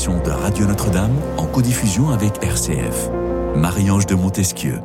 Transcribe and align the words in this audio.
de 0.00 0.30
Radio 0.30 0.64
Notre-Dame 0.64 1.12
en 1.36 1.44
codiffusion 1.44 2.08
avec 2.08 2.42
RCF. 2.42 3.10
Marie-Ange 3.54 4.06
de 4.06 4.14
Montesquieu. 4.14 4.78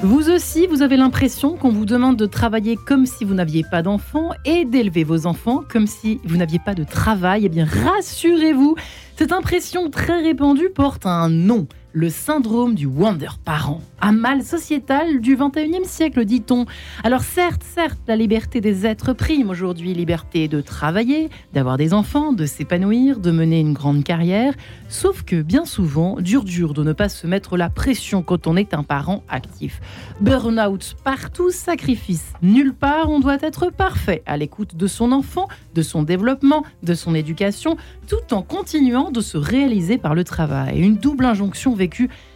Vous 0.00 0.30
aussi, 0.30 0.68
vous 0.68 0.82
avez 0.82 0.96
l'impression 0.96 1.56
qu'on 1.56 1.70
vous 1.70 1.86
demande 1.86 2.16
de 2.16 2.26
travailler 2.26 2.76
comme 2.76 3.04
si 3.04 3.24
vous 3.24 3.34
n'aviez 3.34 3.64
pas 3.68 3.82
d'enfants 3.82 4.30
et 4.44 4.64
d'élever 4.64 5.02
vos 5.02 5.26
enfants 5.26 5.64
comme 5.68 5.88
si 5.88 6.20
vous 6.24 6.36
n'aviez 6.36 6.60
pas 6.60 6.74
de 6.74 6.84
travail. 6.84 7.46
Eh 7.46 7.48
bien, 7.48 7.64
rassurez-vous, 7.66 8.76
cette 9.16 9.32
impression 9.32 9.90
très 9.90 10.22
répandue 10.22 10.70
porte 10.70 11.04
un 11.04 11.28
nom 11.28 11.66
le 11.96 12.10
syndrome 12.10 12.74
du 12.74 12.84
Wonder 12.84 13.30
Parent, 13.42 13.80
un 14.02 14.12
mal 14.12 14.42
sociétal 14.42 15.22
du 15.22 15.34
21e 15.34 15.86
siècle, 15.86 16.26
dit-on. 16.26 16.66
Alors 17.02 17.22
certes, 17.22 17.62
certes, 17.62 17.98
la 18.06 18.16
liberté 18.16 18.60
des 18.60 18.84
êtres 18.84 19.14
prime 19.14 19.48
aujourd'hui, 19.48 19.94
liberté 19.94 20.46
de 20.46 20.60
travailler, 20.60 21.30
d'avoir 21.54 21.78
des 21.78 21.94
enfants, 21.94 22.34
de 22.34 22.44
s'épanouir, 22.44 23.18
de 23.18 23.30
mener 23.30 23.60
une 23.60 23.72
grande 23.72 24.04
carrière, 24.04 24.52
sauf 24.90 25.22
que 25.22 25.40
bien 25.40 25.64
souvent, 25.64 26.20
dur 26.20 26.44
dur 26.44 26.74
de 26.74 26.84
ne 26.84 26.92
pas 26.92 27.08
se 27.08 27.26
mettre 27.26 27.56
la 27.56 27.70
pression 27.70 28.22
quand 28.22 28.46
on 28.46 28.58
est 28.58 28.74
un 28.74 28.82
parent 28.82 29.22
actif. 29.30 29.80
Burnout 30.20 30.96
partout, 31.02 31.50
sacrifice 31.50 32.34
nulle 32.42 32.74
part, 32.74 33.08
on 33.08 33.20
doit 33.20 33.38
être 33.40 33.70
parfait 33.70 34.22
à 34.26 34.36
l'écoute 34.36 34.76
de 34.76 34.86
son 34.86 35.12
enfant, 35.12 35.48
de 35.74 35.80
son 35.80 36.02
développement, 36.02 36.62
de 36.82 36.92
son 36.92 37.14
éducation, 37.14 37.78
tout 38.06 38.34
en 38.34 38.42
continuant 38.42 39.10
de 39.10 39.22
se 39.22 39.38
réaliser 39.38 39.96
par 39.96 40.14
le 40.14 40.24
travail. 40.24 40.78
Une 40.78 40.96
double 40.96 41.24
injonction 41.24 41.74
vécue 41.74 41.85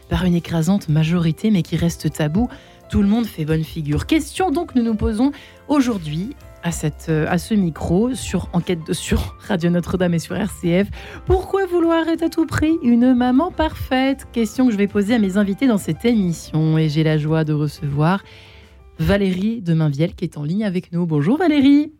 par 0.08 0.24
une 0.24 0.34
écrasante 0.34 0.88
majorité, 0.88 1.50
mais 1.50 1.62
qui 1.62 1.76
reste 1.76 2.12
tabou. 2.12 2.48
Tout 2.88 3.02
le 3.02 3.08
monde 3.08 3.26
fait 3.26 3.44
bonne 3.44 3.64
figure. 3.64 4.06
Question 4.06 4.50
donc 4.50 4.74
nous 4.74 4.82
nous 4.82 4.96
posons 4.96 5.30
aujourd'hui 5.68 6.34
à, 6.62 6.70
euh, 7.08 7.26
à 7.28 7.38
ce 7.38 7.54
micro 7.54 8.14
sur 8.14 8.48
Enquête 8.52 8.92
sur 8.92 9.36
Radio 9.46 9.70
Notre-Dame 9.70 10.14
et 10.14 10.18
sur 10.18 10.36
RCF. 10.36 10.88
Pourquoi 11.26 11.66
vouloir 11.66 12.08
être 12.08 12.22
à 12.22 12.28
tout 12.28 12.46
prix 12.46 12.76
une 12.82 13.14
maman 13.14 13.50
parfaite? 13.50 14.26
Question 14.32 14.66
que 14.66 14.72
je 14.72 14.76
vais 14.76 14.88
poser 14.88 15.14
à 15.14 15.18
mes 15.18 15.36
invités 15.36 15.66
dans 15.66 15.78
cette 15.78 16.04
émission. 16.04 16.78
Et 16.78 16.88
j'ai 16.88 17.04
la 17.04 17.18
joie 17.18 17.44
de 17.44 17.52
recevoir 17.52 18.22
Valérie 18.98 19.62
de 19.62 19.72
Mainvielle 19.72 20.14
qui 20.14 20.24
est 20.24 20.36
en 20.36 20.42
ligne 20.42 20.64
avec 20.64 20.92
nous. 20.92 21.06
Bonjour 21.06 21.38
Valérie. 21.38 21.92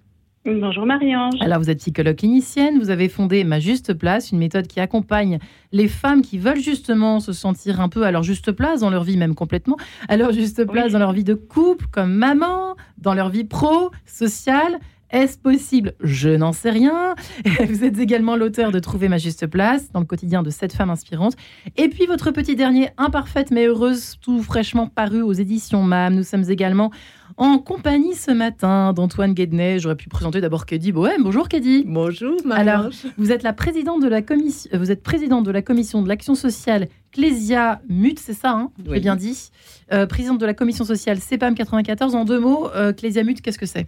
Bonjour 0.47 0.87
Marie-Ange. 0.87 1.35
Alors 1.41 1.59
vous 1.59 1.69
êtes 1.69 1.81
psychologue 1.81 2.17
clinicienne, 2.17 2.79
vous 2.79 2.89
avez 2.89 3.11
fondé 3.11 3.45
Ma 3.45 3.61
Juste 3.61 3.93
Place, 3.93 4.33
une 4.33 4.39
méthode 4.39 4.67
qui 4.67 4.81
accompagne 4.81 5.39
les 5.71 5.87
femmes 5.87 6.23
qui 6.23 6.39
veulent 6.39 6.61
justement 6.61 7.21
se 7.21 7.35
sentir 7.35 7.79
un 7.79 7.91
peu 7.91 8.05
à 8.05 8.11
leur 8.11 8.23
juste 8.23 8.51
place 8.53 8.81
dans 8.81 8.89
leur 8.89 9.05
vie, 9.05 9.19
même 9.19 9.35
complètement, 9.35 9.77
à 10.09 10.17
leur 10.17 10.33
juste 10.33 10.65
place 10.65 10.93
dans 10.93 10.99
leur 10.99 11.13
vie 11.13 11.25
de 11.25 11.35
couple, 11.35 11.85
comme 11.93 12.15
maman, 12.15 12.75
dans 12.97 13.13
leur 13.13 13.29
vie 13.29 13.45
pro, 13.45 13.91
sociale. 14.07 14.79
Est-ce 15.13 15.39
possible? 15.39 15.95
Je 16.01 16.29
n'en 16.29 16.53
sais 16.53 16.71
rien. 16.71 17.17
Vous 17.69 17.85
êtes 17.85 17.99
également 17.99 18.37
l'auteur 18.37 18.71
de 18.71 18.79
Trouver 18.79 19.09
ma 19.09 19.19
juste 19.19 19.47
place 19.47 19.91
dans 19.93 20.01
le 20.01 20.07
quotidien 20.07 20.43
de 20.43 20.51
cette 20.51 20.73
femme 20.73 20.91
inspirante. 20.91 21.35
Et 21.77 21.89
puis 21.89 22.07
votre 22.07 22.31
petit 22.31 22.55
dernier, 22.55 22.91
Imparfaite 22.97 23.51
mais 23.51 23.67
heureuse, 23.67 24.17
tout 24.21 24.43
fraîchement 24.43 24.87
paru 24.87 25.23
aux 25.23 25.33
éditions 25.33 25.83
MAM. 25.83 26.15
Nous 26.15 26.23
sommes 26.23 26.49
également 26.49 26.93
en 27.37 27.59
compagnie 27.59 28.15
ce 28.15 28.31
matin 28.31 28.93
d'Antoine 28.93 29.35
Guednet. 29.35 29.81
J'aurais 29.81 29.97
pu 29.97 30.09
présenter 30.09 30.41
d'abord 30.41 30.65
Kedi 30.65 30.93
Bohème. 30.93 31.25
Bonjour 31.25 31.49
Kedi. 31.49 31.85
Bonjour 31.87 32.37
Alors, 32.51 32.91
vous 33.17 33.33
êtes 33.33 33.43
la 33.43 33.53
présidente 33.53 34.03
de 34.03 34.09
la 34.09 34.23
commission, 34.23 34.71
vous 34.75 34.91
êtes 34.93 35.03
présidente 35.03 35.45
de 35.45 35.51
la 35.51 35.63
commission 35.63 36.03
de 36.03 36.09
l'action 36.09 36.35
sociale 36.35 36.89
Clésia 37.13 37.81
Mut, 37.89 38.19
c'est 38.21 38.35
ça, 38.35 38.53
hein? 38.53 38.71
J'ai 38.89 39.01
bien 39.01 39.17
dit. 39.17 39.51
Euh, 39.93 40.07
présidente 40.07 40.41
de 40.41 40.47
la 40.47 40.55
commission 40.55 40.85
sociale 40.85 41.19
CEPAM 41.19 41.55
94. 41.57 42.15
En 42.15 42.25
deux 42.25 42.39
mots, 42.39 42.69
euh, 42.77 42.93
Clésia 42.93 43.25
Mut, 43.25 43.41
qu'est-ce 43.41 43.59
que 43.59 43.67
c'est? 43.67 43.87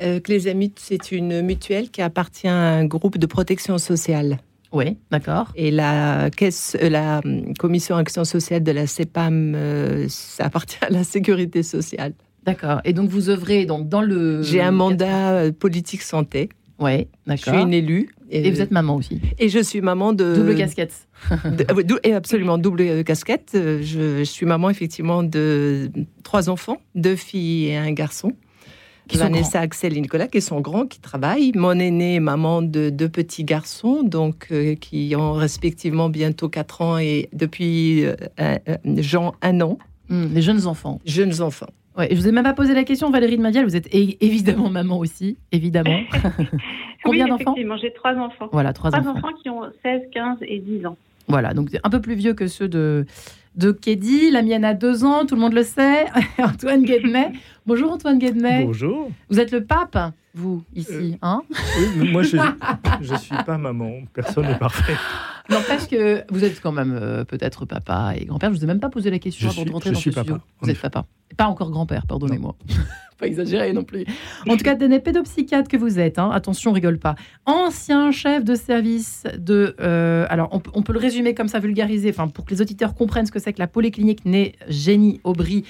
Euh, 0.00 0.20
Clésia 0.20 0.54
Mut, 0.54 0.78
c'est 0.80 1.12
une 1.12 1.42
mutuelle 1.42 1.90
qui 1.90 2.00
appartient 2.02 2.48
à 2.48 2.54
un 2.56 2.84
groupe 2.84 3.18
de 3.18 3.26
protection 3.26 3.78
sociale. 3.78 4.38
Oui, 4.72 4.96
d'accord. 5.10 5.52
Et 5.54 5.70
la, 5.70 6.30
caisse, 6.34 6.76
euh, 6.82 6.88
la 6.88 7.20
hum, 7.24 7.52
commission 7.58 7.96
action 7.96 8.24
sociale 8.24 8.62
de 8.62 8.72
la 8.72 8.86
CEPAM, 8.86 9.54
euh, 9.54 10.06
ça 10.08 10.46
appartient 10.46 10.78
à 10.82 10.88
la 10.90 11.04
sécurité 11.04 11.62
sociale. 11.62 12.14
D'accord. 12.44 12.80
Et 12.84 12.92
donc 12.94 13.10
vous 13.10 13.28
œuvrez 13.28 13.66
donc 13.66 13.88
dans 13.88 14.00
le. 14.02 14.42
J'ai 14.42 14.62
un 14.62 14.70
mandat 14.72 15.32
euh, 15.32 15.52
politique 15.52 16.02
santé. 16.02 16.48
Oui, 16.80 17.06
Je 17.26 17.32
d'accord. 17.32 17.54
suis 17.54 17.62
une 17.62 17.74
élue. 17.74 18.08
Et 18.34 18.50
vous 18.50 18.62
êtes 18.62 18.70
maman 18.70 18.96
aussi. 18.96 19.20
Et 19.38 19.50
je 19.50 19.58
suis 19.58 19.82
maman 19.82 20.14
de. 20.14 20.34
Double 20.36 20.54
casquette. 20.56 21.06
de- 21.30 21.66
ah 21.68 21.74
oui, 21.76 21.84
dou- 21.84 21.98
et 22.02 22.14
absolument, 22.14 22.56
double 22.56 22.80
euh, 22.80 23.02
casquette. 23.02 23.52
Euh, 23.54 23.80
Je, 23.82 24.18
je 24.20 24.24
suis 24.24 24.46
maman, 24.46 24.70
effectivement, 24.70 25.22
de 25.22 25.90
trois 26.24 26.48
enfants, 26.48 26.78
deux 26.94 27.14
filles 27.14 27.66
et 27.66 27.76
un 27.76 27.92
garçon. 27.92 28.32
Qui 29.12 29.18
sont 29.18 29.24
Vanessa, 29.24 29.60
Axel 29.60 29.96
et 29.96 30.00
Nicolas, 30.00 30.26
qui 30.26 30.40
sont 30.40 30.60
grands, 30.60 30.86
qui 30.86 31.00
travaillent. 31.00 31.52
Mon 31.54 31.78
aîné 31.78 32.16
est 32.16 32.20
maman 32.20 32.62
de 32.62 32.90
deux 32.90 33.08
petits 33.08 33.44
garçons, 33.44 34.02
donc 34.02 34.48
euh, 34.52 34.74
qui 34.74 35.14
ont 35.16 35.32
respectivement 35.34 36.08
bientôt 36.08 36.48
4 36.48 36.82
ans 36.82 36.98
et 36.98 37.28
depuis 37.32 38.04
euh, 38.04 38.14
euh, 38.40 38.56
Jean 38.98 39.34
un 39.42 39.60
an, 39.60 39.78
Hmm, 40.08 40.26
les 40.34 40.42
jeunes 40.42 40.66
enfants. 40.66 41.00
jeunes 41.06 41.40
enfants. 41.40 41.68
Ouais, 41.96 42.08
je 42.10 42.16
vous 42.16 42.26
ai 42.28 42.32
même 42.32 42.44
pas 42.44 42.52
posé 42.54 42.74
la 42.74 42.84
question, 42.84 43.10
Valérie 43.10 43.36
de 43.36 43.42
Madial. 43.42 43.64
Vous 43.64 43.76
êtes 43.76 43.88
évidemment 43.94 44.68
maman 44.70 44.98
aussi, 44.98 45.36
évidemment. 45.52 46.00
Combien 47.04 47.24
oui, 47.24 47.30
d'enfants 47.30 47.42
effectivement, 47.52 47.76
j'ai 47.76 47.92
trois 47.94 48.14
enfants. 48.16 48.48
Voilà, 48.52 48.72
trois, 48.72 48.90
Trois 48.90 49.00
enfants. 49.08 49.18
enfants 49.18 49.36
qui 49.42 49.48
ont 49.48 49.62
16, 49.82 50.02
15 50.12 50.38
et 50.42 50.58
10 50.58 50.86
ans. 50.86 50.96
Voilà, 51.28 51.54
donc 51.54 51.68
un 51.82 51.88
peu 51.90 52.00
plus 52.00 52.14
vieux 52.14 52.34
que 52.34 52.46
ceux 52.46 52.68
de, 52.68 53.06
de 53.56 53.70
Kedi. 53.72 54.30
La 54.30 54.42
mienne 54.42 54.64
a 54.64 54.74
deux 54.74 55.04
ans, 55.04 55.24
tout 55.24 55.34
le 55.36 55.40
monde 55.40 55.54
le 55.54 55.62
sait. 55.62 56.06
Antoine 56.38 56.82
Guedmet. 56.84 57.32
Bonjour 57.64 57.92
Antoine 57.92 58.18
Guedmet. 58.18 58.64
Bonjour. 58.64 59.10
Vous 59.30 59.38
êtes 59.38 59.52
le 59.52 59.64
pape, 59.64 59.96
vous, 60.34 60.64
ici. 60.74 61.16
Hein 61.22 61.42
Oui, 62.00 62.10
moi, 62.10 62.22
je 63.00 63.12
ne 63.12 63.18
suis 63.18 63.36
pas 63.46 63.56
maman. 63.56 64.00
Personne 64.12 64.46
n'est 64.46 64.58
parfait. 64.58 64.94
N'empêche 65.48 65.86
que 65.88 66.22
vous 66.32 66.44
êtes 66.44 66.60
quand 66.60 66.72
même 66.72 66.92
euh, 67.00 67.24
peut-être 67.24 67.64
papa 67.64 68.14
et 68.16 68.24
grand-père. 68.24 68.50
Je 68.52 68.58
vous 68.58 68.64
ai 68.64 68.66
même 68.66 68.80
pas 68.80 68.88
posé 68.88 69.10
la 69.10 69.18
question 69.20 69.48
Je 69.48 69.52
avant 69.54 69.64
de 69.64 69.72
rentrer 69.72 69.90
je 69.90 69.94
dans 69.94 70.00
suis 70.00 70.10
ce 70.12 70.16
papa, 70.20 70.40
Vous 70.60 70.70
êtes 70.70 70.80
papa. 70.80 71.04
Pas 71.36 71.46
encore 71.46 71.70
grand-père, 71.70 72.06
pardonnez-moi. 72.06 72.56
pas 73.18 73.26
exagéré 73.28 73.72
non 73.72 73.84
plus. 73.84 74.04
En 74.48 74.56
tout 74.56 74.64
cas, 74.64 74.74
des 74.74 74.98
pédopsychiatre 74.98 75.68
que 75.68 75.76
vous 75.76 76.00
êtes. 76.00 76.18
hein. 76.18 76.30
Attention, 76.32 76.72
on 76.72 76.74
rigole 76.74 76.98
pas. 76.98 77.14
Ancien 77.46 78.10
chef 78.10 78.44
de 78.44 78.56
service 78.56 79.22
de. 79.38 79.76
euh, 79.80 80.26
alors, 80.30 80.48
on, 80.50 80.58
peut- 80.58 80.70
on 80.74 80.82
peut 80.82 80.92
le 80.92 80.98
résumer 80.98 81.34
comme 81.34 81.48
ça, 81.48 81.60
vulgariser, 81.60 82.12
pour 82.12 82.44
que 82.44 82.50
les 82.54 82.60
auditeurs 82.60 82.94
comprennent 82.94 83.26
ce 83.26 83.32
que 83.32 83.38
c'est 83.38 83.52
que 83.52 83.60
la 83.60 83.68
polyclinique 83.68 84.24
née 84.24 84.54
Génie 84.68 85.20
Aubry. 85.22 85.64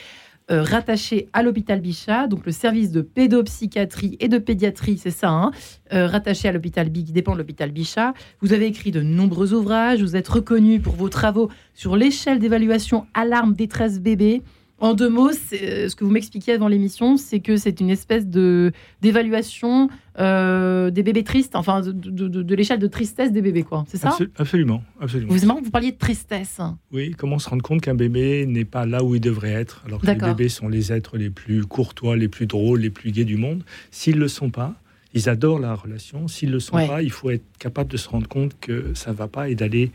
Euh, 0.52 0.62
rattaché 0.62 1.28
à 1.32 1.42
l'hôpital 1.42 1.80
Bichat, 1.80 2.26
donc 2.26 2.44
le 2.44 2.52
service 2.52 2.90
de 2.90 3.00
pédopsychiatrie 3.00 4.18
et 4.20 4.28
de 4.28 4.36
pédiatrie, 4.36 4.98
c'est 4.98 5.10
ça, 5.10 5.30
hein, 5.30 5.50
euh, 5.94 6.06
rattaché 6.06 6.46
à 6.46 6.52
l'hôpital 6.52 6.90
Bi, 6.90 7.04
qui 7.04 7.12
dépend 7.12 7.32
de 7.32 7.38
l'hôpital 7.38 7.70
Bichat. 7.70 8.12
Vous 8.40 8.52
avez 8.52 8.66
écrit 8.66 8.90
de 8.90 9.00
nombreux 9.00 9.54
ouvrages, 9.54 10.02
vous 10.02 10.14
êtes 10.14 10.28
reconnu 10.28 10.80
pour 10.80 10.94
vos 10.94 11.08
travaux 11.08 11.48
sur 11.72 11.96
l'échelle 11.96 12.38
d'évaluation 12.38 13.06
alarme 13.14 13.54
détresse 13.54 13.98
bébé. 13.98 14.42
En 14.82 14.94
deux 14.94 15.08
mots, 15.08 15.30
euh, 15.30 15.88
ce 15.88 15.94
que 15.94 16.04
vous 16.04 16.10
m'expliquiez 16.10 16.54
avant 16.54 16.66
l'émission, 16.66 17.16
c'est 17.16 17.38
que 17.38 17.56
c'est 17.56 17.80
une 17.80 17.88
espèce 17.88 18.26
de 18.26 18.72
d'évaluation 19.00 19.88
euh, 20.18 20.90
des 20.90 21.02
bébés 21.04 21.22
tristes, 21.22 21.54
enfin 21.54 21.80
de, 21.82 21.92
de- 21.92 22.26
de- 22.28 22.42
de 22.42 22.54
l'échelle 22.54 22.80
de 22.80 22.88
tristesse 22.88 23.30
des 23.32 23.42
bébés, 23.42 23.62
quoi. 23.62 23.84
C'est 23.86 23.96
ça? 23.96 24.10
Absol- 24.10 24.28
absolument, 24.36 24.82
absolument. 25.00 25.32
Vous 25.32 25.64
vous 25.64 25.70
parliez 25.70 25.92
de 25.92 25.98
tristesse. 25.98 26.58
Oui, 26.90 27.12
comment 27.16 27.38
se 27.38 27.48
rendre 27.48 27.62
compte 27.62 27.80
qu'un 27.80 27.94
bébé 27.94 28.44
n'est 28.46 28.64
pas 28.64 28.84
là 28.84 29.04
où 29.04 29.14
il 29.14 29.20
devrait 29.20 29.52
être, 29.52 29.82
alors 29.86 30.00
que 30.00 30.06
les 30.06 30.14
bébés 30.16 30.48
sont 30.48 30.68
les 30.68 30.92
êtres 30.92 31.16
les 31.16 31.30
plus 31.30 31.64
courtois, 31.64 32.16
les 32.16 32.28
plus 32.28 32.46
drôles, 32.46 32.80
les 32.80 32.90
plus 32.90 33.12
gais 33.12 33.24
du 33.24 33.36
monde. 33.36 33.62
S'ils 33.92 34.18
le 34.18 34.26
sont 34.28 34.50
pas, 34.50 34.74
ils 35.14 35.28
adorent 35.28 35.60
la 35.60 35.74
relation. 35.74 36.26
S'ils 36.26 36.50
le 36.50 36.58
sont 36.58 36.74
Ouais. 36.76 36.88
pas, 36.88 37.02
il 37.02 37.10
faut 37.12 37.30
être 37.30 37.44
capable 37.60 37.90
de 37.92 37.96
se 37.96 38.08
rendre 38.08 38.26
compte 38.26 38.56
que 38.60 38.92
ça 38.94 39.12
va 39.12 39.28
pas 39.28 39.48
et 39.48 39.54
d'aller 39.54 39.92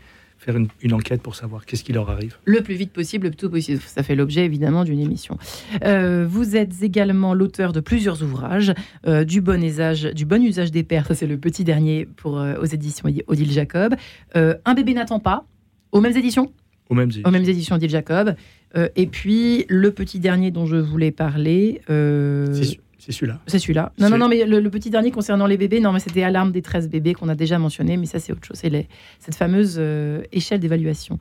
faire 0.48 0.56
une, 0.56 0.68
une 0.80 0.94
enquête 0.94 1.20
pour 1.20 1.34
savoir 1.34 1.66
qu'est-ce 1.66 1.84
qui 1.84 1.92
leur 1.92 2.08
arrive. 2.08 2.36
Le 2.46 2.62
plus 2.62 2.74
vite 2.74 2.90
possible, 2.90 3.24
le 3.24 3.30
plus 3.32 3.36
tôt 3.36 3.50
possible. 3.50 3.82
Ça 3.84 4.02
fait 4.02 4.14
l'objet 4.14 4.46
évidemment 4.46 4.82
d'une 4.84 4.98
émission. 4.98 5.36
Euh, 5.84 6.26
vous 6.26 6.56
êtes 6.56 6.82
également 6.82 7.34
l'auteur 7.34 7.72
de 7.74 7.80
plusieurs 7.80 8.22
ouvrages, 8.22 8.72
euh, 9.06 9.24
du 9.24 9.42
bon 9.42 9.62
usage, 9.62 10.04
du 10.04 10.24
bon 10.24 10.42
usage 10.42 10.70
des 10.70 10.84
pères. 10.84 11.06
Ça 11.06 11.14
c'est 11.14 11.26
le 11.26 11.36
petit 11.36 11.64
dernier 11.64 12.06
pour 12.16 12.38
euh, 12.38 12.54
aux 12.62 12.64
éditions 12.64 13.10
Odile 13.26 13.52
Jacob. 13.52 13.94
Euh, 14.36 14.54
Un 14.64 14.72
bébé 14.72 14.94
n'attend 14.94 15.20
pas. 15.20 15.44
Aux 15.92 16.00
mêmes 16.00 16.16
éditions? 16.16 16.50
Au 16.88 16.94
même 16.94 17.10
aux 17.26 17.30
mêmes 17.30 17.44
éditions 17.44 17.76
Odile 17.76 17.90
Jacob. 17.90 18.34
Euh, 18.74 18.88
et 18.96 19.06
puis 19.06 19.66
le 19.68 19.90
petit 19.90 20.18
dernier 20.18 20.50
dont 20.50 20.64
je 20.64 20.76
voulais 20.76 21.10
parler. 21.10 21.82
euh, 21.90 22.46
C'est 22.54 22.80
c'est 23.08 23.12
celui-là. 23.12 23.40
c'est 23.46 23.58
celui-là. 23.58 23.92
Non, 23.98 24.10
non, 24.10 24.18
non, 24.18 24.28
mais 24.28 24.44
le, 24.44 24.60
le 24.60 24.70
petit 24.70 24.90
dernier 24.90 25.10
concernant 25.10 25.46
les 25.46 25.56
bébés, 25.56 25.80
non, 25.80 25.92
mais 25.92 25.98
c'était 26.00 26.22
Alarme 26.22 26.52
détresse 26.52 26.88
bébé 26.88 27.14
qu'on 27.14 27.28
a 27.30 27.34
déjà 27.34 27.58
mentionné, 27.58 27.96
mais 27.96 28.04
ça, 28.06 28.18
c'est 28.18 28.32
autre 28.32 28.44
chose. 28.46 28.58
C'est 28.58 28.68
les- 28.70 28.86
cette 29.18 29.34
fameuse 29.34 29.76
euh, 29.78 30.22
échelle 30.30 30.60
d'évaluation. 30.60 31.18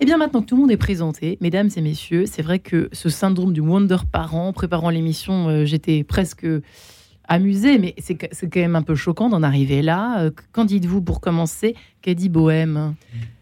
Et 0.00 0.04
bien 0.06 0.18
maintenant 0.18 0.42
que 0.42 0.46
tout 0.46 0.56
le 0.56 0.60
monde 0.62 0.70
est 0.72 0.76
présenté, 0.76 1.38
mesdames 1.40 1.70
et 1.76 1.80
messieurs, 1.80 2.26
c'est 2.26 2.42
vrai 2.42 2.58
que 2.58 2.88
ce 2.92 3.08
syndrome 3.08 3.52
du 3.52 3.60
Wonder 3.60 3.98
Parent, 4.12 4.52
préparant 4.52 4.90
l'émission, 4.90 5.48
euh, 5.48 5.64
j'étais 5.64 6.04
presque 6.04 6.46
amusée, 7.26 7.78
mais 7.78 7.94
c'est 7.98 8.16
quand 8.16 8.60
même 8.60 8.76
un 8.76 8.82
peu 8.82 8.94
choquant 8.94 9.28
d'en 9.30 9.42
arriver 9.42 9.80
là. 9.82 10.20
Euh, 10.20 10.30
Qu'en 10.52 10.64
dites-vous 10.64 11.00
pour 11.00 11.20
commencer 11.20 11.74
Qu'a 12.02 12.12
dit 12.14 12.28
Bohème? 12.28 12.94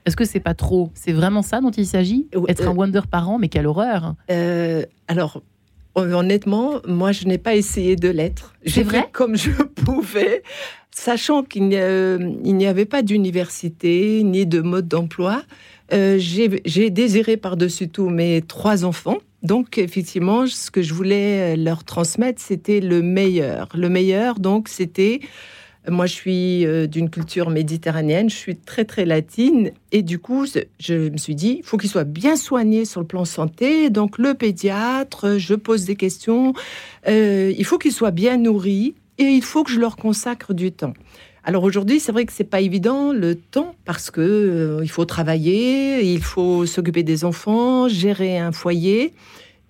Est-ce 0.04 0.14
que 0.16 0.24
c'est 0.24 0.40
pas 0.40 0.54
trop? 0.54 0.90
C'est 0.94 1.12
vraiment 1.12 1.42
ça 1.42 1.60
dont 1.60 1.70
il 1.70 1.86
s'agit? 1.86 2.28
Euh, 2.36 2.42
Être 2.48 2.68
un 2.68 2.74
Wonder 2.74 3.00
Parent, 3.10 3.38
mais 3.38 3.48
quelle 3.48 3.66
horreur 3.66 4.14
Euh, 4.30 4.84
alors, 5.08 5.42
honnêtement, 5.94 6.80
moi, 6.86 7.12
je 7.12 7.26
n'ai 7.26 7.38
pas 7.38 7.54
essayé 7.54 7.96
de 7.96 8.08
l'être. 8.08 8.54
J'ai 8.64 8.82
vrai 8.82 9.02
fait 9.02 9.12
comme 9.12 9.36
je 9.36 9.50
pouvais, 9.84 10.42
sachant 10.90 11.42
qu'il 11.42 11.68
n'y 11.68 11.76
il 11.76 12.56
n'y 12.56 12.66
avait 12.66 12.86
pas 12.86 13.02
d'université 13.02 14.22
ni 14.22 14.46
de 14.46 14.60
mode 14.60 14.88
d'emploi. 14.88 15.42
Euh, 15.92 16.16
J'ai 16.18 16.90
désiré 16.90 17.36
par-dessus 17.36 17.88
tout 17.88 18.08
mes 18.08 18.42
trois 18.42 18.84
enfants. 18.84 19.18
Donc, 19.42 19.76
effectivement, 19.76 20.46
ce 20.46 20.70
que 20.70 20.82
je 20.82 20.94
voulais 20.94 21.54
euh, 21.54 21.56
leur 21.56 21.84
transmettre, 21.84 22.40
c'était 22.40 22.80
le 22.80 23.02
meilleur. 23.02 23.68
Le 23.74 23.88
meilleur, 23.88 24.38
donc, 24.38 24.68
c'était... 24.68 25.20
Moi, 25.88 26.06
je 26.06 26.12
suis 26.12 26.64
euh, 26.64 26.86
d'une 26.86 27.10
culture 27.10 27.50
méditerranéenne, 27.50 28.30
je 28.30 28.36
suis 28.36 28.56
très, 28.56 28.84
très 28.84 29.04
latine. 29.04 29.72
Et 29.90 30.02
du 30.02 30.20
coup, 30.20 30.46
je- 30.78 31.08
me 31.10 31.16
suis 31.16 31.34
dit, 31.34 31.56
il 31.58 31.64
faut 31.64 31.76
qu'ils 31.76 31.90
soient 31.90 32.04
bien 32.04 32.36
soignés 32.36 32.84
sur 32.84 33.00
le 33.00 33.06
plan 33.06 33.24
santé. 33.24 33.90
Donc, 33.90 34.18
le 34.18 34.34
pédiatre, 34.34 35.38
je 35.38 35.54
pose 35.54 35.84
des 35.84 35.96
questions. 35.96 36.52
Euh, 37.08 37.52
il 37.58 37.64
faut 37.64 37.78
qu'ils 37.78 37.92
soient 37.92 38.12
bien 38.12 38.36
nourris 38.36 38.94
et 39.18 39.24
il 39.24 39.42
faut 39.42 39.64
que 39.64 39.72
je 39.72 39.80
leur 39.80 39.96
consacre 39.96 40.54
du 40.54 40.70
temps. 40.70 40.94
Alors 41.44 41.64
aujourd'hui, 41.64 41.98
c'est 41.98 42.12
vrai 42.12 42.24
que 42.24 42.32
c'est 42.32 42.44
pas 42.44 42.60
évident 42.60 43.12
le 43.12 43.34
temps 43.34 43.74
parce 43.84 44.12
que 44.12 44.20
euh, 44.20 44.80
il 44.84 44.88
faut 44.88 45.04
travailler, 45.04 46.04
il 46.12 46.22
faut 46.22 46.66
s'occuper 46.66 47.02
des 47.02 47.24
enfants, 47.24 47.88
gérer 47.88 48.38
un 48.38 48.52
foyer. 48.52 49.12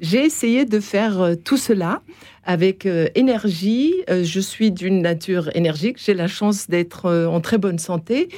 J'ai 0.00 0.24
essayé 0.24 0.64
de 0.64 0.80
faire 0.80 1.20
euh, 1.20 1.34
tout 1.34 1.56
cela 1.56 2.02
avec 2.44 2.86
euh, 2.86 3.08
énergie. 3.14 3.94
Euh, 4.10 4.24
je 4.24 4.40
suis 4.40 4.70
d'une 4.70 5.02
nature 5.02 5.50
énergique. 5.54 5.96
J'ai 6.02 6.14
la 6.14 6.28
chance 6.28 6.68
d'être 6.68 7.06
euh, 7.06 7.26
en 7.26 7.40
très 7.40 7.58
bonne 7.58 7.78
santé. 7.78 8.28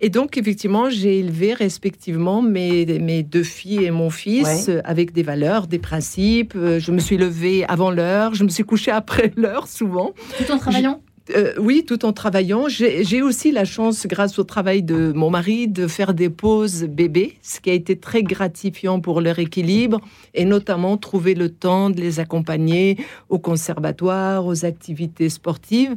Et 0.00 0.10
donc, 0.10 0.36
effectivement, 0.36 0.90
j'ai 0.90 1.18
élevé 1.18 1.54
respectivement 1.54 2.40
mes, 2.40 2.86
mes 3.00 3.24
deux 3.24 3.42
filles 3.42 3.84
et 3.84 3.90
mon 3.90 4.10
fils 4.10 4.70
avec 4.84 5.12
des 5.12 5.24
valeurs, 5.24 5.66
des 5.66 5.80
principes. 5.80 6.54
Je 6.54 6.92
me 6.92 7.00
suis 7.00 7.16
levée 7.16 7.64
avant 7.66 7.90
l'heure, 7.90 8.32
je 8.34 8.44
me 8.44 8.48
suis 8.48 8.62
couchée 8.62 8.90
après 8.92 9.32
l'heure 9.36 9.66
souvent. 9.66 10.14
Tout 10.36 10.52
en 10.52 10.58
travaillant? 10.58 11.00
Euh, 11.34 11.52
oui, 11.58 11.84
tout 11.86 12.04
en 12.04 12.12
travaillant. 12.12 12.68
J'ai 12.68 13.22
aussi 13.22 13.52
la 13.52 13.64
chance, 13.64 14.06
grâce 14.06 14.38
au 14.38 14.44
travail 14.44 14.82
de 14.82 15.12
mon 15.14 15.30
mari, 15.30 15.68
de 15.68 15.86
faire 15.86 16.14
des 16.14 16.30
pauses 16.30 16.84
bébés, 16.84 17.36
ce 17.42 17.60
qui 17.60 17.70
a 17.70 17.74
été 17.74 17.96
très 17.96 18.22
gratifiant 18.22 19.00
pour 19.00 19.20
leur 19.20 19.38
équilibre, 19.38 20.00
et 20.34 20.44
notamment 20.44 20.96
trouver 20.96 21.34
le 21.34 21.50
temps 21.50 21.90
de 21.90 22.00
les 22.00 22.20
accompagner 22.20 22.96
au 23.28 23.38
conservatoire, 23.38 24.46
aux 24.46 24.64
activités 24.64 25.28
sportives. 25.28 25.96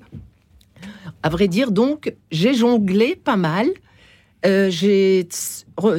À 1.24 1.30
vrai 1.30 1.48
dire, 1.48 1.72
donc, 1.72 2.14
j'ai 2.32 2.54
jonglé 2.54 3.16
pas 3.16 3.38
mal. 3.38 3.68
Euh, 4.46 4.70
j'ai- 4.72 5.28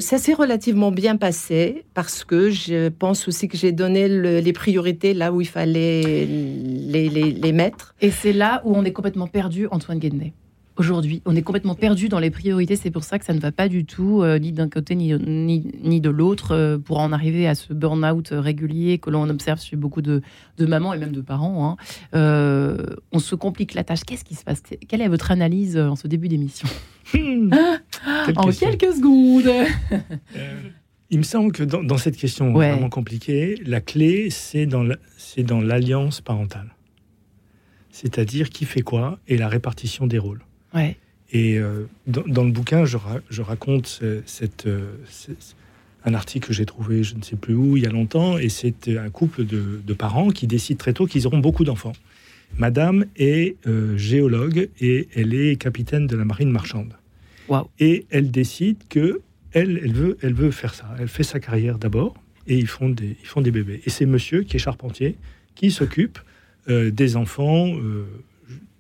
ça 0.00 0.19
s'est 0.19 0.34
relativement 0.34 0.90
bien 0.93 1.17
passé 1.17 1.84
parce 1.94 2.25
que 2.25 2.50
je 2.50 2.88
pense 2.88 3.29
aussi 3.29 3.49
que 3.49 3.56
j'ai 3.56 3.73
donné 3.73 4.08
le- 4.08 4.40
les 4.40 4.52
priorités 4.52 5.14
là 5.14 5.32
où 5.32 5.40
il 5.40 5.46
fallait 5.49 6.26
les, 6.26 7.08
les- 7.08 7.32
les 7.32 7.52
mettre. 7.52 7.94
Et 8.00 8.11
c'est 8.11 8.32
là 8.32 8.62
où 8.64 8.75
on 8.76 8.84
est 8.84 8.93
complètement 8.93 9.26
perdu, 9.26 9.69
Antoine 9.70 9.99
Guédenet. 9.99 10.32
Aujourd'hui, 10.76 11.20
on 11.26 11.36
est 11.36 11.42
complètement 11.42 11.74
perdu 11.74 12.08
dans 12.08 12.19
les 12.19 12.30
priorités. 12.30 12.76
C'est 12.76 12.90
pour 12.90 13.04
ça 13.04 13.19
que 13.19 13.24
ça 13.24 13.34
ne 13.34 13.38
va 13.40 13.52
pas 13.52 13.69
du 13.69 13.84
tout, 13.84 14.22
euh, 14.22 14.38
ni 14.38 14.52
d'un 14.52 14.69
côté 14.69 14.94
ni, 14.94 15.12
ni, 15.14 15.70
ni 15.82 16.00
de 16.00 16.08
l'autre, 16.08 16.52
euh, 16.52 16.78
pour 16.78 16.98
en 16.98 17.12
arriver 17.12 17.46
à 17.46 17.54
ce 17.54 17.72
burn-out 17.74 18.28
régulier 18.32 18.98
que 18.98 19.10
l'on 19.10 19.28
observe 19.28 19.60
chez 19.60 19.76
beaucoup 19.76 20.00
de, 20.02 20.22
de 20.56 20.66
mamans 20.66 20.94
et 20.94 20.98
même 20.98 21.12
de 21.12 21.20
parents. 21.20 21.69
hein. 21.69 21.76
Euh, 22.14 22.78
on 23.12 23.19
se 23.19 23.34
complique 23.34 23.74
la 23.74 23.84
tâche. 23.84 24.04
Qu'est-ce 24.04 24.24
qui 24.24 24.34
se 24.34 24.44
passe? 24.44 24.62
Quelle 24.88 25.02
est 25.02 25.08
votre 25.08 25.30
analyse 25.30 25.76
euh, 25.76 25.88
en 25.88 25.96
ce 25.96 26.08
début 26.08 26.28
d'émission? 26.28 26.69
Hmm. 27.14 27.50
Quelle 28.26 28.38
En 28.38 28.44
question. 28.46 28.70
quelques 28.70 28.94
secondes 28.94 29.46
Euh, 30.36 30.60
il 31.10 31.19
me 31.19 31.22
semble 31.24 31.52
que 31.52 31.62
dans, 31.64 31.82
dans 31.82 31.98
cette 31.98 32.16
question 32.16 32.54
Ouais. 32.54 32.70
vraiment 32.70 32.88
compliquée, 32.88 33.60
la 33.66 33.80
clé, 33.82 34.30
c'est 34.30 34.64
dans 34.66 34.82
l'alliance 35.60 36.20
parentale. 36.22 36.74
C'est-à-dire 37.90 38.48
qui 38.48 38.64
fait 38.64 38.80
quoi 38.80 39.19
et 39.28 39.36
la 39.36 39.48
répartition 39.48 40.06
des 40.06 40.19
rôles. 40.19 40.40
Ouais. 40.74 40.96
Et 41.32 41.58
euh, 41.58 41.84
dans, 42.06 42.22
dans 42.26 42.44
le 42.44 42.50
bouquin, 42.52 42.84
je, 42.84 42.96
ra- 42.96 43.20
je 43.30 43.42
raconte 43.42 44.00
euh, 44.02 44.20
cette, 44.26 44.66
euh, 44.66 44.92
un 46.04 46.14
article 46.14 46.48
que 46.48 46.52
j'ai 46.54 46.66
trouvé, 46.66 47.02
je 47.02 47.14
ne 47.14 47.22
sais 47.22 47.36
plus 47.36 47.54
où, 47.54 47.76
il 47.76 47.84
y 47.84 47.86
a 47.86 47.90
longtemps, 47.90 48.36
et 48.36 48.48
c'est 48.48 48.96
un 48.98 49.08
couple 49.10 49.44
de, 49.44 49.80
de 49.84 49.94
parents 49.94 50.28
qui 50.30 50.46
décident 50.46 50.78
très 50.78 50.92
tôt 50.92 51.06
qu'ils 51.06 51.26
auront 51.26 51.38
beaucoup 51.38 51.64
d'enfants. 51.64 51.94
Madame 52.58 53.06
est 53.16 53.56
euh, 53.66 53.96
géologue 53.96 54.69
et 54.80 55.08
elle 55.14 55.32
est 55.32 55.56
capitaine 55.56 56.06
de 56.06 56.16
la 56.16 56.26
marine 56.26 56.50
marchande. 56.50 56.92
Waouh. 57.48 57.66
Et 57.78 58.04
elle 58.10 58.30
décide 58.30 58.76
que 58.90 59.22
elle, 59.52 59.80
elle 59.82 59.92
veut, 59.94 60.19
elle 60.20 60.34
veut 60.34 60.50
faire 60.50 60.74
ça. 60.74 60.94
Elle 60.98 61.08
fait 61.08 61.22
sa 61.22 61.40
carrière 61.40 61.78
d'abord 61.78 62.14
et 62.46 62.58
ils 62.58 62.66
font 62.66 62.90
des, 62.90 63.16
ils 63.22 63.26
font 63.26 63.40
des 63.40 63.50
bébés. 63.50 63.80
Et 63.86 63.90
c'est 63.90 64.04
Monsieur 64.04 64.42
qui 64.42 64.56
est 64.56 64.58
charpentier 64.58 65.16
qui 65.54 65.70
s'occupe 65.70 66.19
euh, 66.69 66.90
des 66.90 67.16
enfants 67.16 67.69
euh, 67.69 68.04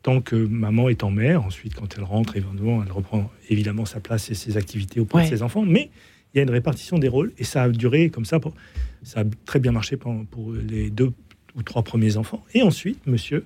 tant 0.02 0.20
que 0.20 0.36
maman 0.36 0.88
est 0.88 1.04
en 1.04 1.10
mer. 1.10 1.44
Ensuite, 1.44 1.74
quand 1.74 1.96
elle 1.96 2.04
rentre, 2.04 2.36
évidemment, 2.36 2.82
elle 2.84 2.92
reprend 2.92 3.30
évidemment 3.48 3.84
sa 3.84 4.00
place 4.00 4.30
et 4.30 4.34
ses 4.34 4.56
activités 4.56 5.00
auprès 5.00 5.20
Ouais. 5.20 5.30
de 5.30 5.36
ses 5.36 5.42
enfants. 5.42 5.64
Mais 5.64 5.90
il 6.34 6.38
y 6.38 6.40
a 6.40 6.42
une 6.42 6.50
répartition 6.50 6.98
des 6.98 7.08
rôles 7.08 7.32
et 7.38 7.44
ça 7.44 7.62
a 7.64 7.68
duré 7.68 8.10
comme 8.10 8.24
ça. 8.24 8.40
Pour, 8.40 8.54
ça 9.02 9.20
a 9.20 9.24
très 9.44 9.58
bien 9.60 9.72
marché 9.72 9.96
pour, 9.96 10.24
pour 10.26 10.52
les 10.52 10.90
deux 10.90 11.12
ou 11.54 11.62
trois 11.62 11.82
premiers 11.82 12.16
enfants. 12.16 12.44
Et 12.54 12.62
ensuite, 12.62 13.06
Monsieur 13.06 13.44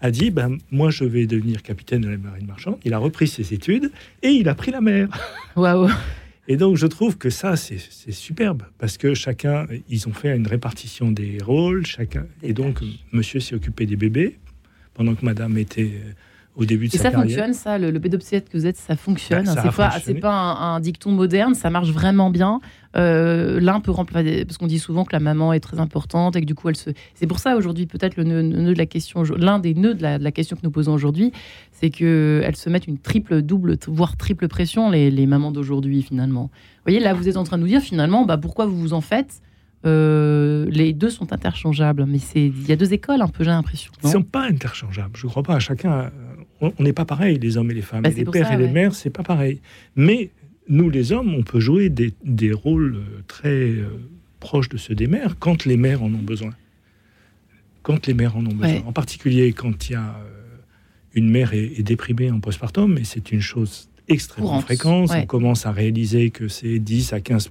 a 0.00 0.10
dit 0.10 0.30
ben, 0.30 0.58
Moi, 0.70 0.90
je 0.90 1.04
vais 1.04 1.26
devenir 1.26 1.62
capitaine 1.62 2.02
de 2.02 2.08
la 2.08 2.16
marine 2.18 2.46
marchande. 2.46 2.76
Il 2.84 2.92
a 2.92 2.98
repris 2.98 3.28
ses 3.28 3.54
études 3.54 3.90
et 4.22 4.28
il 4.28 4.48
a 4.48 4.54
pris 4.54 4.70
la 4.72 4.80
mer. 4.80 5.08
Waouh. 5.56 5.88
Et 6.48 6.56
donc, 6.56 6.76
je 6.76 6.86
trouve 6.86 7.16
que 7.18 7.28
ça, 7.30 7.56
c'est 7.56 7.78
superbe 8.12 8.62
parce 8.78 8.98
que 8.98 9.14
chacun, 9.14 9.66
ils 9.88 10.06
ont 10.08 10.12
fait 10.12 10.36
une 10.36 10.46
répartition 10.46 11.10
des 11.10 11.38
rôles, 11.42 11.84
chacun. 11.86 12.26
Et 12.42 12.52
donc, 12.52 12.80
monsieur 13.12 13.40
s'est 13.40 13.54
occupé 13.56 13.84
des 13.86 13.96
bébés 13.96 14.38
pendant 14.96 15.14
que 15.14 15.24
madame 15.24 15.56
était 15.58 15.92
euh, 16.04 16.12
au 16.56 16.64
début 16.64 16.88
de 16.88 16.94
Et 16.94 16.96
sa 16.98 17.04
ça 17.04 17.10
carrière. 17.10 17.28
fonctionne, 17.28 17.52
ça, 17.54 17.76
le, 17.78 17.90
le 17.90 18.00
pédopsychiatre 18.00 18.50
que 18.50 18.56
vous 18.56 18.66
êtes, 18.66 18.76
ça 18.78 18.96
fonctionne. 18.96 19.44
Ça 19.46 19.62
c'est 19.62 19.76
pas, 19.76 19.90
c'est 20.02 20.14
pas 20.14 20.32
un, 20.32 20.76
un 20.76 20.80
dicton 20.80 21.10
moderne, 21.12 21.54
ça 21.54 21.68
marche 21.70 21.90
vraiment 21.90 22.30
bien. 22.30 22.60
Euh, 22.96 23.60
L'un 23.60 23.80
peut 23.80 23.90
remplacer, 23.90 24.46
parce 24.46 24.56
qu'on 24.56 24.66
dit 24.66 24.78
souvent 24.78 25.04
que 25.04 25.12
la 25.12 25.20
maman 25.20 25.52
est 25.52 25.60
très 25.60 25.80
importante 25.80 26.34
et 26.34 26.40
que 26.40 26.46
du 26.46 26.54
coup 26.54 26.70
elle 26.70 26.76
se. 26.76 26.88
C'est 27.14 27.26
pour 27.26 27.40
ça 27.40 27.56
aujourd'hui 27.56 27.84
peut-être 27.84 28.16
le 28.16 28.24
nœud, 28.24 28.40
nœud 28.40 28.72
de 28.72 28.78
la 28.78 28.86
question, 28.86 29.22
l'un 29.22 29.58
des 29.58 29.74
nœuds 29.74 29.92
de 29.92 30.02
la, 30.02 30.18
de 30.18 30.24
la 30.24 30.32
question 30.32 30.56
que 30.56 30.62
nous 30.64 30.70
posons 30.70 30.94
aujourd'hui, 30.94 31.30
c'est 31.72 31.90
que 31.90 32.40
elles 32.42 32.56
se 32.56 32.70
mettent 32.70 32.86
une 32.86 32.96
triple, 32.98 33.42
double, 33.42 33.76
voire 33.86 34.16
triple 34.16 34.48
pression 34.48 34.88
les, 34.90 35.10
les 35.10 35.26
mamans 35.26 35.50
d'aujourd'hui 35.52 36.00
finalement. 36.00 36.44
Vous 36.44 36.82
voyez 36.86 37.00
là, 37.00 37.12
vous 37.12 37.28
êtes 37.28 37.36
en 37.36 37.44
train 37.44 37.58
de 37.58 37.62
nous 37.62 37.68
dire 37.68 37.82
finalement, 37.82 38.24
bah 38.24 38.38
pourquoi 38.38 38.64
vous 38.64 38.78
vous 38.78 38.92
en 38.94 39.02
faites? 39.02 39.42
Euh, 39.86 40.66
Les 40.70 40.92
deux 40.92 41.10
sont 41.10 41.32
interchangeables, 41.32 42.04
mais 42.06 42.18
c'est 42.18 42.46
il 42.46 42.66
y 42.68 42.72
a 42.72 42.76
deux 42.76 42.92
écoles 42.92 43.22
un 43.22 43.28
peu, 43.28 43.44
j'ai 43.44 43.50
l'impression. 43.50 43.92
Ils 44.02 44.06
non 44.06 44.12
sont 44.12 44.22
pas 44.22 44.42
interchangeables, 44.46 45.16
je 45.16 45.26
crois 45.26 45.42
pas. 45.42 45.58
Chacun, 45.58 46.10
on 46.60 46.72
n'est 46.80 46.92
pas 46.92 47.04
pareil, 47.04 47.38
les 47.38 47.56
hommes 47.56 47.70
et 47.70 47.74
les 47.74 47.82
femmes. 47.82 48.02
Bah, 48.02 48.10
Et 48.10 48.14
les 48.14 48.24
pères 48.24 48.48
ça, 48.48 48.54
et 48.54 48.58
les 48.58 48.68
mères, 48.68 48.94
c'est 48.94 49.10
pas 49.10 49.22
pareil. 49.22 49.60
Mais 49.94 50.30
nous, 50.68 50.90
les 50.90 51.12
hommes, 51.12 51.34
on 51.34 51.42
peut 51.42 51.60
jouer 51.60 51.88
des, 51.88 52.12
des 52.24 52.52
rôles 52.52 52.96
euh, 52.96 53.22
très 53.28 53.48
euh, 53.70 53.86
proches 54.40 54.68
de 54.68 54.76
ceux 54.76 54.94
des 54.94 55.06
mères 55.06 55.36
quand 55.38 55.64
les 55.64 55.76
mères 55.76 56.02
en 56.02 56.06
ont 56.12 56.22
besoin. 56.22 56.50
Quand 57.82 58.06
les 58.06 58.14
mères 58.14 58.36
en 58.36 58.40
ont 58.40 58.54
besoin. 58.54 58.66
Ouais. 58.80 58.82
En 58.86 58.92
particulier 58.92 59.52
quand 59.52 59.88
il 59.88 59.92
y 59.92 59.96
a 59.96 60.16
une 61.14 61.30
mère 61.30 61.54
est, 61.54 61.78
est 61.78 61.82
déprimée 61.82 62.30
en 62.30 62.40
postpartum, 62.40 62.98
et 62.98 63.04
c'est 63.04 63.30
une 63.32 63.40
chose 63.40 63.88
extrêmement 64.08 64.48
Courante, 64.50 64.64
fréquente. 64.64 65.10
ouais. 65.10 65.20
On 65.22 65.26
commence 65.26 65.66
à 65.66 65.72
réaliser 65.72 66.30
que 66.30 66.48
c'est 66.48 66.78
10 66.78 67.12
à 67.12 67.20
15 67.20 67.50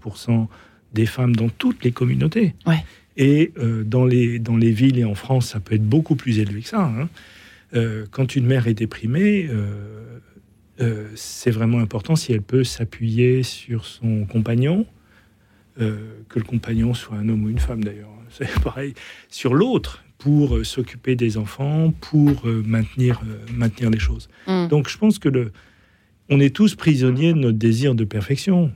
des 0.95 1.05
femmes 1.05 1.35
dans 1.35 1.49
toutes 1.49 1.83
les 1.83 1.91
communautés. 1.91 2.55
Ouais. 2.65 2.83
Et 3.17 3.51
euh, 3.57 3.83
dans, 3.83 4.05
les, 4.05 4.39
dans 4.39 4.57
les 4.57 4.71
villes 4.71 4.97
et 4.97 5.05
en 5.05 5.15
France, 5.15 5.49
ça 5.49 5.59
peut 5.59 5.75
être 5.75 5.87
beaucoup 5.87 6.15
plus 6.15 6.39
élevé 6.39 6.61
que 6.61 6.69
ça. 6.69 6.85
hein. 6.85 7.09
Euh, 7.75 8.05
quand 8.11 8.35
une 8.35 8.45
mère 8.45 8.67
est 8.67 8.73
déprimée, 8.73 9.47
euh, 10.79 11.07
c'est 11.15 11.51
vraiment 11.51 11.79
important 11.79 12.15
si 12.15 12.31
elle 12.33 12.41
peut 12.41 12.63
s'appuyer 12.63 13.43
sur 13.43 13.85
son 13.85 14.25
compagnon, 14.25 14.85
que 15.77 16.39
le 16.39 16.43
compagnon 16.43 16.93
soit 16.93 17.17
un 17.17 17.27
homme 17.27 17.43
ou 17.43 17.49
une 17.49 17.59
femme 17.59 17.83
d'ailleurs, 17.83 18.09
hein. 18.09 18.25
c'est 18.29 18.59
pareil, 18.61 18.93
sur 19.29 19.53
l'autre 19.53 20.03
pour 20.17 20.65
s'occuper 20.65 21.17
des 21.17 21.37
enfants, 21.37 21.93
pour 21.99 22.45
maintenir, 22.45 23.21
maintenir 23.53 23.89
les 23.89 23.99
choses. 23.99 24.29
Mm. 24.47 24.67
Donc 24.67 24.87
je 24.89 24.97
pense 24.97 25.19
que 25.19 25.27
le, 25.27 25.51
on 26.29 26.39
est 26.39 26.55
tous 26.55 26.75
prisonniers 26.75 27.33
de 27.33 27.39
notre 27.39 27.57
désir 27.57 27.93
de 27.93 28.05
perfection. 28.05 28.71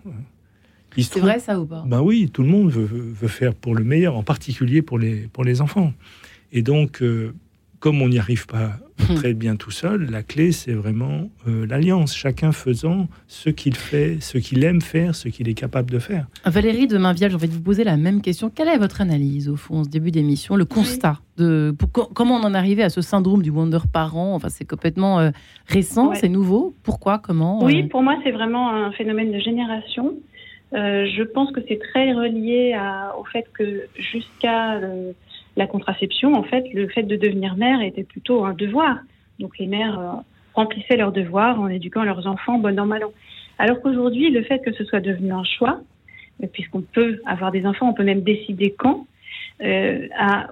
C'est 0.97 1.09
trouve- 1.11 1.23
vrai 1.23 1.39
ça 1.39 1.59
ou 1.59 1.65
pas? 1.65 1.83
Ben 1.87 2.01
oui, 2.01 2.29
tout 2.31 2.43
le 2.43 2.49
monde 2.49 2.69
veut, 2.71 3.27
faire 3.27 3.53
pour 3.55 3.75
le 3.75 3.83
meilleur, 3.83 4.15
en 4.17 4.23
particulier 4.23 4.81
pour 4.81 4.99
les, 4.99 5.27
pour 5.31 5.43
les 5.43 5.61
enfants. 5.61 5.93
Et 6.51 6.61
donc, 6.61 7.01
euh, 7.01 7.33
comme 7.79 8.01
on 8.01 8.09
n'y 8.09 8.19
arrive 8.19 8.45
pas 8.47 8.71
Hmm. 9.09 9.15
très 9.15 9.33
bien 9.33 9.55
tout 9.55 9.71
seul, 9.71 10.09
la 10.11 10.23
clé, 10.23 10.51
c'est 10.51 10.73
vraiment 10.73 11.29
euh, 11.47 11.65
l'alliance. 11.65 12.13
Chacun 12.13 12.51
faisant 12.51 13.07
ce 13.27 13.49
qu'il 13.49 13.73
fait, 13.77 14.17
ce 14.19 14.37
qu'il 14.37 14.61
aime 14.65 14.81
faire, 14.81 15.15
ce 15.15 15.29
qu'il 15.29 15.47
est 15.47 15.53
capable 15.53 15.89
de 15.89 15.99
faire. 15.99 16.27
Valérie 16.45 16.85
de 16.85 16.97
Mainvial, 16.97 17.29
j'ai 17.29 17.35
envie 17.37 17.47
de 17.47 17.53
vous 17.53 17.61
poser 17.61 17.85
la 17.85 17.95
même 17.95 18.21
question. 18.21 18.49
Quelle 18.53 18.67
est 18.67 18.77
votre 18.77 18.99
analyse, 18.99 19.47
au 19.47 19.55
fond, 19.55 19.77
en 19.79 19.83
ce 19.85 19.89
début 19.89 20.11
d'émission, 20.11 20.57
le 20.57 20.65
constat 20.65 21.19
de 21.37 21.73
pour- 21.79 22.11
comment 22.13 22.35
on 22.35 22.43
en 22.43 22.53
est 22.53 22.57
arrivé 22.57 22.83
à 22.83 22.89
ce 22.89 22.99
syndrome 23.01 23.41
du 23.41 23.51
wonder 23.51 23.79
parent? 23.93 24.35
Enfin, 24.35 24.49
c'est 24.49 24.65
complètement 24.65 25.21
euh, 25.21 25.31
récent, 25.67 26.09
Ouais. 26.09 26.17
c'est 26.19 26.27
nouveau. 26.27 26.75
Pourquoi? 26.83 27.19
Comment? 27.19 27.63
Oui, 27.63 27.83
pour 27.83 28.03
moi, 28.03 28.17
c'est 28.25 28.31
vraiment 28.31 28.69
un 28.69 28.91
phénomène 28.91 29.31
de 29.31 29.39
génération. 29.39 30.13
Euh, 30.73 31.07
je 31.07 31.23
pense 31.23 31.51
que 31.51 31.61
c'est 31.67 31.79
très 31.79 32.13
relié 32.13 32.73
à- 32.73 33.15
au 33.19 33.23
fait 33.23 33.45
que 33.53 33.87
jusqu'à 33.95 34.75
euh, 34.75 35.11
la 35.57 35.67
contraception, 35.67 36.35
en 36.35 36.43
fait, 36.43 36.63
le 36.73 36.87
fait 36.87 37.03
de 37.03 37.15
devenir 37.15 37.55
mère 37.55 37.81
était 37.81 38.03
plutôt 38.03 38.45
un 38.45 38.53
devoir. 38.53 38.99
Donc 39.39 39.57
les 39.57 39.67
mères 39.67 39.99
euh, 39.99 40.11
remplissaient 40.53 40.97
leurs 40.97 41.11
devoirs 41.11 41.59
en 41.59 41.67
éduquant 41.69 42.03
leurs 42.03 42.27
enfants 42.27 42.59
bon 42.59 42.79
an 42.79 42.85
mal 42.85 43.03
an. 43.03 43.11
Alors 43.57 43.81
qu'aujourd'hui, 43.81 44.29
le 44.29 44.43
fait 44.43 44.59
que 44.59 44.71
ce 44.71 44.83
soit 44.85 44.99
devenu 44.99 45.31
un 45.31 45.43
choix, 45.43 45.81
puisqu'on 46.53 46.81
peut 46.81 47.19
avoir 47.25 47.51
des 47.51 47.65
enfants, 47.65 47.89
on 47.89 47.93
peut 47.93 48.03
même 48.03 48.21
décider 48.21 48.73
quand, 48.77 49.05
a 50.17 50.47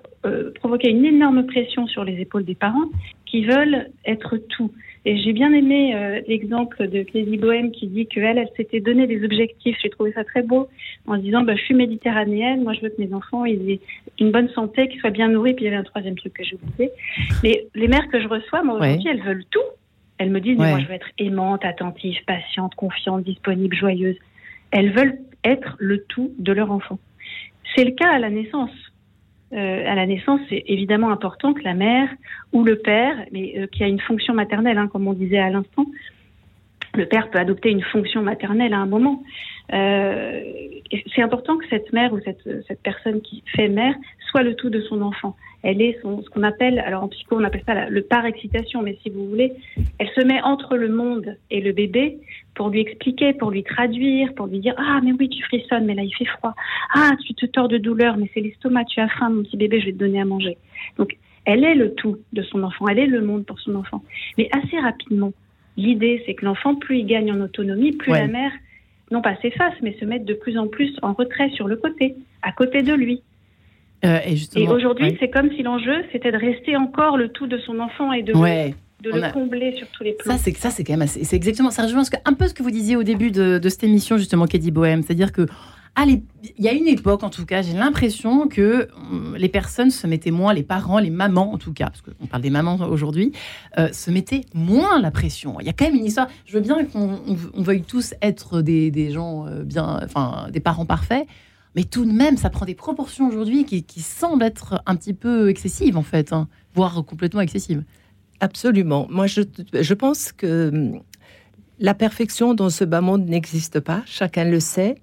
provoqué 0.56 0.90
une 0.90 1.06
énorme 1.06 1.46
pression 1.46 1.88
sur 1.88 2.04
les 2.04 2.20
épaules 2.20 2.44
des 2.44 2.56
parents 2.56 2.90
qui 3.26 3.46
veulent 3.46 3.88
être 4.06 4.36
tout. 4.36 4.72
Et 5.10 5.16
j'ai 5.20 5.32
bien 5.32 5.54
aimé 5.54 5.96
euh, 5.96 6.20
l'exemple 6.28 6.86
de 6.90 7.02
Clélie 7.04 7.38
Bohème 7.38 7.72
qui 7.72 7.88
dit 7.88 8.08
qu'elle, 8.08 8.38
elle 8.38 8.50
s'était 8.58 8.82
donné 8.82 9.08
des 9.08 9.24
objectifs. 9.24 9.78
J'ai 9.82 9.90
trouvé 9.90 10.12
ça 10.12 10.26
très 10.26 10.42
beau 10.42 10.68
en 11.08 11.16
disant, 11.16 11.44
bah, 11.44 11.56
je 11.56 11.62
suis 11.64 11.74
méditerranéenne, 11.76 12.62
moi 12.64 12.74
je 12.74 12.82
veux 12.82 12.90
que 12.90 13.02
mes 13.02 13.14
enfants 13.14 13.46
ils 13.46 13.72
aient 13.72 13.80
une 14.20 14.32
bonne 14.32 14.50
santé, 14.50 14.90
qu'ils 14.90 15.00
soient 15.00 15.10
bien 15.12 15.30
nourris. 15.30 15.54
Puis 15.54 15.64
il 15.64 15.68
y 15.68 15.70
avait 15.70 15.78
un 15.78 15.84
troisième 15.84 16.16
truc 16.18 16.34
que 16.34 16.44
j'ai 16.44 16.58
oublié. 16.62 16.92
Mais 17.42 17.68
les 17.74 17.88
mères 17.88 18.10
que 18.10 18.20
je 18.20 18.28
reçois, 18.28 18.64
moi 18.64 18.76
aujourd'hui, 18.76 19.06
Ouais. 19.06 19.12
elles 19.12 19.24
veulent 19.24 19.46
tout. 19.50 19.62
Elles 20.18 20.30
me 20.30 20.42
disent, 20.42 20.60
Ouais. 20.60 20.72
moi 20.72 20.80
je 20.82 20.88
veux 20.88 20.94
être 20.96 21.10
aimante, 21.20 21.64
attentive, 21.64 22.18
patiente, 22.28 22.76
confiante, 22.76 23.24
disponible, 23.24 23.78
joyeuse. 23.78 24.18
Elles 24.72 24.92
veulent 24.92 25.20
être 25.46 25.78
le 25.80 26.04
tout 26.10 26.34
de 26.38 26.52
leur 26.52 26.70
enfant. 26.70 27.00
C'est 27.78 27.86
le 27.86 27.92
cas 27.92 28.10
à 28.12 28.20
la 28.20 28.30
naissance. 28.30 28.72
Euh, 29.54 29.84
à 29.88 29.96
la 29.96 30.06
naissance, 30.06 30.42
c'est 30.50 30.64
évidemment 30.68 31.10
important 31.10 31.54
que 31.54 31.64
la 31.64 31.74
mère 31.74 32.10
ou 32.52 32.64
le 32.66 32.78
père, 32.78 33.16
mais 33.32 33.54
euh, 33.58 33.68
qui 33.68 33.84
a 33.84 33.88
une 33.88 34.02
fonction 34.02 34.34
maternelle, 34.34 34.78
hein, 34.78 34.90
comme 34.92 35.08
on 35.08 35.14
disait 35.14 35.38
à 35.38 35.50
l'instant, 35.50 35.86
le 36.96 37.06
père 37.06 37.30
peut 37.30 37.40
adopter 37.40 37.70
une 37.70 37.84
fonction 37.84 38.22
maternelle 38.22 38.74
à 38.74 38.80
un 38.80 38.86
moment. 38.86 39.24
Euh, 39.74 40.42
c'est 41.16 41.22
important 41.22 41.58
que 41.58 41.68
cette 41.70 41.94
mère 41.94 42.12
ou 42.14 42.20
cette 42.20 42.82
personne 42.82 43.22
qui 43.22 43.44
fait 43.56 43.70
mère 43.70 43.96
soit 44.32 44.44
le 44.44 44.56
tout 44.56 44.70
de 44.70 44.82
son 44.82 45.02
enfant. 45.02 45.36
Elle 45.64 45.82
est 45.82 45.98
son, 46.02 46.22
ce 46.22 46.30
qu'on 46.30 46.44
appelle, 46.44 46.80
alors 46.80 47.04
en 47.04 47.08
psycho 47.08 47.36
on 47.36 47.44
appelle 47.44 47.64
ça 47.66 47.74
la- 47.74 47.90
le 47.90 48.02
par 48.04 48.26
excitation, 48.26 48.82
mais 48.84 48.98
si 49.02 49.10
vous 49.10 49.28
voulez, 49.28 49.54
elle 50.00 50.10
se 50.10 50.22
met 50.24 50.42
entre 50.44 50.78
le 50.78 50.88
monde 50.90 51.36
et 51.50 51.62
le 51.62 51.72
bébé 51.72 52.20
pour 52.54 52.70
lui 52.70 52.80
expliquer, 52.82 53.34
pour 53.34 53.50
lui 53.52 53.64
traduire, 53.64 54.34
pour 54.36 54.48
lui 54.48 54.60
dire 54.60 54.76
ah 54.78 55.00
mais 55.04 55.12
oui 55.14 55.30
tu 55.30 55.44
frissonnes, 55.44 55.86
mais 55.86 55.96
là 55.96 56.04
il 56.04 56.14
fait 56.16 56.26
froid. 56.26 56.54
Ah 56.94 57.12
tu 57.26 57.34
te 57.34 57.46
tords 57.48 57.68
de 57.70 57.78
douleur, 57.78 58.18
mais 58.18 58.30
c'est 58.34 58.40
l'estomac, 58.42 58.86
tu 58.86 59.00
as 59.00 59.10
faim 59.10 59.30
mon 59.30 59.44
petit 59.44 59.58
bébé, 59.58 59.80
je 59.82 59.88
vais 59.88 59.94
te 59.94 59.98
donner 59.98 60.22
à 60.22 60.26
manger. 60.26 60.58
Donc 60.98 61.18
elle 61.46 61.64
est 61.64 61.76
le 61.76 61.94
tout 61.96 62.18
de 62.34 62.44
son 62.44 62.62
enfant, 62.64 62.88
elle 62.88 63.00
est 63.00 63.08
le 63.08 63.22
monde 63.22 63.46
pour 63.46 63.60
son 63.60 63.76
enfant. 63.76 64.04
Mais 64.38 64.50
assez 64.52 64.78
rapidement, 64.80 65.34
l'idée 65.76 66.22
c'est 66.26 66.36
que 66.36 66.46
l'enfant, 66.46 66.76
plus 66.76 67.00
il 67.00 67.06
gagne 67.08 67.32
en 67.32 67.42
autonomie, 67.42 67.94
plus 67.94 68.12
Ouais. 68.12 68.20
la 68.22 68.28
mère, 68.28 68.52
non 69.12 69.22
pas 69.22 69.36
s'efface, 69.38 69.74
mais 69.82 69.98
se 70.00 70.06
met 70.06 70.20
de 70.20 70.34
plus 70.34 70.58
en 70.58 70.68
plus 70.68 70.96
en 71.02 71.14
retrait 71.14 71.50
sur 71.50 71.68
le 71.68 71.78
côté, 71.78 72.16
à 72.44 72.52
côté 72.52 72.84
de 72.84 72.94
lui. 72.94 73.22
Euh, 74.06 74.20
et 74.56 74.68
aujourd'hui, 74.68 75.06
ouais. 75.08 75.18
c'est 75.20 75.30
comme 75.30 75.50
si 75.56 75.64
l'enjeu, 75.64 76.04
c'était 76.12 76.32
de 76.32 76.38
rester 76.38 76.76
encore 76.78 77.18
le 77.18 77.30
tout 77.30 77.48
de 77.48 77.58
son 77.60 77.80
enfant 77.80 78.14
et 78.14 78.22
de, 78.24 78.34
Ouais. 78.36 78.76
le, 79.04 79.10
de 79.10 79.14
on 79.14 79.18
le 79.18 79.24
a- 79.24 79.32
combler 79.32 79.76
sur 79.76 79.88
tous 79.90 80.04
les 80.04 80.14
plans. 80.14 80.34
Ça, 80.34 80.38
c'est 80.44 80.56
ça, 80.56 80.70
c'est 80.70 80.84
quand 80.84 80.94
même 80.94 81.02
assez. 81.02 81.24
C'est 81.24 81.36
exactement. 81.36 81.72
Ça 81.72 81.84
rejoint 81.84 82.04
un 82.26 82.34
peu 82.34 82.48
ce 82.48 82.54
que 82.54 82.62
vous 82.64 82.72
disiez 82.72 82.96
au 82.96 83.04
début 83.04 83.32
de, 83.32 83.58
de 83.58 83.70
cette 83.70 83.84
émission, 83.84 84.18
justement, 84.18 84.46
Kelly 84.46 84.72
Bohème. 84.72 85.02
C'est-à-dire 85.04 85.32
que. 85.32 85.48
allez, 85.96 86.22
il 86.60 86.64
y 86.64 86.68
a 86.70 86.74
une 86.74 86.88
époque, 86.88 87.24
en 87.24 87.32
tout 87.32 87.44
cas, 87.48 87.64
j'ai 87.64 87.74
l'impression 87.74 88.48
que 88.48 88.88
hum, 89.12 89.36
les 89.36 89.50
personnes 89.50 89.90
se 89.90 90.06
mettaient 90.06 90.30
moins, 90.30 90.54
les 90.54 90.62
parents, 90.62 91.00
les 91.00 91.10
mamans, 91.10 91.52
en 91.52 91.58
tout 91.58 91.74
cas, 91.74 91.86
parce 91.88 92.02
qu'on 92.02 92.28
parle 92.28 92.44
des 92.44 92.52
mamans 92.52 92.76
aujourd'hui, 92.88 93.32
euh, 93.80 93.92
se 93.92 94.12
mettaient 94.12 94.42
moins 94.54 95.02
la 95.02 95.10
pression. 95.10 95.60
Il 95.60 95.66
y 95.66 95.70
a 95.70 95.74
quand 95.74 95.86
même 95.86 95.96
une 95.96 96.06
histoire. 96.06 96.28
Je 96.46 96.54
veux 96.54 96.62
bien 96.62 96.86
qu'on 96.86 97.20
on, 97.28 97.36
on 97.56 97.62
veuille 97.64 97.82
tous 97.82 98.14
être 98.22 98.62
des, 98.62 98.92
des 98.92 99.10
gens 99.10 99.48
euh, 99.48 99.64
bien, 99.64 100.00
enfin, 100.04 100.50
des 100.52 100.60
parents 100.60 100.86
parfaits, 100.86 101.26
mais 101.78 101.84
tout 101.84 102.06
de 102.06 102.12
même, 102.12 102.38
ça 102.38 102.50
prend 102.50 102.66
des 102.66 102.74
proportions 102.74 103.28
aujourd'hui 103.28 103.64
qui, 103.64 103.84
qui 103.84 104.02
semblent 104.02 104.44
être 104.44 104.82
un 104.88 104.96
petit 104.96 105.14
peu 105.14 105.48
excessives, 105.48 105.96
en 105.96 106.02
fait, 106.02 106.34
hein, 106.34 106.50
voire 106.74 107.06
complètement 107.06 107.40
excessives. 107.42 107.84
Absolument. 108.40 109.06
Moi, 109.12 109.28
je, 109.28 109.42
je 109.80 109.94
pense 109.94 110.32
que 110.32 110.70
hum, 110.74 111.02
la 111.80 111.94
perfection 111.94 112.56
dans 112.56 112.72
ce 112.72 112.84
bas 112.84 113.02
monde 113.02 113.28
n'existe 113.28 113.80
pas. 113.80 114.02
Chacun 114.08 114.46
le 114.46 114.60
sait. 114.60 114.96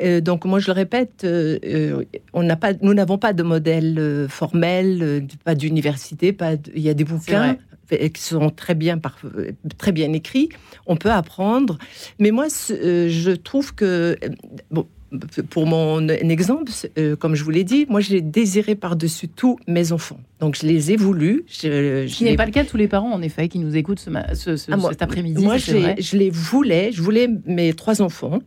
Euh, 0.00 0.22
donc, 0.22 0.46
moi, 0.46 0.60
je 0.60 0.68
le 0.68 0.72
répète, 0.72 1.24
euh, 1.24 1.58
euh, 1.62 2.04
on 2.32 2.48
pas, 2.56 2.72
nous 2.80 2.94
n'avons 2.94 3.18
pas 3.18 3.34
de 3.34 3.42
modèle 3.42 3.98
euh, 3.98 4.26
formel, 4.26 5.26
pas 5.44 5.54
d'université, 5.54 6.32
pas. 6.32 6.56
de- 6.56 6.72
il 6.74 6.80
y 6.82 6.88
a 6.88 6.94
des 6.94 7.04
bouquins 7.04 7.58
qui 8.14 8.22
sont 8.22 8.48
très 8.48 8.74
bien, 8.74 8.96
par- 8.96 9.18
très 9.76 9.92
bien 9.92 10.10
écrits. 10.14 10.48
On 10.86 10.96
peut 10.96 11.12
apprendre. 11.12 11.78
Mais 12.18 12.30
moi, 12.30 12.46
je 12.48 13.32
trouve 13.36 13.74
que 13.74 14.16
bon, 14.70 14.86
pour 15.50 15.66
mon 15.66 16.08
exemple, 16.08 16.70
euh, 16.98 17.16
comme 17.16 17.34
je 17.34 17.44
vous 17.44 17.50
l'ai 17.50 17.64
dit, 17.64 17.86
moi, 17.88 18.00
j'ai 18.00 18.20
désiré 18.20 18.74
par-dessus 18.74 19.28
tout 19.28 19.58
mes 19.66 19.92
enfants. 19.92 20.18
Donc, 20.40 20.56
je 20.60 20.66
les 20.66 20.92
ai 20.92 20.96
voulus. 20.96 21.44
Je, 21.48 22.06
Ce 22.08 22.14
je 22.18 22.24
n'est 22.24 22.36
pas 22.36 22.46
le 22.46 22.52
cas 22.52 22.64
de 22.64 22.68
tous 22.68 22.76
les 22.76 22.88
parents, 22.88 23.12
en 23.12 23.22
effet, 23.22 23.48
qui 23.48 23.58
nous 23.58 23.76
écoutent 23.76 23.98
ce, 24.00 24.10
ma- 24.10 24.34
ce- 24.34 24.56
ce- 24.56 24.70
ah, 24.72 24.76
moi- 24.76 24.90
cet 24.90 25.02
après-midi. 25.02 25.42
Moi, 25.42 25.58
ça, 25.58 25.72
vrai. 25.72 25.96
je 25.98 26.16
les 26.16 26.30
voulais. 26.30 26.90
Je 26.92 27.02
voulais 27.02 27.28
mes 27.46 27.72
trois 27.72 28.02
enfants. 28.02 28.40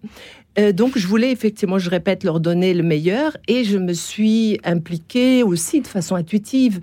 Euh, 0.60 0.72
donc, 0.72 0.98
je 0.98 1.06
voulais 1.08 1.32
effectivement, 1.32 1.78
je 1.80 1.90
répète, 1.90 2.24
leur 2.24 2.40
donner 2.40 2.74
le 2.74 2.84
meilleur. 2.84 3.38
Et 3.48 3.64
je 3.64 3.78
me 3.78 3.94
suis 3.94 4.60
impliquée 4.64 5.44
aussi 5.44 5.82
de 5.82 5.88
façon 5.88 6.16
intuitive. 6.16 6.80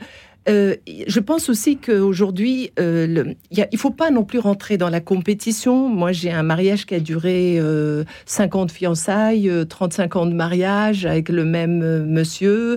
Euh, 0.48 0.76
je 1.06 1.20
pense 1.20 1.48
aussi 1.48 1.78
qu'aujourd'hui, 1.78 2.70
euh, 2.78 3.34
il 3.50 3.66
il 3.72 3.78
faut 3.78 3.90
pas 3.90 4.10
non 4.10 4.24
plus 4.24 4.38
rentrer 4.38 4.76
dans 4.76 4.90
la 4.90 5.00
compétition. 5.00 5.88
Moi, 5.88 6.12
j'ai 6.12 6.30
un 6.30 6.42
mariage 6.42 6.86
qui 6.86 6.94
a 6.94 7.00
duré 7.00 7.58
euh, 7.58 8.04
50 8.26 8.70
fiançailles, 8.70 9.48
euh, 9.48 9.64
35 9.64 10.16
ans 10.16 10.26
de 10.26 10.34
mariage 10.34 11.06
avec 11.06 11.28
le 11.28 11.44
même 11.44 11.82
euh, 11.82 12.04
monsieur, 12.04 12.76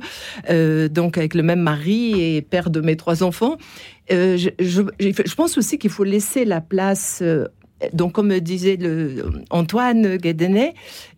euh, 0.50 0.88
donc 0.88 1.18
avec 1.18 1.34
le 1.34 1.44
même 1.44 1.62
mari 1.62 2.20
et 2.22 2.42
père 2.42 2.70
de 2.70 2.82
mes 2.82 2.96
trois 2.96 3.24
enfants. 3.24 3.58
Euh, 4.12 4.38
je, 4.38 5.36
pense 5.36 5.58
aussi 5.58 5.78
qu'il 5.78 5.90
faut 5.90 6.06
laisser 6.06 6.46
la 6.46 6.62
place. 6.62 7.20
euh, 7.22 7.46
donc, 7.94 8.14
comme 8.14 8.40
disait 8.40 8.80
Antoine 9.52 10.18
Guédenet, 10.18 10.74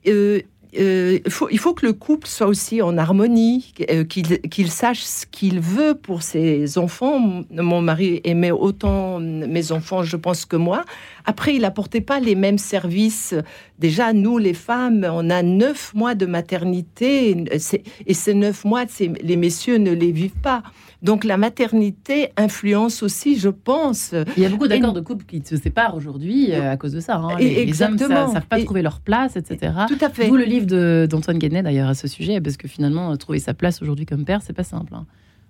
euh, 0.08 0.42
euh, 0.78 1.20
il, 1.26 1.32
faut, 1.32 1.50
il 1.50 1.58
faut 1.58 1.74
que 1.74 1.86
le 1.86 1.94
couple 1.94 2.28
soit 2.28 2.48
aussi 2.48 2.82
en 2.82 2.98
harmonie, 2.98 3.74
euh, 3.90 4.04
qu'il 4.04 4.72
sache 4.72 5.02
ce 5.02 5.26
qu'il 5.26 5.60
veut 5.60 5.96
pour 5.96 6.22
ses 6.22 6.78
enfants. 6.78 7.44
Mon 7.52 7.82
mari 7.82 8.22
aimait 8.24 8.52
autant 8.52 9.20
mes 9.20 9.72
enfants, 9.72 10.04
je 10.04 10.18
pense, 10.18 10.46
que 10.46 10.56
moi. 10.56 10.84
Après, 11.30 11.56
il 11.56 11.64
apportait 11.64 12.02
pas 12.02 12.20
les 12.20 12.34
mêmes 12.36 12.58
services. 12.58 13.36
Déjà, 13.78 14.14
nous, 14.14 14.38
les 14.40 14.56
femmes, 14.56 15.06
on 15.12 15.30
a 15.30 15.44
neuf 15.44 15.94
mois 15.94 16.16
de 16.16 16.26
maternité, 16.26 17.46
et 18.08 18.14
ces 18.14 18.34
neuf 18.34 18.66
mois, 18.66 18.86
les 19.22 19.36
messieurs 19.38 19.78
ne 19.78 19.92
les 19.92 20.12
vivent 20.12 20.42
pas. 20.42 20.64
Donc, 21.04 21.24
la 21.24 21.38
maternité 21.38 22.30
influence 22.36 23.04
aussi, 23.04 23.38
je 23.38 23.50
pense, 23.50 24.14
Il 24.38 24.44
y 24.44 24.46
a 24.46 24.50
beaucoup 24.50 24.68
d'accords 24.68 24.94
de 24.94 25.02
couple 25.02 25.24
qui 25.26 25.42
se 25.46 25.56
séparent 25.56 25.96
aujourd'hui 25.96 26.52
euh, 26.52 26.72
à 26.72 26.78
cause 26.78 26.92
de 26.94 27.00
ça. 27.00 27.16
hein. 27.18 27.38
Les, 27.40 27.82
hommes 27.84 27.94
ne 27.94 28.00
savent 28.00 28.48
pas 28.50 28.60
Et- 28.60 28.66
trouver 28.66 28.82
leur 28.82 29.00
place, 29.00 29.36
etc. 29.38 29.72
tout 29.88 29.98
à 30.02 30.10
fait. 30.10 30.28
D'où 30.28 30.36
le 30.36 30.44
livre 30.46 31.06
d'Antoine 31.06 31.38
Guénet, 31.38 31.62
d'ailleurs, 31.64 31.90
à 31.90 31.94
ce 31.94 32.08
sujet, 32.08 32.42
parce 32.42 32.58
que 32.58 32.68
finalement, 32.68 33.16
trouver 33.18 33.40
sa 33.40 33.54
place 33.54 33.82
aujourd'hui 33.82 34.06
comme 34.06 34.26
père, 34.26 34.42
c'est 34.44 34.54
pas 34.54 34.64
simple. 34.64 34.94
hein. 34.96 35.06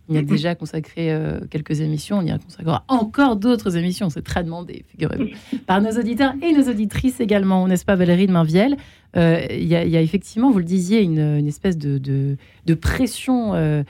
On 0.09 0.13
y 0.15 0.17
a 0.17 0.21
déjà 0.23 0.55
consacré 0.55 1.13
euh, 1.13 1.39
quelques 1.49 1.81
émissions, 1.81 2.17
on 2.17 2.21
y 2.23 2.31
a 2.31 2.39
consacrera 2.39 2.83
encore 2.87 3.35
d'autres 3.35 3.77
émissions, 3.77 4.09
c'est 4.09 4.23
très 4.23 4.43
demandé, 4.43 4.83
figurez-vous, 4.87 5.27
par 5.67 5.81
nos 5.81 5.91
auditeurs 5.91 6.33
et 6.41 6.51
nos 6.51 6.67
auditrices 6.69 7.19
également, 7.19 7.67
n'est-ce 7.67 7.85
pas 7.85 7.95
Valérie 7.95 8.25
de 8.27 8.31
Mainvielle? 8.31 8.75
Euh, 9.15 9.39
Il 9.51 9.65
y, 9.67 9.75
a- 9.75 9.85
il 9.85 9.91
y 9.91 9.97
a 9.97 10.01
effectivement, 10.01 10.49
vous 10.51 10.57
le 10.59 10.63
disiez, 10.63 11.01
une, 11.03 11.19
une 11.19 11.47
espèce 11.47 11.77
de, 11.77 11.97
de- 11.99 12.37
de 12.65 12.73
pression 12.73 13.53
euh, 13.53 13.83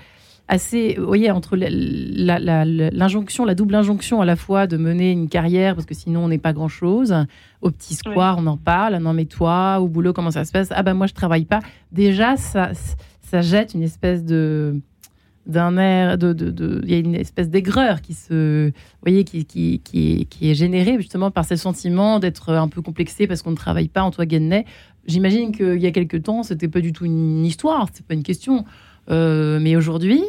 assez, 0.50 0.96
vous 0.98 1.06
voyez, 1.06 1.30
entre 1.32 1.56
l'injonction, 1.58 3.46
la, 3.46 3.56
double 3.56 3.76
injonction 3.76 4.22
à 4.22 4.26
la 4.26 4.36
fois 4.36 4.68
de 4.68 4.78
mener 4.78 5.12
une 5.12 5.30
carrière, 5.30 5.76
parce 5.76 5.86
que 5.86 5.94
sinon 5.96 6.26
on 6.26 6.28
n'est 6.28 6.38
pas 6.38 6.54
grand-chose, 6.54 7.16
au 7.62 7.72
petit 7.72 7.94
square, 7.96 8.38
on 8.40 8.48
en 8.48 8.58
parle, 8.58 8.98
non 8.98 9.14
mais 9.14 9.26
toi, 9.26 9.80
au 9.80 9.88
boulot, 9.88 10.14
comment 10.14 10.32
ça 10.32 10.46
se 10.46 10.52
passe? 10.52 10.70
Ah 10.72 10.84
ben 10.84 10.94
moi 10.94 11.08
je 11.08 11.14
travaille 11.14 11.46
pas. 11.46 11.60
Déjà, 11.92 12.36
ça, 12.38 12.72
ça 13.22 13.42
jette 13.42 13.74
une 13.74 13.84
espèce 13.84 14.24
de 14.24 14.80
d'un 15.50 15.78
air 15.78 16.18
de 16.18 16.32
de- 16.34 16.52
de- 16.52 16.82
il 16.86 16.92
y 16.92 16.94
a 16.94 16.98
une 17.00 17.16
espèce 17.16 17.50
d'aigreur 17.50 18.02
qui 18.02 18.14
se 18.14 18.68
vous 18.68 18.74
voyez 19.02 19.24
qui, 19.24 19.44
qui, 19.46 19.82
qui, 19.84 20.22
est, 20.22 20.26
qui 20.26 20.50
est 20.52 20.56
générée 20.56 20.96
justement 20.98 21.32
par 21.32 21.44
ce 21.46 21.56
sentiment 21.56 22.20
d'être 22.20 22.50
un 22.54 22.68
peu 22.68 22.82
complexé 22.82 23.28
parce 23.28 23.42
qu'on 23.42 23.52
ne 23.52 23.56
travaille 23.56 23.88
pas 23.90 24.04
en 24.04 24.12
toi 24.12 24.26
Guénet 24.26 24.66
j'imagine 25.08 25.52
qu'il 25.52 25.80
y 25.82 25.86
a 25.88 25.92
quelques 25.92 26.24
temps 26.24 26.44
c'était 26.44 26.68
pas 26.68 26.82
du 26.82 26.94
tout 26.94 27.06
une 27.06 27.44
histoire 27.46 27.88
c'était 27.92 28.04
pas 28.08 28.14
une 28.14 28.24
question 28.24 28.64
Euh, 29.10 29.60
mais 29.60 29.76
aujourd'hui 29.76 30.22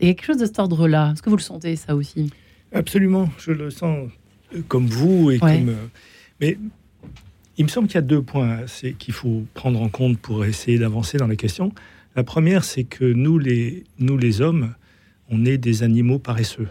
il 0.00 0.08
y 0.08 0.10
a 0.10 0.14
quelque 0.14 0.26
chose 0.26 0.38
de 0.38 0.46
cet 0.46 0.58
ordre 0.58 0.88
là 0.88 1.10
est-ce 1.12 1.22
que 1.22 1.30
vous 1.30 1.36
le 1.36 1.42
sentez 1.42 1.76
ça 1.76 1.94
aussi? 1.94 2.30
Absolument, 2.72 3.28
je 3.38 3.52
le 3.52 3.70
sens 3.70 4.08
euh, 4.54 4.62
comme 4.66 4.86
vous 4.86 5.30
et 5.30 5.38
Ouais. 5.38 5.58
comme. 5.58 5.68
euh, 5.68 5.86
mais 6.40 6.58
il 7.56 7.64
me 7.64 7.68
semble 7.70 7.86
qu'il 7.86 7.96
y 7.96 7.98
a 7.98 8.02
deux 8.02 8.22
points 8.22 8.60
c'est 8.66 8.94
qu'il 8.94 9.14
faut 9.14 9.44
prendre 9.54 9.80
en 9.80 9.88
compte 9.88 10.18
pour 10.18 10.44
essayer 10.44 10.78
d'avancer 10.78 11.18
dans 11.18 11.26
la 11.28 11.36
question. 11.36 11.72
La 12.16 12.24
première, 12.24 12.64
c'est 12.64 12.84
que 12.84 13.04
nous 13.04 13.38
les, 13.38 13.84
nous, 13.98 14.16
les 14.18 14.40
hommes, 14.40 14.74
on 15.30 15.44
est 15.44 15.58
des 15.58 15.82
animaux 15.82 16.18
paresseux. 16.18 16.68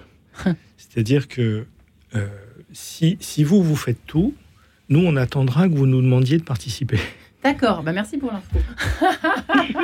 C'est-à-dire 0.77 1.27
que 1.27 1.65
euh, 2.15 2.27
si, 2.73 3.17
si 3.19 3.43
vous, 3.43 3.63
vous 3.63 3.75
faites 3.75 4.05
tout, 4.05 4.33
nous, 4.89 4.99
on 4.99 5.15
attendra 5.15 5.67
que 5.67 5.73
vous 5.73 5.85
nous 5.85 6.01
demandiez 6.01 6.37
de 6.37 6.43
participer. 6.43 6.99
D'accord, 7.43 7.83
bah 7.83 7.93
merci 7.93 8.17
pour 8.17 8.31
l'info. 8.33 8.57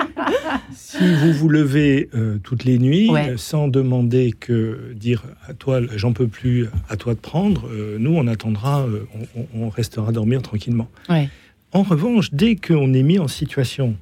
si 0.74 0.98
vous 1.16 1.32
vous 1.34 1.48
levez 1.50 2.10
euh, 2.14 2.38
toutes 2.44 2.64
les 2.66 2.78
nuits 2.80 3.10
Ouais. 3.10 3.36
sans 3.38 3.68
demander 3.70 4.34
que 4.38 4.92
dire 4.94 5.24
à 5.48 5.54
toi, 5.54 5.80
j'en 5.96 6.12
peux 6.12 6.28
plus, 6.28 6.68
à 6.90 6.98
toi 6.98 7.14
de 7.14 7.20
prendre, 7.20 7.70
euh, 7.72 7.98
nous 8.00 8.14
on 8.14 8.28
attendra, 8.28 8.82
euh, 8.82 9.06
on, 9.36 9.42
on- 9.42 9.66
on 9.66 9.70
restera 9.70 10.12
dormir 10.12 10.42
tranquillement. 10.42 10.90
Ouais. 11.10 11.30
En 11.72 11.84
revanche, 11.84 12.34
dès 12.34 12.56
qu'on 12.56 12.94
est 12.94 13.04
mis 13.04 13.20
en 13.20 13.28
situation 13.30 13.96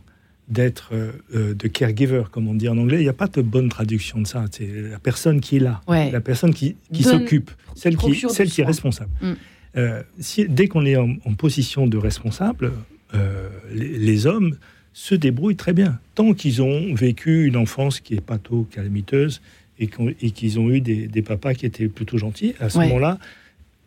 d'être 0.50 0.90
euh, 0.94 1.12
euh, 1.36 1.54
de 1.54 1.68
caregiver, 1.68 2.24
comme 2.32 2.48
on 2.48 2.54
dit 2.54 2.68
en 2.68 2.78
anglais, 2.78 2.98
il 3.00 3.04
n'y 3.04 3.10
a 3.10 3.14
pas 3.14 3.28
de 3.28 3.42
bonne 3.42 3.70
traduction 3.70 4.20
de 4.22 4.28
ça. 4.28 4.46
C'est 4.52 4.68
la 4.92 5.00
personne 5.00 5.40
qui 5.42 5.56
est 5.58 5.60
là, 5.60 5.82
Ouais. 5.88 6.12
la 6.12 6.20
personne 6.22 6.54
qui, 6.54 6.76
qui 6.92 7.04
s'occupe, 7.04 7.50
celle 7.76 7.96
qui, 7.98 8.24
celle 8.30 8.50
qui 8.50 8.62
est 8.62 8.66
responsable. 8.66 9.10
Mm. 9.22 9.32
Euh, 9.78 10.04
si- 10.20 10.48
dès 10.48 10.68
qu'on 10.68 10.86
est 10.86 10.98
en, 10.98 11.16
en 11.26 11.34
position 11.34 11.88
de 11.88 11.98
responsable, 11.98 12.74
euh, 13.16 13.48
les, 13.74 13.98
les 13.98 14.26
hommes 14.28 14.58
se 14.92 15.16
débrouillent 15.16 15.56
très 15.56 15.74
bien. 15.74 16.00
Tant 16.14 16.34
qu'ils 16.34 16.62
ont 16.62 16.94
vécu 16.94 17.46
une 17.46 17.56
enfance 17.58 18.00
qui 18.00 18.14
est 18.14 18.22
pas 18.22 18.38
trop 18.38 18.64
calamiteuse 18.66 19.42
et 19.80 19.88
qu'ils 19.88 20.60
ont 20.60 20.70
eu 20.70 20.82
des, 20.82 21.08
des 21.08 21.22
papas 21.24 21.56
qui 21.56 21.66
étaient 21.66 21.88
plutôt 21.88 22.18
gentils, 22.18 22.54
à 22.60 22.70
ce 22.70 22.78
Ouais. 22.78 22.86
moment-là, 22.88 23.18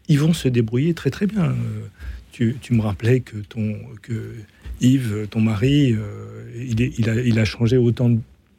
ils 0.09 0.19
vont 0.19 0.33
se 0.33 0.49
débrouiller 0.49 0.95
très 0.95 1.11
très 1.11 1.27
bien. 1.27 1.55
Tu, 2.33 2.57
tu 2.61 2.75
me 2.75 2.81
rappelais 2.83 3.21
que, 3.21 3.37
ton, 3.39 3.77
que 4.03 4.35
Yves, 4.81 5.27
ton 5.31 5.41
mari, 5.41 5.93
euh, 5.93 6.51
il, 6.69 6.83
est- 6.83 6.93
il, 6.99 7.09
a, 7.11 7.15
il 7.21 7.39
a 7.39 7.45
changé 7.45 7.77
autant 7.77 8.11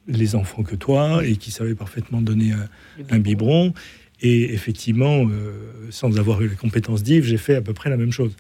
les 0.07 0.36
enfants 0.36 0.63
que 0.63 0.75
toi 0.75 1.25
et 1.25 1.36
qui 1.36 1.51
savait 1.51 1.75
parfaitement 1.75 2.21
donner 2.21 2.53
un, 2.53 2.67
un 3.09 3.19
biberon. 3.19 3.74
Et 4.21 4.53
effectivement, 4.53 5.27
euh, 5.29 5.51
sans 5.91 6.17
avoir 6.17 6.41
eu 6.41 6.47
les 6.47 6.55
compétences 6.55 7.03
d'Yves, 7.03 7.25
j'ai 7.25 7.38
fait 7.38 7.55
à 7.55 7.62
peu 7.62 7.74
près 7.74 7.89
la 7.89 7.97
même 7.97 8.12
chose. 8.12 8.36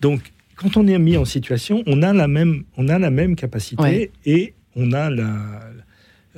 Donc, 0.00 0.32
quand 0.56 0.76
on 0.76 0.86
est 0.86 0.98
mis 0.98 1.16
en 1.16 1.24
situation, 1.24 1.82
on 1.86 2.02
a 2.02 2.12
la 2.12 2.28
même, 2.28 2.64
on 2.76 2.88
a 2.88 2.98
la 2.98 3.10
même 3.10 3.36
capacité 3.36 3.82
Ouais. 3.82 4.10
et 4.24 4.54
on 4.76 4.92
a 4.92 5.10
la. 5.10 5.60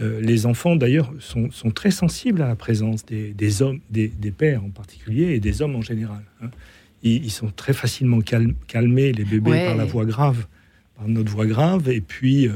euh, 0.01 0.21
les 0.21 0.47
enfants, 0.47 0.75
d'ailleurs, 0.75 1.13
sont, 1.21 1.51
sont 1.51 1.71
très 1.71 1.91
sensibles 1.91 2.41
à 2.43 2.49
la 2.49 2.57
présence 2.57 3.05
des, 3.05 3.33
des 3.35 3.63
hommes, 3.63 3.81
des, 3.91 4.09
des 4.09 4.31
pères 4.31 4.65
en 4.65 4.71
particulier 4.71 5.35
et 5.35 5.39
des 5.41 5.61
hommes 5.63 5.77
en 5.77 5.83
général. 5.83 6.23
hein. 6.43 6.49
Ils, 7.05 7.25
ils 7.25 7.31
sont 7.31 7.51
très 7.55 7.73
facilement 7.75 8.21
calm- 8.21 8.55
calmés, 8.69 9.13
les 9.13 9.25
bébés, 9.25 9.51
Ouais. 9.51 9.67
par 9.67 9.77
la 9.77 9.85
voix 9.85 10.05
grave, 10.07 10.47
par 10.97 11.09
notre 11.09 11.31
voix 11.31 11.47
grave. 11.47 11.89
Et 11.91 12.01
puis, 12.01 12.49
euh, 12.49 12.53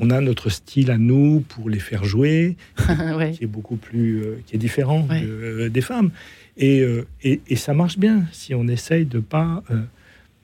on 0.00 0.10
a 0.10 0.20
notre 0.20 0.50
style 0.50 0.90
à 0.90 0.98
nous 0.98 1.40
pour 1.48 1.68
les 1.70 1.78
faire 1.80 2.04
jouer 2.04 2.56
ouais. 3.16 3.32
qui 3.32 3.44
est 3.44 3.48
beaucoup 3.48 3.76
plus, 3.76 4.22
euh, 4.22 4.36
qui 4.46 4.56
est 4.56 4.58
différent 4.58 5.06
Ouais. 5.08 5.20
de- 5.22 5.26
euh, 5.28 5.68
des 5.68 5.80
femmes. 5.80 6.10
Et, 6.56 6.84
et, 7.22 7.40
et 7.48 7.56
ça 7.56 7.72
marche 7.72 7.96
bien 7.98 8.24
si 8.32 8.54
on 8.54 8.68
essaye 8.68 9.06
de 9.06 9.18
pas 9.20 9.62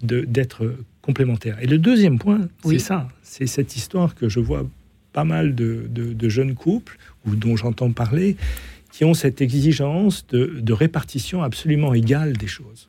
d'être 0.03 0.75
complémentaire. 1.03 1.59
Et 1.61 1.67
le 1.67 1.79
deuxième 1.79 2.19
point, 2.19 2.49
Oui. 2.65 2.79
c'est 2.79 2.87
ça, 2.87 3.09
c'est 3.23 3.47
cette 3.47 3.77
histoire 3.77 4.15
que 4.15 4.29
je 4.29 4.41
vois 4.41 4.67
pas 5.13 5.25
mal 5.25 5.55
de, 5.55 5.87
de- 5.91 6.13
de 6.15 6.29
jeunes 6.29 6.55
couples 6.55 6.97
ou 7.27 7.35
dont 7.37 7.57
j'entends 7.57 7.91
parler 7.93 8.37
qui 8.93 9.05
ont 9.05 9.15
cette 9.15 9.41
exigence 9.43 10.27
de, 10.29 10.59
de 10.61 10.73
répartition 10.73 11.43
absolument 11.43 11.93
égale 11.93 12.35
des 12.37 12.47
choses. 12.47 12.89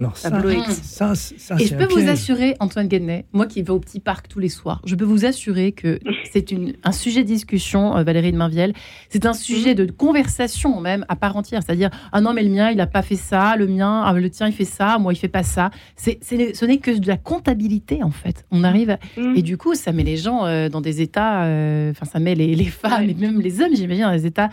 Alors 0.00 0.16
ça, 0.16 0.30
Tableau 0.30 0.50
X. 0.50 0.80
ça, 0.82 1.14
ça, 1.14 1.56
Et 1.60 1.66
je 1.66 1.74
peux 1.76 1.84
vous 1.84 1.96
piège. 1.96 2.08
assurer, 2.08 2.56
Antoine 2.58 2.88
Guednet, 2.88 3.26
moi 3.32 3.46
qui 3.46 3.62
vais 3.62 3.70
au 3.70 3.78
petit 3.78 4.00
parc 4.00 4.28
tous 4.28 4.38
les 4.38 4.48
soirs, 4.48 4.80
je 4.86 4.94
peux 4.94 5.04
vous 5.04 5.26
assurer 5.26 5.72
que 5.72 6.00
c'est 6.32 6.54
un 6.84 6.92
sujet 6.92 7.22
de 7.22 7.28
discussion, 7.28 7.96
euh, 7.96 8.02
Valérie 8.02 8.32
de 8.32 8.36
Mainvielle. 8.38 8.72
C'est 9.10 9.26
un 9.26 9.34
sujet 9.34 9.74
de 9.74 9.84
conversation 9.90 10.80
même 10.80 11.04
à 11.08 11.16
part 11.16 11.36
entière. 11.36 11.62
C'est-à-dire, 11.62 11.90
ah 12.12 12.20
non, 12.20 12.32
mais 12.32 12.42
le 12.42 12.50
mien, 12.50 12.70
il 12.70 12.78
n'a 12.78 12.86
pas 12.86 13.02
fait 13.02 13.16
ça, 13.16 13.56
le 13.56 13.66
mien, 13.66 14.02
ah, 14.04 14.12
le 14.14 14.30
tien, 14.30 14.46
il 14.48 14.52
fait 14.54 14.64
ça, 14.64 14.98
moi, 14.98 15.12
il 15.12 15.16
fait 15.16 15.28
pas 15.28 15.42
ça. 15.42 15.70
C'est, 15.96 16.18
ce 16.22 16.64
n'est 16.64 16.78
que 16.78 16.98
de 16.98 17.06
la 17.06 17.16
comptabilité, 17.16 18.02
en 18.02 18.10
fait. 18.10 18.44
On 18.50 18.64
arrive. 18.64 18.90
à- 18.90 18.98
Mm. 19.16 19.34
Et 19.36 19.42
du 19.42 19.56
coup, 19.56 19.74
ça 19.74 19.92
met 19.92 20.02
les 20.04 20.16
gens 20.16 20.46
euh, 20.46 20.68
dans 20.68 20.80
des 20.80 21.00
états. 21.02 21.44
euh, 21.44 21.90
Enfin, 21.90 22.06
ça 22.06 22.18
met 22.20 22.34
les, 22.34 22.54
les 22.54 22.64
femmes 22.64 23.04
Ouais. 23.04 23.10
et 23.10 23.14
même 23.14 23.40
les 23.40 23.60
hommes, 23.60 23.74
j'imagine, 23.74 24.04
dans 24.04 24.12
des 24.12 24.26
états. 24.26 24.48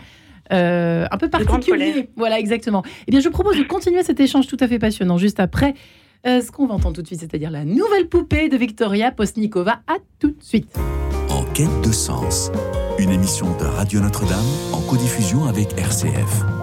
Euh, 0.52 1.06
un 1.10 1.16
peu 1.16 1.28
colère. 1.28 2.04
Voilà, 2.16 2.38
exactement. 2.38 2.82
Eh 3.06 3.10
bien, 3.10 3.20
je 3.20 3.28
propose 3.28 3.56
de 3.58 3.64
continuer 3.64 4.02
cet 4.02 4.20
échange 4.20 4.46
tout 4.46 4.56
à 4.60 4.68
fait 4.68 4.78
passionnant 4.78 5.18
juste 5.18 5.40
après 5.40 5.74
euh, 6.26 6.40
ce 6.40 6.50
qu'on 6.50 6.66
va 6.66 6.74
entendre 6.74 6.96
tout 6.96 7.02
de 7.02 7.06
suite, 7.06 7.20
c'est-à-dire 7.20 7.50
la 7.50 7.64
nouvelle 7.64 8.08
poupée 8.08 8.48
de 8.48 8.56
Victoria 8.56 9.10
Postnikova. 9.10 9.80
À 9.86 9.96
tout 10.18 10.30
de 10.30 10.42
suite. 10.42 10.76
En 11.30 11.44
quête 11.52 11.80
de 11.84 11.92
sens, 11.92 12.50
une 12.98 13.10
émission 13.10 13.46
de 13.58 13.64
Radio 13.64 14.00
Notre-Dame 14.00 14.38
en 14.72 14.80
codiffusion 14.80 15.46
avec 15.46 15.78
RCF. 15.78 16.57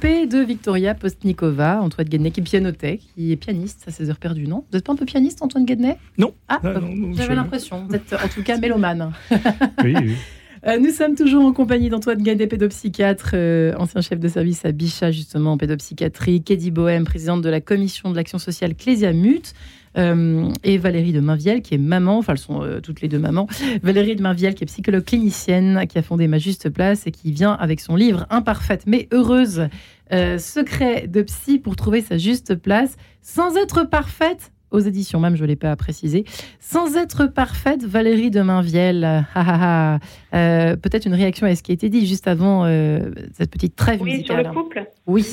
De 0.00 0.44
Victoria 0.44 0.94
Postnikova, 0.94 1.80
Antoine 1.82 2.08
Guednet, 2.08 2.30
qui 2.30 2.40
pianotait, 2.40 2.98
qui 2.98 3.32
est 3.32 3.36
pianiste 3.36 3.82
à 3.88 3.90
ses 3.90 4.08
heures 4.10 4.18
perdues, 4.18 4.46
non? 4.46 4.58
Vous 4.70 4.76
n'êtes 4.76 4.84
pas 4.84 4.92
un 4.92 4.96
peu 4.96 5.04
pianiste, 5.04 5.42
Antoine 5.42 5.64
Guednet 5.64 5.98
Non. 6.18 6.34
Ah, 6.48 6.60
Ah, 6.62 6.74
j'avais 7.14 7.34
l'impression. 7.34 7.84
Vous 7.88 7.96
êtes 7.96 8.12
en 8.12 8.28
tout 8.28 8.44
cas 8.44 8.58
mélomane. 8.58 9.12
Oui, 9.82 9.94
oui. 10.00 10.14
Euh, 10.66 10.76
nous 10.80 10.90
sommes 10.90 11.14
toujours 11.14 11.44
en 11.44 11.52
compagnie 11.52 11.88
d'Antoine 11.88 12.20
Guednet, 12.20 12.48
pédopsychiatre, 12.48 13.30
euh, 13.34 13.74
ancien 13.78 14.00
chef 14.00 14.18
de 14.18 14.26
service 14.26 14.64
à 14.64 14.72
Bichat, 14.72 15.12
justement, 15.12 15.52
en 15.52 15.56
pédopsychiatrie, 15.56 16.42
Kédi 16.42 16.72
Bohème, 16.72 17.04
présidente 17.04 17.42
de 17.42 17.48
la 17.48 17.60
commission 17.60 18.10
de 18.10 18.16
l'action 18.16 18.38
sociale 18.38 18.74
Clésia 18.74 19.12
Mut, 19.12 19.54
euh, 19.98 20.48
et 20.64 20.78
Valérie 20.78 21.12
de 21.12 21.20
Mainvielle, 21.20 21.62
qui 21.62 21.74
est 21.74 21.78
maman, 21.78 22.18
enfin, 22.18 22.32
elles 22.34 22.38
sont 22.38 22.62
euh, 22.62 22.80
toutes 22.80 23.00
les 23.00 23.08
deux 23.08 23.18
mamans. 23.18 23.46
Valérie 23.82 24.16
de 24.16 24.22
Mainvielle, 24.22 24.54
qui 24.54 24.64
est 24.64 24.66
psychologue 24.66 25.04
clinicienne, 25.04 25.84
qui 25.88 25.98
a 25.98 26.02
fondé 26.02 26.28
Ma 26.28 26.38
Juste 26.38 26.70
Place 26.70 27.06
et 27.06 27.10
qui 27.10 27.32
vient 27.32 27.52
avec 27.52 27.80
son 27.80 27.96
livre 27.96 28.26
Imparfaite 28.30 28.84
mais 28.86 29.08
heureuse, 29.12 29.68
euh, 30.12 30.38
secret 30.38 31.06
de 31.08 31.22
psy 31.22 31.58
pour 31.58 31.76
trouver 31.76 32.00
sa 32.00 32.16
juste 32.18 32.54
place, 32.54 32.96
sans 33.22 33.56
être 33.56 33.84
parfaite. 33.84 34.52
Aux 34.70 34.80
éditions, 34.80 35.18
même, 35.18 35.34
je 35.34 35.42
ne 35.44 35.48
l'ai 35.48 35.56
pas 35.56 35.74
précisé. 35.76 36.26
Sans 36.60 36.94
être 36.96 37.24
parfaite, 37.24 37.84
Valérie 37.84 38.30
de 38.30 38.42
Mainvielle. 38.42 39.02
ah, 39.02 39.24
ah, 39.34 39.98
ah. 40.34 40.36
Euh, 40.36 40.76
Peut-être 40.76 41.06
une 41.06 41.14
réaction 41.14 41.46
à 41.46 41.54
ce 41.56 41.62
qui 41.62 41.70
a 41.70 41.74
été 41.74 41.88
dit 41.88 42.06
juste 42.06 42.28
avant 42.28 42.66
euh, 42.66 43.10
cette 43.32 43.50
petite 43.50 43.76
trêve 43.76 44.02
Oui, 44.02 44.22
sur 44.24 44.34
musicale. 44.36 44.46
le 44.46 44.52
couple. 44.52 44.84
Oui. 45.06 45.24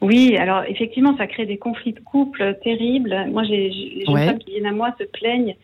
Oui, 0.00 0.36
alors 0.36 0.62
effectivement, 0.68 1.16
ça 1.16 1.26
crée 1.26 1.46
des 1.46 1.56
conflits 1.58 1.92
de 1.92 2.00
couple 2.00 2.56
terribles. 2.62 3.14
Moi, 3.30 3.42
j'ai 3.44 3.68
les 3.68 4.04
jeunes 4.04 4.14
Ouais. 4.14 4.26
femmes 4.26 4.38
qui 4.38 4.52
viennent 4.52 4.66
à 4.66 4.72
moi 4.72 4.94
se 4.98 5.04
plaignent 5.04 5.56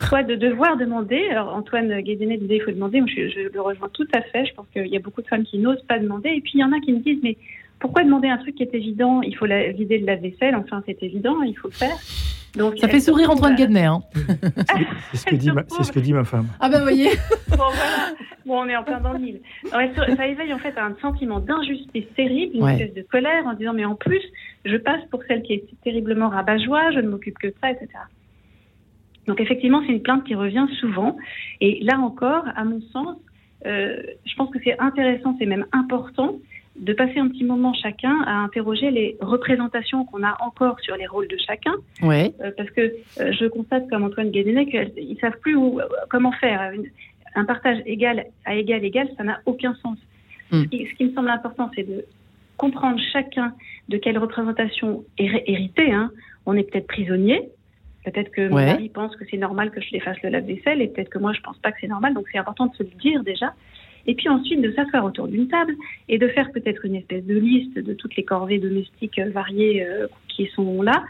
soit 0.00 0.22
de 0.22 0.34
devoir 0.34 0.76
demander. 0.76 1.28
Alors 1.30 1.54
Antoine 1.54 2.00
Guédénet 2.00 2.36
disait 2.38 2.56
il 2.56 2.62
faut 2.62 2.70
demander. 2.72 3.00
Moi, 3.00 3.10
je, 3.14 3.28
je 3.28 3.40
le 3.52 3.60
rejoins 3.60 3.88
tout 3.92 4.08
à 4.12 4.22
fait. 4.22 4.46
Je 4.46 4.54
pense 4.54 4.66
qu'il 4.72 4.86
y 4.86 4.96
a 4.96 5.00
beaucoup 5.00 5.22
de 5.22 5.28
femmes 5.28 5.44
qui 5.44 5.58
n'osent 5.58 5.84
pas 5.86 5.98
demander. 5.98 6.30
Et 6.30 6.40
puis 6.40 6.52
il 6.54 6.60
y 6.60 6.64
en 6.64 6.72
a 6.72 6.80
qui 6.80 6.92
me 6.92 6.98
disent 6.98 7.20
mais 7.22 7.36
pourquoi 7.82 8.04
demander 8.04 8.28
un 8.28 8.38
truc 8.38 8.54
qui 8.54 8.62
est 8.62 8.74
évident? 8.74 9.20
Il 9.22 9.36
faut 9.36 9.44
la, 9.44 9.70
vider 9.72 9.98
le 9.98 10.06
lave-vaisselle. 10.06 10.54
Enfin, 10.56 10.82
c'est 10.86 11.02
évident, 11.02 11.42
il 11.42 11.54
faut 11.58 11.68
le 11.68 11.74
faire. 11.74 11.96
Donc 12.56 12.78
Ça 12.78 12.86
fait 12.88 13.00
sourire 13.00 13.30
Antoine 13.30 13.54
Guédénet. 13.56 13.80
Guedner. 13.80 13.86
Hein. 13.86 14.02
C'est 15.12 15.16
ce, 15.18 15.26
que 15.26 15.34
dit 15.36 15.50
ma- 15.50 15.64
c'est 15.68 15.84
ce 15.84 15.92
que 15.92 16.00
dit 16.00 16.12
ma 16.12 16.24
femme. 16.24 16.46
Ah 16.60 16.68
ben 16.68 16.78
vous 16.78 16.84
voyez. 16.84 17.08
Bon, 17.48 17.56
voilà. 17.56 18.14
Bon, 18.46 18.60
on 18.62 18.68
est 18.68 18.76
en 18.76 18.82
plein 18.84 19.00
dans 19.00 19.12
le 19.12 19.18
mille. 19.18 19.40
Ça, 19.70 19.78
ça 20.16 20.26
éveille 20.26 20.52
en 20.52 20.58
fait 20.58 20.76
à 20.76 20.84
un 20.86 20.94
sentiment 21.00 21.40
d'injustice 21.40 22.04
terrible, 22.16 22.56
une 22.56 22.62
Ouais. 22.64 22.74
espèce 22.74 22.94
de 22.94 23.02
colère 23.02 23.46
en 23.46 23.54
disant 23.54 23.72
mais 23.72 23.84
en 23.84 23.94
plus, 23.94 24.20
je 24.64 24.76
passe 24.76 25.00
pour 25.10 25.22
celle 25.28 25.42
qui 25.42 25.54
est 25.54 25.64
terriblement 25.84 26.28
rabat-joie, 26.28 26.90
je 26.92 27.00
ne 27.00 27.08
m'occupe 27.08 27.38
que 27.38 27.48
de 27.48 27.54
ça, 27.62 27.70
etc. 27.70 27.88
Donc 29.26 29.40
effectivement, 29.40 29.80
c'est 29.86 29.92
une 29.92 30.02
plainte 30.02 30.24
qui 30.24 30.34
revient 30.34 30.66
souvent. 30.80 31.16
Et 31.60 31.80
là 31.82 31.98
encore, 31.98 32.44
à 32.54 32.64
mon 32.64 32.80
sens, 32.92 33.16
euh, 33.66 33.96
je 34.26 34.34
pense 34.34 34.50
que 34.50 34.58
c'est 34.64 34.78
intéressant, 34.78 35.36
c'est 35.38 35.46
même 35.46 35.66
important 35.72 36.36
de 36.76 36.92
passer 36.94 37.18
un 37.18 37.28
petit 37.28 37.44
moment 37.44 37.74
chacun 37.74 38.22
à 38.26 38.32
interroger 38.32 38.90
les 38.90 39.16
représentations 39.20 40.04
qu'on 40.06 40.22
a 40.22 40.36
encore 40.40 40.80
sur 40.80 40.96
les 40.96 41.06
rôles 41.06 41.28
de 41.28 41.36
chacun. 41.46 41.74
Ouais. 42.02 42.32
Euh, 42.40 42.50
parce 42.56 42.70
que 42.70 42.80
euh, 43.20 43.32
je 43.32 43.46
constate 43.46 43.88
comme 43.90 44.04
Antoine 44.04 44.30
Guédénet 44.30 44.66
qu'ils 44.66 45.18
savent 45.20 45.38
plus 45.40 45.54
où, 45.54 45.80
euh, 45.80 45.84
comment 46.08 46.32
faire. 46.32 46.72
Un 47.34 47.44
partage 47.44 47.78
égal 47.86 48.24
à 48.44 48.54
égal 48.54 48.84
égal, 48.84 49.08
ça 49.16 49.24
n'a 49.24 49.40
aucun 49.46 49.74
sens. 49.82 49.98
Mm. 50.50 50.62
Ce, 50.62 50.68
qui, 50.68 50.86
ce 50.86 50.94
qui 50.94 51.04
me 51.04 51.12
semble 51.12 51.28
important, 51.30 51.70
c'est 51.74 51.84
de 51.88 52.04
comprendre 52.56 52.98
chacun 53.12 53.54
de 53.88 53.96
quelle 53.98 54.18
représentation 54.18 55.04
héri- 55.18 55.42
héritée. 55.46 55.92
Hein. 55.92 56.10
On 56.46 56.54
est 56.56 56.64
peut-être 56.70 56.86
prisonnier. 56.86 57.48
Peut-être 58.04 58.30
que 58.32 58.48
mon 58.48 58.56
Ouais. 58.56 58.66
mari 58.66 58.88
pense 58.88 59.14
que 59.14 59.24
c'est 59.30 59.36
normal 59.36 59.70
que 59.70 59.80
je 59.80 59.90
les 59.92 60.00
fasse 60.00 60.20
le 60.22 60.30
lave-vaisselle 60.30 60.82
et 60.82 60.88
peut-être 60.88 61.08
que 61.10 61.18
moi 61.18 61.32
je 61.32 61.40
pense 61.40 61.56
pas 61.58 61.70
que 61.70 61.78
c'est 61.80 61.86
normal. 61.86 62.14
Donc 62.14 62.26
c'est 62.32 62.38
important 62.38 62.66
de 62.66 62.74
se 62.74 62.82
le 62.82 62.88
dire 63.00 63.22
déjà. 63.22 63.54
Et 64.06 64.14
puis 64.14 64.28
ensuite 64.28 64.60
de 64.60 64.72
s'asseoir 64.72 65.04
autour 65.04 65.28
d'une 65.28 65.48
table 65.48 65.74
et 66.08 66.18
de 66.18 66.28
faire 66.28 66.50
peut-être 66.52 66.84
une 66.84 66.96
espèce 66.96 67.24
de 67.24 67.38
liste 67.38 67.74
de 67.74 67.94
toutes 67.94 68.16
les 68.16 68.24
corvées 68.24 68.58
domestiques 68.58 69.18
euh, 69.18 69.30
variées 69.30 69.84
euh, 69.84 70.06
qui 70.28 70.46
sont 70.54 70.82
là. 70.82 71.04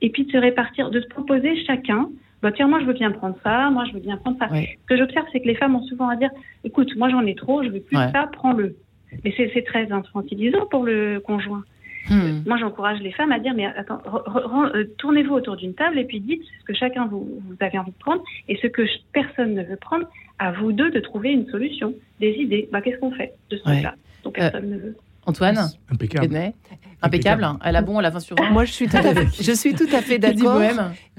Et 0.00 0.10
puis 0.10 0.24
de 0.24 0.32
se 0.32 0.36
répartir, 0.38 0.90
de 0.90 1.00
se 1.00 1.08
proposer 1.08 1.56
chacun. 1.64 2.08
Bah 2.40 2.52
tiens, 2.52 2.68
moi 2.68 2.78
je 2.80 2.84
veux 2.86 2.92
bien 2.92 3.10
prendre 3.10 3.36
ça, 3.42 3.68
moi 3.70 3.84
je 3.86 3.92
veux 3.94 4.00
bien 4.00 4.16
prendre 4.16 4.38
ça. 4.38 4.48
Ce 4.48 4.86
que 4.86 4.96
j'observe, 4.96 5.26
c'est 5.32 5.40
que 5.40 5.48
les 5.48 5.56
femmes 5.56 5.74
ont 5.74 5.82
souvent 5.82 6.08
à 6.08 6.14
dire, 6.16 6.30
écoute, 6.62 6.94
moi 6.96 7.08
j'en 7.10 7.26
ai 7.26 7.34
trop, 7.34 7.64
je 7.64 7.68
veux 7.68 7.80
plus 7.80 7.96
Ouais. 7.96 8.06
de 8.06 8.12
ça, 8.12 8.28
prends-le. 8.32 8.76
Mais 9.24 9.34
c'est 9.36 9.64
très 9.64 9.90
infantilisant 9.90 10.66
pour 10.66 10.84
le 10.84 11.18
conjoint. 11.20 11.64
Hmm. 12.10 12.42
Moi, 12.46 12.56
j'encourage 12.58 13.00
les 13.00 13.12
femmes 13.12 13.32
à 13.32 13.38
dire, 13.38 13.52
mais 13.54 13.66
attends, 13.66 14.00
euh, 14.74 14.84
tournez-vous 14.98 15.34
autour 15.34 15.56
d'une 15.56 15.74
table 15.74 15.98
et 15.98 16.04
puis 16.04 16.20
dites 16.20 16.42
ce 16.60 16.64
que 16.64 16.74
chacun 16.74 17.06
vous, 17.06 17.40
vous 17.46 17.56
avez 17.60 17.78
envie 17.78 17.90
de 17.92 17.98
prendre 17.98 18.22
et 18.48 18.56
ce 18.56 18.66
que 18.66 18.82
personne 19.12 19.54
ne 19.54 19.62
veut 19.62 19.76
prendre. 19.76 20.06
À 20.38 20.52
vous 20.52 20.70
deux 20.72 20.90
de 20.90 21.00
trouver 21.00 21.30
une 21.30 21.48
solution, 21.48 21.94
des 22.20 22.30
idées. 22.38 22.68
Bah, 22.70 22.80
qu'est-ce 22.80 22.98
qu'on 22.98 23.10
fait 23.10 23.32
de 23.50 23.56
ce 23.56 23.64
Ouais. 23.68 23.72
truc-là? 23.74 23.94
Dont 24.24 24.30
personne 24.30 24.70
ne 24.70 24.78
veut 24.78 24.96
Antoine 25.28 25.70
Impeccable. 25.90 26.52
Impeccable. 27.00 27.48
Elle 27.64 27.76
a 27.76 27.82
bon, 27.82 28.00
elle 28.00 28.06
a 28.06 28.10
20 28.10 28.18
sur 28.20 28.34
20. 28.36 28.50
Moi, 28.50 28.64
je 28.64 28.72
suis 28.72 28.88
tout 28.88 28.96
à 28.96 29.02
fait, 29.14 29.26
je 29.40 29.52
suis 29.52 29.72
tout 29.74 29.86
à 29.92 30.02
fait 30.02 30.18
d'accord. 30.18 30.60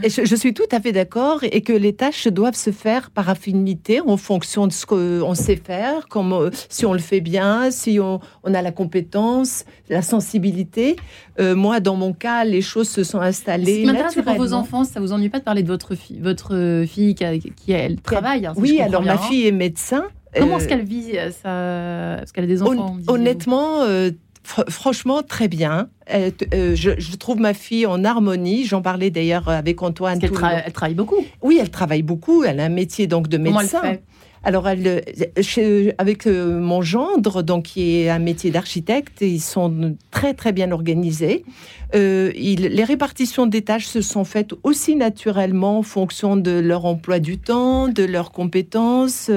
Je, 0.03 0.25
je 0.25 0.35
suis 0.35 0.53
tout 0.53 0.67
à 0.73 0.81
fait 0.81 0.91
d'accord 0.91 1.39
et 1.43 1.61
que 1.61 1.71
les 1.71 1.93
tâches 1.93 2.27
doivent 2.27 2.55
se 2.55 2.71
faire 2.71 3.11
par 3.11 3.29
affinité 3.29 4.01
en 4.01 4.17
fonction 4.17 4.67
de 4.67 4.73
ce 4.73 4.85
qu'on 4.85 5.35
sait 5.35 5.55
faire, 5.55 6.07
comme, 6.09 6.33
euh, 6.33 6.49
si 6.67 6.85
on 6.85 6.91
le 6.91 6.99
fait 6.99 7.21
bien, 7.21 7.71
si 7.71 7.97
on, 8.01 8.19
on 8.43 8.53
a 8.53 8.61
la 8.61 8.71
compétence, 8.73 9.63
la 9.89 10.01
sensibilité. 10.01 10.97
Euh, 11.39 11.55
moi, 11.55 11.79
dans 11.79 11.95
mon 11.95 12.11
cas, 12.11 12.43
les 12.43 12.61
choses 12.61 12.89
se 12.89 13.03
sont 13.05 13.19
Ce 13.19 13.23
installées 13.23 13.79
qui 13.81 13.85
m'intéresse 13.85 14.13
c'est 14.13 14.23
pour 14.23 14.35
vos 14.35 14.51
enfants, 14.53 14.83
ça 14.83 14.99
vous 14.99 15.13
ennuie 15.13 15.29
pas 15.29 15.39
de 15.39 15.45
parler 15.45 15.63
de 15.63 15.69
votre 15.69 15.95
fille, 15.95 16.19
votre 16.19 16.83
fille 16.87 17.15
qui, 17.15 17.23
a- 17.23 17.37
qui, 17.37 17.71
elle 17.71 18.01
travaille 18.01 18.45
hein, 18.45 18.53
si 18.53 18.61
Oui, 18.61 18.81
alors 18.81 19.01
bien, 19.01 19.15
ma 19.15 19.21
hein. 19.21 19.27
fille 19.29 19.47
est 19.47 19.53
médecin. 19.53 20.03
Comment 20.37 20.57
est-ce 20.57 20.67
qu'elle 20.67 20.83
vit 20.85 21.11
euh, 21.15 21.31
ça 21.31 22.17
Parce 22.19 22.31
qu'elle 22.31 22.43
a 22.43 22.47
des 22.47 22.61
enfants. 22.61 22.97
Honnêtement, 23.07 23.81
euh, 23.83 24.11
fr- 24.47 24.69
franchement, 24.69 25.23
très 25.23 25.47
bien. 25.47 25.89
Euh, 26.13 26.31
euh, 26.53 26.75
je, 26.75 26.91
je 26.97 27.15
trouve 27.15 27.39
ma 27.39 27.53
fille 27.53 27.85
en 27.85 28.03
harmonie. 28.03 28.65
J'en 28.65 28.81
parlais 28.81 29.09
d'ailleurs 29.09 29.49
avec 29.49 29.81
Antoine. 29.81 30.19
Tra- 30.19 30.61
elle 30.65 30.73
travaille 30.73 30.95
beaucoup. 30.95 31.23
Oui, 31.41 31.57
elle 31.61 31.69
travaille 31.71 32.03
beaucoup. 32.03 32.43
Elle 32.43 32.59
a 32.59 32.65
un 32.65 32.69
métier 32.69 33.07
donc 33.07 33.27
de 33.27 33.37
elle 33.37 33.43
médecin. 33.43 33.81
fait? 33.81 34.03
Alors, 34.41 34.69
elle, 34.69 35.03
chez- 35.41 35.93
avec 35.97 36.25
mon 36.25 36.81
gendre, 36.81 37.41
donc 37.41 37.63
qui 37.65 37.97
est 37.97 38.09
un 38.09 38.19
métier 38.19 38.51
d'architecte, 38.51 39.17
ils 39.19 39.41
sont 39.41 39.95
très 40.11 40.33
très 40.33 40.53
bien 40.53 40.71
organisés. 40.71 41.43
Euh, 41.93 42.31
il- 42.37 42.61
les 42.69 42.83
répartitions 42.85 43.47
des 43.47 43.63
tâches 43.63 43.87
se 43.87 43.99
sont 44.01 44.23
faites 44.23 44.51
aussi 44.63 44.95
naturellement 44.95 45.79
en 45.79 45.83
fonction 45.83 46.37
de 46.37 46.51
leur 46.51 46.85
emploi 46.85 47.19
du 47.19 47.37
temps, 47.37 47.89
de 47.89 48.03
leurs 48.03 48.31
compétences. 48.31 49.29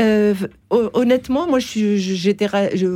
Euh, 0.00 0.34
hon- 0.70 0.90
honnêtement, 0.94 1.46
moi, 1.46 1.58
j'étais, 1.60 2.48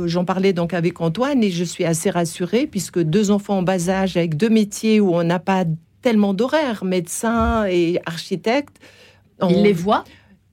j'en 0.07 0.25
parlais 0.25 0.53
donc 0.53 0.73
avec 0.73 0.99
Antoine 1.01 1.43
et 1.43 1.51
je 1.51 1.63
suis 1.63 1.85
assez 1.85 2.09
rassurée 2.09 2.65
puisque 2.67 2.99
deux 2.99 3.31
enfants 3.31 3.59
en 3.59 3.61
bas 3.63 3.89
âge 3.89 4.17
avec 4.17 4.35
deux 4.37 4.49
métiers 4.49 4.99
où 4.99 5.13
on 5.13 5.23
n'a 5.23 5.39
pas 5.39 5.65
tellement 6.01 6.33
d'horaires, 6.33 6.83
médecin 6.83 7.65
et 7.67 7.99
architecte. 8.05 8.77
Ils 9.41 9.57
on- 9.57 9.63
les 9.63 9.73
voient 9.73 10.03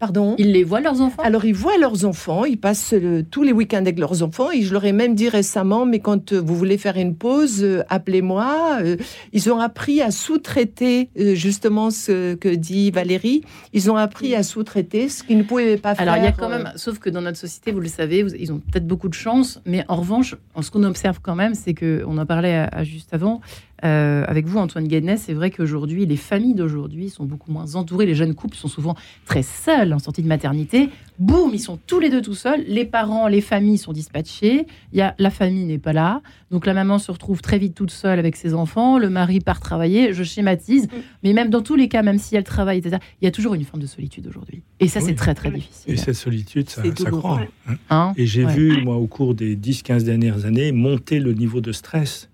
Pardon? 0.03 0.35
Ils 0.37 0.51
les 0.51 0.65
voient, 0.65 0.81
leurs 0.81 1.01
enfants? 1.01 1.23
Alors, 1.23 1.45
ils 1.45 1.55
voient 1.55 1.79
leurs 1.79 2.05
enfants, 2.05 2.45
ils 2.45 2.59
passent 2.59 2.93
euh, 2.93 3.23
tous 3.31 3.45
les 3.45 3.53
week-ends 3.53 3.77
avec 3.77 4.01
leurs 4.01 4.25
enfants. 4.25 4.51
Et 4.51 4.63
je 4.63 4.73
leur 4.73 4.85
ai 4.85 4.91
même 4.91 5.15
dit 5.15 5.29
récemment, 5.29 5.87
mais 5.87 6.01
quand 6.01 6.33
euh, 6.33 6.41
vous 6.41 6.57
voulez 6.57 6.77
faire 6.77 6.97
une 6.97 7.15
pause, 7.15 7.63
euh, 7.63 7.85
appelez-moi. 7.89 8.79
Euh, 8.83 8.97
ils 9.33 9.49
ont 9.53 9.61
appris 9.61 10.03
à 10.03 10.11
sous-traiter, 10.11 11.09
justement 11.15 11.93
ce 11.93 12.35
que 12.35 12.49
dit 12.49 12.91
Valérie. 12.91 13.43
Ils 13.75 13.93
ont 13.93 13.97
appris 13.97 14.35
à 14.35 14.43
sous-traiter 14.43 15.09
ce 15.09 15.23
qu'ils 15.23 15.39
ne 15.39 15.45
pouvaient 15.45 15.77
pas 15.77 15.95
faire. 15.95 16.03
Alors, 16.09 16.17
il 16.17 16.25
y 16.25 16.27
a 16.27 16.33
quand 16.33 16.49
même, 16.49 16.73
sauf 16.75 16.99
que 16.99 17.09
dans 17.09 17.21
notre 17.23 17.39
société, 17.39 17.71
vous 17.71 17.79
le 17.79 17.87
savez, 17.87 18.25
vous- 18.25 18.35
ils 18.35 18.53
ont 18.53 18.59
peut-être 18.59 18.89
beaucoup 18.89 19.09
de 19.09 19.15
chance, 19.15 19.61
mais 19.67 19.85
en 19.87 19.95
revanche, 19.95 20.35
ce 20.61 20.69
qu'on 20.73 20.83
observe 20.83 21.21
quand 21.23 21.37
même, 21.37 21.55
c'est 21.55 21.75
que, 21.75 22.03
on 22.09 22.19
en 22.19 22.27
parlait 22.27 22.57
à, 22.57 22.65
à 22.73 22.83
juste 22.83 23.15
avant, 23.15 23.41
euh, 23.85 24.25
avec 24.29 24.47
vous, 24.47 24.59
Antoine 24.59 24.87
Guednet, 24.87 25.17
c'est 25.17 25.33
vrai 25.33 25.51
qu'aujourd'hui, 25.51 26.07
les 26.07 26.17
familles 26.17 26.55
d'aujourd'hui 26.55 27.09
sont 27.11 27.25
beaucoup 27.25 27.51
moins 27.51 27.75
entourées. 27.75 28.07
Les 28.07 28.15
jeunes 28.15 28.35
couples 28.35 28.57
sont 28.57 28.69
souvent 28.69 28.95
très 29.27 29.43
seuls 29.43 29.92
en 29.95 29.99
sortie 29.99 30.23
de 30.23 30.29
maternité. 30.29 30.89
Boum, 31.19 31.51
ils 31.53 31.59
sont 31.61 31.79
tous 31.87 32.01
les 32.01 32.11
deux 32.11 32.23
tout 32.23 32.35
seuls. 32.35 32.65
Les 32.67 32.85
parents, 32.85 33.29
les 33.29 33.41
familles 33.41 33.79
sont 33.79 33.93
dispatchés. 33.93 34.67
Il 34.93 34.99
y 34.99 35.03
a, 35.03 35.15
la 35.19 35.31
famille 35.31 35.65
n'est 35.65 35.79
pas 35.79 35.93
là. 35.93 36.21
Donc 36.51 36.67
la 36.67 36.75
maman 36.75 36.99
se 36.99 37.11
retrouve 37.11 37.41
très 37.43 37.59
vite 37.59 37.75
toute 37.75 37.91
seule 37.91 38.19
avec 38.19 38.37
ses 38.37 38.55
enfants. 38.55 38.99
Le 38.99 39.11
mari 39.11 39.41
part 39.41 39.61
travailler. 39.61 40.13
Je 40.13 40.23
schématise. 40.25 40.89
Mais 41.23 41.33
même 41.33 41.51
dans 41.51 41.63
tous 41.63 41.77
les 41.77 41.89
cas, 41.89 42.03
même 42.03 42.19
si 42.19 42.37
elle 42.37 42.45
travaille, 42.45 42.79
etc., 42.79 42.97
il 43.21 43.25
y 43.25 43.29
a 43.29 43.31
toujours 43.31 43.55
une 43.55 43.65
forme 43.65 43.83
de 43.83 43.87
solitude 43.87 44.27
aujourd'hui. 44.27 44.63
Et 44.81 44.89
ça, 44.89 45.01
c'est 45.01 45.15
très, 45.15 45.35
très 45.35 45.51
difficile. 45.51 45.93
Et 45.95 45.97
cette 45.97 46.15
solitude, 46.17 46.69
ça, 46.71 46.83
ça 46.83 47.11
croît. 47.11 47.41
hein. 47.69 47.75
Hein? 47.91 48.13
Et 48.17 48.27
j'ai 48.27 48.45
Ouais. 48.45 48.55
vu, 48.55 48.83
moi, 48.83 48.97
au 48.97 49.07
cours 49.07 49.35
des 49.35 49.55
10-15 49.57 50.03
dernières 50.05 50.45
années, 50.47 50.73
monter 50.73 51.21
le 51.21 51.33
niveau 51.33 51.61
de 51.61 51.73
stress 51.73 52.29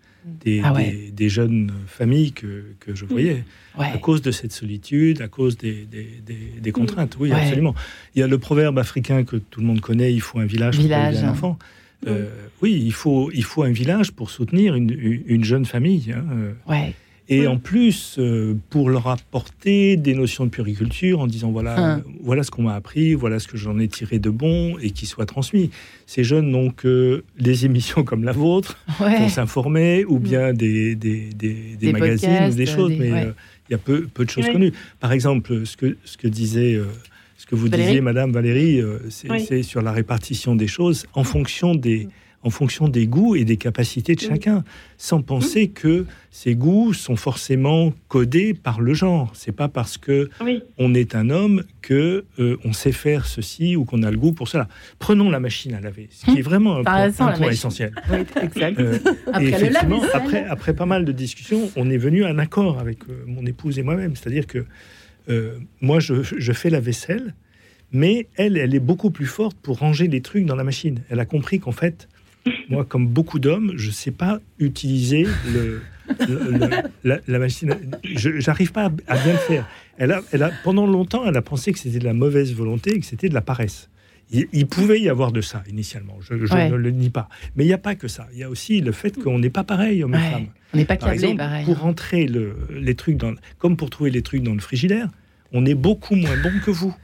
des, 0.45 0.61
Ah 0.65 0.73
ouais. 0.73 0.91
des, 0.91 1.11
des 1.11 1.29
jeunes 1.29 1.73
familles 1.87 2.33
que, 2.33 2.65
que 2.81 2.95
je 2.95 3.05
voyais, 3.05 3.45
à 3.77 3.81
Ouais. 3.95 4.01
cause 4.01 4.23
de 4.23 4.31
cette 4.31 4.53
solitude, 4.53 5.21
à 5.23 5.29
cause 5.29 5.57
des, 5.57 5.87
des, 5.91 6.09
des 6.61 6.73
contraintes. 6.73 7.17
Oui, 7.21 7.31
Ouais. 7.31 7.37
absolument. 7.41 7.75
Il 8.15 8.21
y 8.21 8.23
a 8.23 8.27
le 8.27 8.39
proverbe 8.39 8.79
africain 8.79 9.25
que 9.25 9.37
tout 9.37 9.61
le 9.61 9.67
monde 9.67 9.81
connaît, 9.81 10.13
il 10.13 10.21
faut 10.21 10.39
un 10.39 10.47
village, 10.47 10.79
Village. 10.79 11.17
pour 11.17 11.25
un 11.25 11.31
enfant. 11.31 11.59
Euh, 12.07 12.29
oui, 12.63 12.81
il 12.85 12.93
faut, 12.93 13.31
il 13.33 13.43
faut 13.45 13.63
un 13.65 13.73
village 13.73 14.13
pour 14.13 14.31
soutenir 14.31 14.75
une, 14.77 14.91
une- 14.91 15.23
une 15.27 15.45
jeune 15.45 15.65
famille. 15.65 16.13
hein, 16.13 16.25
euh. 16.33 16.53
Ouais. 16.69 16.95
Et 17.31 17.41
Oui. 17.41 17.47
en 17.47 17.59
plus, 17.59 18.17
euh, 18.19 18.55
pour 18.71 18.89
leur 18.89 19.07
apporter 19.07 19.97
des 19.99 20.15
notions 20.15 20.45
de 20.45 20.51
puriculture 20.51 21.21
en 21.21 21.27
disant 21.27 21.51
voilà, 21.51 21.79
Hein. 21.97 22.03
voilà 22.23 22.43
ce 22.43 22.51
qu'on 22.51 22.63
m'a 22.63 22.75
appris, 22.75 23.13
voilà 23.15 23.39
ce 23.39 23.47
que 23.49 23.59
j'en 23.59 23.79
ai 23.79 23.87
tiré 23.89 24.19
de 24.19 24.31
bon 24.31 24.79
et 24.79 24.91
qui 24.93 25.05
soit 25.05 25.27
transmis. 25.27 25.71
Ces 26.07 26.25
jeunes 26.25 26.49
n'ont 26.49 26.71
que 26.71 27.25
les 27.39 27.65
émissions 27.67 28.03
comme 28.03 28.25
la 28.25 28.33
vôtre 28.33 28.79
Ouais. 29.01 29.19
pour 29.19 29.29
s'informer 29.31 30.05
ou 30.07 30.19
bien 30.19 30.55
des, 30.55 30.95
des, 30.95 31.29
des, 31.29 31.53
des 31.55 31.77
Des 31.77 31.93
magazines 31.93 32.29
podcasts, 32.31 32.55
ou 32.55 32.57
des 32.57 32.67
choses, 32.67 32.91
des- 32.93 32.97
mais 32.99 33.13
ouais. 33.13 33.25
euh, 33.27 33.33
il 33.69 33.73
y 33.73 33.75
a 33.75 33.79
peu, 33.79 34.07
peu 34.15 34.25
de 34.25 34.31
choses 34.31 34.47
Oui. 34.47 34.53
connues. 34.53 34.73
Par 34.99 35.13
exemple, 35.13 35.67
ce 35.67 35.77
que, 35.77 35.97
ce 36.05 36.17
que 36.17 36.29
disait. 36.29 36.75
euh, 36.77 36.87
ce 37.37 37.47
que 37.47 37.55
vous 37.55 37.67
Valérie 37.69 37.87
disiez, 37.89 38.01
Madame 38.01 38.33
Valérie, 38.33 38.83
c'est 39.11 39.31
Oui. 39.31 39.63
sur 39.65 39.81
la 39.81 39.93
répartition 39.93 40.57
des 40.57 40.67
choses 40.67 41.07
en 41.15 41.23
fonction 41.25 41.75
des, 41.77 42.09
en 42.43 42.51
fonction 42.51 42.89
des 42.89 43.07
goûts 43.09 43.35
et 43.35 43.45
des 43.45 43.57
capacités 43.57 44.15
de 44.15 44.21
chacun, 44.21 44.63
sans 44.97 45.23
penser 45.23 45.69
que 45.69 46.07
ces 46.31 46.55
goûts 46.55 46.93
sont 46.93 47.17
forcément 47.17 47.93
codés 48.07 48.55
par 48.55 48.81
le 48.81 48.95
genre. 48.95 49.33
C'est 49.35 49.53
pas 49.53 49.69
parce 49.69 49.99
que 49.99 50.31
Oui, 50.41 50.63
on 50.79 50.95
est 50.95 51.17
un 51.17 51.31
homme 51.31 51.65
que 51.83 52.25
euh, 52.39 52.57
on 52.65 52.73
sait 52.73 52.93
faire 52.93 53.27
ceci 53.27 53.75
ou 53.75 53.85
qu'on 53.85 54.05
a 54.05 54.11
le 54.11 54.19
goût 54.19 54.33
pour 54.33 54.47
cela. 54.47 54.69
Prenons 55.01 55.31
la 55.31 55.41
machine 55.41 55.75
à 55.75 55.81
laver, 55.81 56.09
ce 56.13 56.27
qui 56.27 56.39
est 56.39 56.43
vraiment 56.43 56.77
un 56.77 56.85
point, 56.85 57.13
un 57.21 57.51
essentiel. 57.51 57.93
Oui, 58.11 58.19
exact. 58.41 58.79
Euh, 58.79 58.99
Après 59.27 59.45
et 59.45 59.49
effectivement, 59.49 60.03
après, 60.15 60.45
après 60.45 60.75
pas 60.75 60.87
mal 60.87 61.05
de 61.05 61.13
discussions, 61.13 61.71
on 61.75 61.91
est 61.91 61.99
venu 61.99 62.25
à 62.25 62.29
un 62.29 62.39
accord 62.39 62.79
avec 62.79 62.99
euh, 63.09 63.25
mon 63.27 63.45
épouse 63.47 63.81
et 63.81 63.83
moi-même. 63.83 64.15
C'est-à-dire 64.15 64.47
que 64.47 64.65
moi, 65.83 66.01
je, 66.01 66.23
je 66.23 66.53
fais 66.55 66.71
la 66.71 66.81
vaisselle, 66.81 67.35
mais 67.93 68.29
elle, 68.37 68.57
elle 68.57 68.75
est 68.75 68.81
beaucoup 68.81 69.11
plus 69.11 69.27
forte 69.27 69.59
pour 69.61 69.79
ranger 69.79 70.09
les 70.09 70.23
trucs 70.23 70.47
dans 70.47 70.57
la 70.57 70.65
machine. 70.65 71.03
Elle 71.11 71.21
a 71.21 71.27
compris 71.27 71.61
qu'en 71.61 71.73
fait, 71.73 72.09
Moi, 72.69 72.85
comme 72.85 73.07
beaucoup 73.07 73.39
d'hommes, 73.39 73.73
je 73.77 73.89
ne 73.89 73.93
sais 73.93 74.11
pas 74.11 74.41
utiliser 74.59 75.27
le, 75.53 75.83
la, 77.05 77.39
machine. 77.39 77.75
Je 78.05 78.47
n'arrive 78.47 78.73
pas 78.73 78.91
à, 79.07 79.17
bien 79.17 79.33
le 79.33 79.39
faire. 79.39 79.69
Elle 79.99 80.13
a, 80.13 80.23
elle 80.33 80.43
a, 80.43 80.51
pendant 80.65 80.87
longtemps, 80.87 81.25
elle 81.27 81.37
a 81.37 81.43
pensé 81.43 81.73
que 81.73 81.79
c'était 81.79 81.99
de 81.99 82.05
la 82.05 82.15
mauvaise 82.15 82.55
volonté 82.55 82.95
et 82.95 83.01
que 83.01 83.07
c'était 83.07 83.29
de 83.29 83.35
la 83.35 83.43
paresse. 83.43 83.91
Il, 84.31 84.67
pouvait 84.67 85.01
y 85.01 85.09
avoir 85.09 85.33
de 85.33 85.41
ça 85.41 85.63
initialement, 85.71 86.19
je, 86.21 86.35
ne 86.35 86.77
le 86.77 86.91
nie 86.91 87.09
pas. 87.09 87.31
Mais 87.57 87.65
il 87.65 87.67
n'y 87.67 87.73
a 87.73 87.79
pas 87.79 87.95
que 87.95 88.09
ça. 88.09 88.29
Il 88.35 88.39
y 88.39 88.43
a 88.43 88.51
aussi 88.51 88.83
le 88.83 88.93
fait 88.93 89.19
qu'on 89.19 89.39
n'est 89.39 89.49
pas 89.49 89.65
pareil 89.65 90.05
hommes 90.05 90.15
et 90.15 90.19
femmes. 90.19 90.47
On 90.75 90.77
n'est 90.77 90.85
pas 90.85 90.99
câblés 90.99 91.35
pareil. 91.35 91.65
Pour 91.65 91.79
hein. 91.79 91.81
rentrer 91.81 92.27
le, 92.27 92.55
les 92.71 92.95
trucs 92.95 93.17
dans, 93.17 93.33
comme 93.57 93.79
pour 93.79 93.89
trouver 93.89 94.11
les 94.11 94.21
trucs 94.21 94.43
dans 94.43 94.53
le 94.53 94.61
frigidaire, 94.61 95.09
on 95.53 95.65
est 95.65 95.75
beaucoup 95.75 96.15
moins 96.15 96.37
bon 96.43 96.53
que 96.65 96.71
vous. 96.71 96.95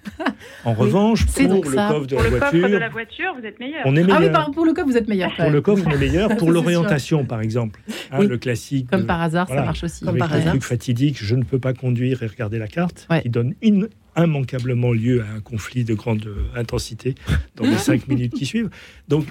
En 0.64 0.74
revanche, 0.74 1.24
pour 1.26 1.42
le 1.42 1.60
coffre 1.60 2.06
de, 2.06 2.76
la 2.76 2.88
voiture, 2.88 3.34
vous 3.38 3.46
êtes 3.46 3.58
meilleur. 3.58 3.82
On 3.86 3.96
est 3.96 4.02
meilleur. 4.02 4.32
Ah 4.34 4.44
oui, 4.46 4.54
pour 4.54 4.66
le 4.66 4.72
coffre, 4.72 4.88
vous 4.88 4.96
êtes 4.96 5.08
meilleur. 5.08 5.34
Pour 5.34 5.50
le 5.50 5.60
coffre, 5.60 5.84
on 5.86 5.90
est 5.90 5.98
meilleur. 5.98 6.36
Pour 6.36 6.50
l'orientation, 6.50 7.24
par 7.24 7.40
exemple, 7.40 7.80
hein, 8.10 8.22
le 8.22 8.36
classique. 8.36 8.88
Comme 8.90 9.06
par 9.06 9.22
hasard, 9.22 9.48
ça 9.48 9.62
marche 9.62 9.84
aussi. 9.84 10.04
Comme 10.04 10.18
par 10.18 10.34
le 10.34 10.44
truc 10.44 10.62
fatidique, 10.62 11.18
je 11.22 11.34
ne 11.34 11.42
peux 11.42 11.58
pas 11.58 11.72
conduire 11.72 12.22
et 12.22 12.26
regarder 12.26 12.58
la 12.58 12.68
carte, 12.68 13.08
qui 13.22 13.30
donne 13.30 13.54
immanquablement 13.62 14.92
lieu 14.92 15.22
à 15.22 15.36
un 15.36 15.40
conflit 15.40 15.84
de 15.84 15.94
grande 15.94 16.26
intensité 16.54 17.14
dans 17.56 17.64
les 17.64 17.78
cinq 17.78 18.08
minutes 18.08 18.34
qui 18.34 18.46
suivent. 18.46 18.70
Donc, 19.08 19.26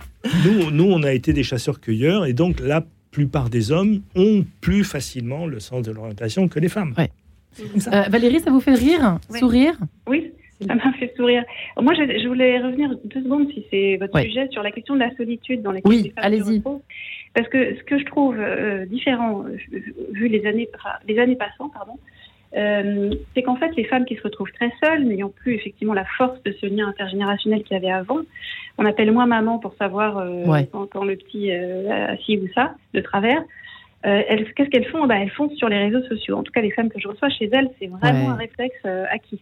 nous, 0.46 0.72
nous, 0.72 0.86
on 0.86 1.04
a 1.04 1.12
été 1.12 1.34
des 1.34 1.44
chasseurs-cueilleurs, 1.44 2.26
et 2.26 2.34
donc 2.34 2.60
la 2.60 2.84
plupart 3.12 3.50
des 3.50 3.72
hommes 3.72 4.02
ont 4.16 4.44
plus 4.60 4.84
facilement 4.84 5.46
le 5.46 5.60
sens 5.60 5.86
de 5.86 5.92
l'orientation 5.92 6.48
que 6.48 6.60
les 6.60 6.70
femmes. 6.70 6.94
Euh, 7.60 8.02
Valérie, 8.10 8.40
ça 8.40 8.52
vous 8.52 8.60
fait 8.60 8.74
rire 8.74 9.20
Sourire 9.30 9.76
Oui, 10.08 10.32
ça 10.66 10.76
m'a 10.76 10.92
fait 10.94 11.14
sourire. 11.16 11.44
Moi, 11.80 11.94
je, 11.94 12.28
voulais 12.28 12.60
revenir 12.60 12.96
deux 13.06 13.22
secondes, 13.22 13.50
si 13.52 13.66
c'est 13.70 13.98
votre 13.98 14.20
sujet, 14.20 14.48
sur 14.52 14.64
la 14.64 14.72
question 14.72 14.96
de 14.96 15.00
la 15.00 15.16
solitude 15.16 15.62
dans 15.62 15.72
laquelle 15.72 15.92
oui, 15.92 16.14
allez-y. 16.16 16.62
Parce 17.34 17.48
que 17.50 17.76
ce 17.76 17.84
que 17.84 17.98
je 17.98 18.06
trouve 18.06 18.36
euh, 18.38 18.86
différent, 18.86 19.44
euh, 19.46 19.80
vu 20.12 20.28
les 20.28 20.46
années, 20.46 20.70
les 21.08 21.20
années 21.20 21.36
passant, 21.36 21.70
pardon, 21.70 21.98
c'est 22.54 23.42
qu'en 23.42 23.56
fait, 23.56 23.76
les 23.76 23.86
femmes 23.86 24.06
qui 24.06 24.16
se 24.16 24.22
retrouvent 24.22 24.52
très 24.52 24.72
seules, 24.84 25.06
n'ayant 25.06 25.30
plus 25.30 25.56
effectivement 25.56 25.96
la 25.96 26.06
force 26.06 26.42
de 26.44 26.56
ce 26.62 26.68
lien 26.68 26.88
intergénérationnel 26.88 27.64
qu'il 27.64 27.74
y 27.74 27.78
avait 27.78 27.92
avant, 27.92 28.20
on 28.78 28.86
appelle 28.86 29.12
moins 29.12 29.26
maman 29.26 29.58
pour 29.58 29.74
savoir 29.76 30.24
quand, 30.72 31.04
le 31.04 31.16
petit 31.16 31.52
a 31.52 32.16
ci 32.18 32.38
ou 32.38 32.48
ça, 32.54 32.76
de 32.94 33.02
travers. 33.02 33.44
Euh, 34.06 34.22
qu'est-ce 34.56 34.70
qu'elles 34.70 34.88
font? 34.88 35.06
Bah, 35.08 35.16
Elles 35.20 35.32
font 35.32 35.50
sur 35.52 35.70
les 35.70 35.78
réseaux 35.78 36.04
sociaux. 36.08 36.38
En 36.38 36.44
tout 36.44 36.52
cas, 36.52 36.62
les 36.62 36.72
femmes 36.72 36.90
que 36.90 37.00
je 37.00 37.08
reçois 37.08 37.30
chez 37.30 37.50
elles, 37.52 37.70
c'est 37.80 37.88
vraiment 37.88 38.32
un 38.32 38.36
réflexe 38.36 38.76
euh, 38.86 39.06
acquis. 39.10 39.42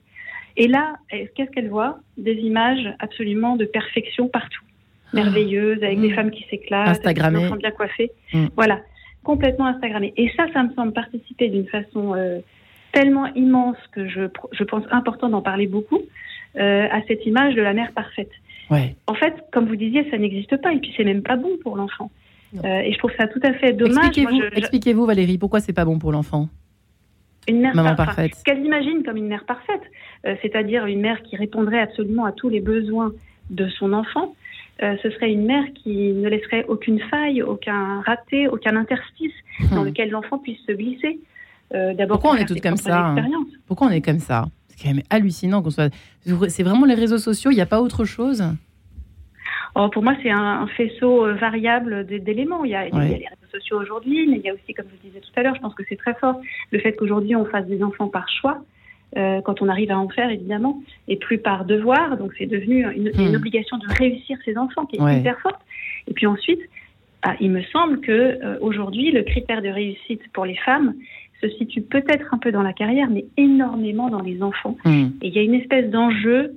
Et 0.57 0.67
là, 0.67 0.95
qu'est-ce 1.09 1.49
qu'elles 1.51 1.69
voient? 1.69 1.99
Des 2.17 2.33
images 2.33 2.93
absolument 2.99 3.55
de 3.55 3.65
perfection 3.65 4.27
partout. 4.27 4.61
Ah. 5.07 5.17
Merveilleuses, 5.17 5.83
avec 5.83 5.99
des 5.99 6.09
mmh. 6.09 6.15
femmes 6.15 6.31
qui 6.31 6.45
s'éclatent, 6.49 7.01
des 7.01 7.21
enfants 7.21 7.55
bien 7.55 7.71
coiffés. 7.71 8.11
Mmh. 8.33 8.47
Voilà, 8.55 8.81
complètement 9.23 9.65
Instagrammées. 9.67 10.13
Et 10.17 10.29
ça, 10.37 10.45
ça 10.53 10.63
me 10.63 10.73
semble 10.73 10.93
participer 10.93 11.49
d'une 11.49 11.67
façon 11.67 12.13
euh, 12.15 12.39
tellement 12.91 13.27
immense 13.33 13.77
que 13.93 14.07
je, 14.07 14.21
je 14.51 14.63
pense 14.63 14.83
important 14.91 15.29
d'en 15.29 15.41
parler 15.41 15.67
beaucoup, 15.67 16.01
à 16.59 17.01
cette 17.07 17.25
image 17.25 17.55
de 17.55 17.61
la 17.61 17.71
mère 17.71 17.93
parfaite. 17.93 18.31
Ouais. 18.69 18.95
En 19.07 19.13
fait, 19.13 19.33
comme 19.53 19.67
vous 19.67 19.77
disiez, 19.77 20.09
ça 20.11 20.17
n'existe 20.17 20.57
pas, 20.57 20.73
et 20.73 20.79
puis 20.79 20.93
c'est 20.97 21.05
même 21.05 21.23
pas 21.23 21.37
bon 21.37 21.51
pour 21.63 21.77
l'enfant. 21.77 22.11
Euh, 22.55 22.79
et 22.79 22.91
je 22.91 22.97
trouve 22.97 23.11
ça 23.17 23.27
tout 23.27 23.39
à 23.43 23.53
fait 23.53 23.73
dommage. 23.73 24.17
Expliquez-vous, 24.53 25.05
Valérie, 25.05 25.37
pourquoi 25.37 25.59
c'est 25.59 25.73
pas 25.73 25.85
bon 25.85 25.99
pour 25.99 26.11
l'enfant? 26.11 26.49
Une 27.47 27.61
mère 27.61 27.75
Maman 27.75 27.95
parfaite. 27.95 28.35
Ce 28.35 28.43
qu'elle 28.43 28.63
imagine 28.63 29.03
comme 29.03 29.17
une 29.17 29.27
mère 29.27 29.45
parfaite, 29.45 29.81
euh, 30.25 30.35
c'est-à-dire 30.41 30.85
une 30.85 31.01
mère 31.01 31.23
qui 31.23 31.35
répondrait 31.35 31.79
absolument 31.79 32.25
à 32.25 32.31
tous 32.31 32.49
les 32.49 32.59
besoins 32.59 33.13
de 33.49 33.67
son 33.69 33.93
enfant. 33.93 34.35
Euh, 34.83 34.95
ce 35.01 35.09
serait 35.11 35.31
une 35.31 35.45
mère 35.45 35.65
qui 35.73 36.11
ne 36.13 36.27
laisserait 36.27 36.65
aucune 36.67 36.99
faille, 36.99 37.41
aucun 37.41 38.01
raté, 38.01 38.47
aucun 38.47 38.75
interstice 38.75 39.33
dans 39.71 39.83
hmm. 39.83 39.85
lequel 39.85 40.09
l'enfant 40.09 40.37
puisse 40.37 40.59
se 40.67 40.71
glisser. 40.71 41.19
D'abord, 41.73 42.19
pourquoi 42.19 42.31
on 42.31 42.35
est 42.35 42.45
toutes 42.45 42.59
comme 42.59 42.75
ça 42.75 43.07
hein? 43.07 43.45
Pourquoi 43.65 43.87
on 43.87 43.91
est 43.91 44.01
comme 44.01 44.19
ça? 44.19 44.45
C'est 44.67 44.83
quand 44.83 44.93
même 44.93 45.03
hallucinant 45.09 45.61
qu'on 45.61 45.69
soit. 45.69 45.93
C'est 46.49 46.63
vraiment 46.63 46.85
les 46.85 46.95
réseaux 46.95 47.17
sociaux. 47.17 47.49
Il 47.49 47.55
n'y 47.55 47.61
a 47.61 47.65
pas 47.65 47.81
autre 47.81 48.03
chose? 48.03 48.43
Oh, 49.75 49.89
pour 49.89 50.03
moi, 50.03 50.15
c'est 50.21 50.29
un, 50.29 50.67
faisceau 50.67 51.25
euh, 51.25 51.33
variable 51.33 52.05
d'éléments. 52.05 52.65
Il, 52.65 52.71
y 52.71 52.75
a 52.75 52.85
les 52.85 52.91
réseaux 52.91 53.51
sociaux 53.51 53.79
aujourd'hui, 53.79 54.27
mais 54.27 54.37
il 54.37 54.43
y 54.43 54.49
a 54.49 54.53
aussi, 54.53 54.73
comme 54.73 54.85
je 54.89 54.95
vous 54.95 55.07
disais 55.07 55.21
tout 55.21 55.31
à 55.35 55.43
l'heure, 55.43 55.55
je 55.55 55.61
pense 55.61 55.73
que 55.73 55.83
c'est 55.87 55.95
très 55.95 56.13
fort, 56.15 56.39
le 56.71 56.79
fait 56.79 56.93
qu'aujourd'hui 56.93 57.35
on 57.35 57.45
fasse 57.45 57.65
des 57.67 57.81
enfants 57.83 58.09
par 58.09 58.27
choix. 58.29 58.61
Euh, 59.17 59.41
quand 59.41 59.61
on 59.61 59.67
arrive 59.67 59.91
à 59.91 59.99
en 59.99 60.07
faire, 60.07 60.29
évidemment, 60.29 60.81
et 61.09 61.17
plus 61.17 61.37
par 61.37 61.65
devoir. 61.65 62.15
Donc, 62.15 62.31
c'est 62.37 62.45
devenu 62.45 62.85
une, 62.95 63.09
hmm. 63.09 63.35
obligation 63.35 63.77
de 63.77 63.85
réussir 63.93 64.37
ses 64.45 64.57
enfants 64.57 64.85
qui 64.85 64.95
est 64.95 65.19
hyper 65.19 65.37
forte. 65.41 65.59
Et 66.07 66.13
puis 66.13 66.27
ensuite, 66.27 66.61
ah, 67.21 67.35
il 67.41 67.51
me 67.51 67.61
semble 67.63 67.99
que 67.99 68.11
euh, 68.11 68.57
aujourd'hui, 68.61 69.11
le 69.11 69.23
critère 69.23 69.61
de 69.61 69.67
réussite 69.67 70.21
pour 70.31 70.45
les 70.45 70.55
femmes 70.55 70.93
se 71.41 71.49
situe 71.49 71.81
peut-être 71.81 72.33
un 72.33 72.37
peu 72.37 72.53
dans 72.53 72.63
la 72.63 72.71
carrière, 72.71 73.09
mais 73.09 73.25
énormément 73.35 74.09
dans 74.09 74.21
les 74.21 74.41
enfants. 74.41 74.77
Hmm. 74.85 75.07
Et 75.21 75.27
il 75.27 75.33
y 75.33 75.39
a 75.39 75.43
une 75.43 75.55
espèce 75.55 75.89
d'enjeu 75.89 76.53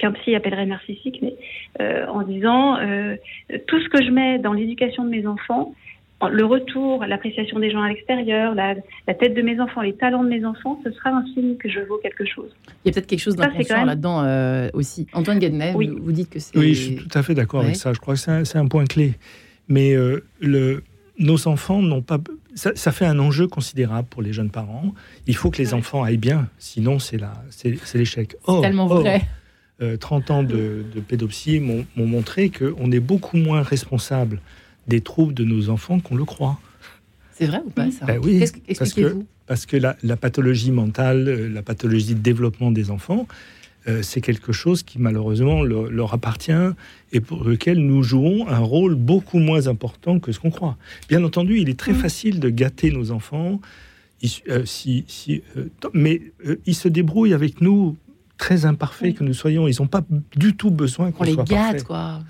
qu'un 0.00 0.12
psy 0.12 0.34
appellerait 0.34 0.66
narcissique, 0.66 1.20
mais 1.22 1.36
euh, 1.80 2.06
en 2.06 2.22
disant 2.22 2.78
euh, 2.78 3.16
tout 3.66 3.80
ce 3.80 3.88
que 3.88 4.02
je 4.04 4.10
mets 4.10 4.38
dans 4.38 4.52
l'éducation 4.52 5.04
de 5.04 5.10
mes 5.10 5.26
enfants, 5.26 5.74
le 6.30 6.44
retour, 6.44 7.04
l'appréciation 7.06 7.58
des 7.60 7.70
gens 7.70 7.80
à 7.80 7.88
l'extérieur, 7.88 8.54
la, 8.54 8.74
tête 9.14 9.34
de 9.34 9.40
mes 9.40 9.58
enfants, 9.58 9.80
les 9.80 9.94
talents 9.94 10.22
de 10.22 10.28
mes 10.28 10.44
enfants, 10.44 10.78
ce 10.84 10.90
sera 10.92 11.10
un 11.10 11.24
signe 11.32 11.56
que 11.56 11.68
je 11.68 11.80
vaux 11.80 11.98
quelque 12.02 12.26
chose. 12.26 12.50
Il 12.84 12.88
y 12.88 12.90
a 12.90 12.92
peut-être 12.92 13.06
quelque 13.06 13.20
chose 13.20 13.36
d'inconscient 13.36 13.86
là-dedans 13.86 14.22
euh, 14.24 14.68
aussi. 14.74 15.06
Antoine 15.14 15.38
Guednet, 15.38 15.72
vous, 15.72 16.12
dites 16.12 16.28
que 16.28 16.38
c'est... 16.38 16.58
Oui, 16.58 16.74
je 16.74 16.82
suis 16.82 16.96
tout 16.96 17.18
à 17.18 17.22
fait 17.22 17.34
d'accord 17.34 17.62
avec 17.62 17.76
ça. 17.76 17.94
Je 17.94 18.00
crois 18.00 18.14
que 18.14 18.44
c'est 18.44 18.58
un, 18.58 18.66
point 18.66 18.84
clé. 18.84 19.14
Mais 19.68 19.94
le, 20.40 20.82
nos 21.18 21.48
enfants 21.48 21.80
n'ont 21.80 22.02
pas... 22.02 22.18
Ça, 22.54 22.92
fait 22.92 23.06
un 23.06 23.18
enjeu 23.18 23.46
considérable 23.46 24.08
pour 24.10 24.20
les 24.20 24.34
jeunes 24.34 24.50
parents. 24.50 24.92
Il 25.26 25.36
faut 25.36 25.50
que 25.50 25.58
les 25.58 25.72
enfants 25.72 26.02
aillent 26.02 26.18
bien, 26.18 26.48
sinon 26.58 26.98
c'est 26.98 27.18
l'échec. 27.94 28.36
C'est 28.44 28.60
tellement 28.60 28.88
vrai. 28.88 29.22
30 29.98 30.30
euh, 30.30 30.34
ans 30.34 30.42
de, 30.42 30.84
pédopsie 31.06 31.60
m'ont 31.60 31.86
montré 31.96 32.50
qu'on 32.50 32.92
est 32.92 33.00
beaucoup 33.00 33.36
moins 33.36 33.62
responsable 33.62 34.40
des 34.86 35.00
troubles 35.00 35.34
de 35.34 35.44
nos 35.44 35.70
enfants 35.70 36.00
qu'on 36.00 36.16
le 36.16 36.24
croit. 36.24 36.58
C'est 37.32 37.46
vrai 37.46 37.62
ou 37.64 37.70
pas 37.70 37.90
ça 37.90 38.04
ben 38.04 38.20
Oui, 38.22 38.44
parce 38.76 38.92
que, 38.92 39.16
parce 39.46 39.66
que 39.66 39.76
la, 39.76 40.16
pathologie 40.16 40.70
mentale, 40.70 41.28
euh, 41.28 41.48
la 41.48 41.62
pathologie 41.62 42.14
de 42.14 42.20
développement 42.20 42.70
des 42.70 42.90
enfants, 42.90 43.26
euh, 43.88 44.02
c'est 44.02 44.20
quelque 44.20 44.52
chose 44.52 44.82
qui 44.82 44.98
malheureusement 44.98 45.62
leur, 45.62 46.12
appartient 46.12 46.52
et 47.12 47.20
pour 47.20 47.44
lequel 47.44 47.78
nous 47.78 48.02
jouons 48.02 48.46
un 48.48 48.58
rôle 48.58 48.94
beaucoup 48.94 49.38
moins 49.38 49.68
important 49.68 50.18
que 50.18 50.32
ce 50.32 50.40
qu'on 50.40 50.50
croit. 50.50 50.76
Bien 51.08 51.24
entendu, 51.24 51.58
il 51.58 51.70
est 51.70 51.78
très 51.78 51.92
mm. 51.92 51.96
facile 51.96 52.40
de 52.40 52.50
gâter 52.50 52.90
nos 52.90 53.10
enfants, 53.10 53.60
si, 54.22 55.04
si, 55.08 55.42
mais 55.94 56.20
ils 56.66 56.74
se 56.74 56.88
débrouillent 56.88 57.32
avec 57.32 57.62
nous 57.62 57.96
très 58.40 58.64
imparfaits 58.64 59.16
que 59.16 59.22
nous 59.22 59.34
soyons, 59.34 59.68
ils 59.68 59.76
n'ont 59.80 59.86
pas 59.86 60.02
du 60.34 60.56
tout 60.56 60.70
besoin 60.70 61.12
qu'on 61.12 61.24
soit 61.24 61.36
les 61.36 61.44
gâte, 61.44 61.84
quoi. 61.84 62.20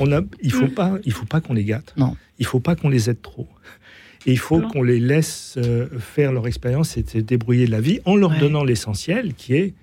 On 0.00 0.10
a, 0.10 0.20
il 0.42 0.50
faut 0.50 0.66
pas, 0.66 0.98
il 1.04 1.12
faut 1.12 1.26
pas 1.26 1.40
qu'on 1.40 1.54
les 1.54 1.64
gâte. 1.64 1.94
Non. 1.96 2.16
Il 2.40 2.46
faut 2.46 2.58
pas 2.58 2.74
qu'on 2.74 2.88
les 2.88 3.08
aide 3.08 3.22
trop. 3.22 3.46
Et 4.26 4.32
il 4.32 4.38
faut 4.38 4.60
qu'on 4.60 4.82
les 4.82 4.98
laisse 4.98 5.54
euh, 5.58 5.86
faire 6.00 6.32
leur 6.32 6.48
expérience 6.48 6.96
et 6.96 7.04
se 7.06 7.18
débrouiller 7.18 7.66
de 7.66 7.70
la 7.70 7.80
vie 7.80 8.00
en 8.04 8.16
leur 8.16 8.36
donnant 8.38 8.64
l'essentiel, 8.64 9.34
qui 9.34 9.54
est 9.54 9.74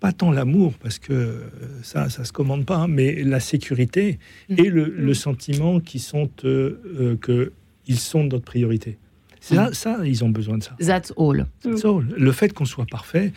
pas 0.00 0.12
tant 0.12 0.32
l'amour, 0.32 0.74
parce 0.82 0.98
que 0.98 1.12
euh, 1.12 1.40
ça, 1.82 2.10
ça 2.10 2.24
se 2.24 2.32
commande 2.32 2.66
pas, 2.66 2.88
mais 2.88 3.22
la 3.22 3.38
sécurité 3.38 4.18
mm. 4.48 4.54
et 4.58 4.68
le, 4.68 5.10
mm. 5.10 5.14
sentiment 5.14 5.78
qu'ils 5.78 6.02
sont 6.02 6.28
euh, 6.44 7.16
que 7.20 7.52
ils 7.86 8.00
sont 8.00 8.24
notre 8.24 8.44
priorité. 8.44 8.98
Ça, 9.40 9.70
mm. 9.70 9.74
ça, 9.74 9.98
ils 10.04 10.24
ont 10.24 10.30
besoin 10.30 10.58
de 10.58 10.64
ça. 10.64 10.76
That's 10.80 11.12
all. 11.16 11.46
That's 11.62 11.84
all. 11.84 12.04
Le 12.16 12.32
fait 12.32 12.52
qu'on 12.52 12.64
soit 12.64 12.86
parfait, 12.86 13.32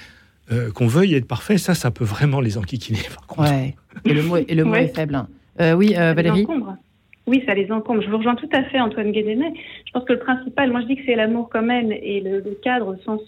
euh, 0.52 0.72
qu'on 0.72 0.88
veuille 0.88 1.16
être 1.16 1.28
parfait, 1.28 1.58
ça, 1.58 1.74
ça 1.74 1.92
peut 1.92 2.06
vraiment 2.06 2.40
les 2.40 2.58
enquiquiner, 2.58 3.00
par 3.14 3.28
contre. 3.28 3.52
Ouais. 3.52 3.76
Et 4.06 4.14
le 4.14 4.24
mot, 4.24 4.38
et 4.38 4.56
le 4.56 4.64
mot 4.64 4.76
est 4.76 4.96
faible. 4.96 5.16
Hein. 5.16 5.28
Euh, 5.60 5.74
oui, 5.74 5.94
euh, 5.98 6.14
Valérie 6.14 6.46
Oui, 7.26 7.44
ça 7.46 7.54
les 7.54 7.70
encombre. 7.72 8.02
Je 8.02 8.10
vous 8.10 8.18
rejoins 8.18 8.36
tout 8.36 8.50
à 8.54 8.64
fait, 8.64 8.80
Antoine 8.80 9.12
Guédénet. 9.12 9.54
Je 9.86 9.92
pense 9.92 10.06
que 10.06 10.14
le 10.14 10.20
principal, 10.20 10.72
moi 10.72 10.82
je 10.82 10.88
dis 10.88 10.96
que 10.96 11.02
c'est 11.06 11.16
l'amour 11.16 11.50
quand 11.52 11.64
même 11.64 11.92
et 11.92 12.22
le, 12.22 12.42
cadre 12.64 12.88
au 12.88 12.96
sens 13.04 13.22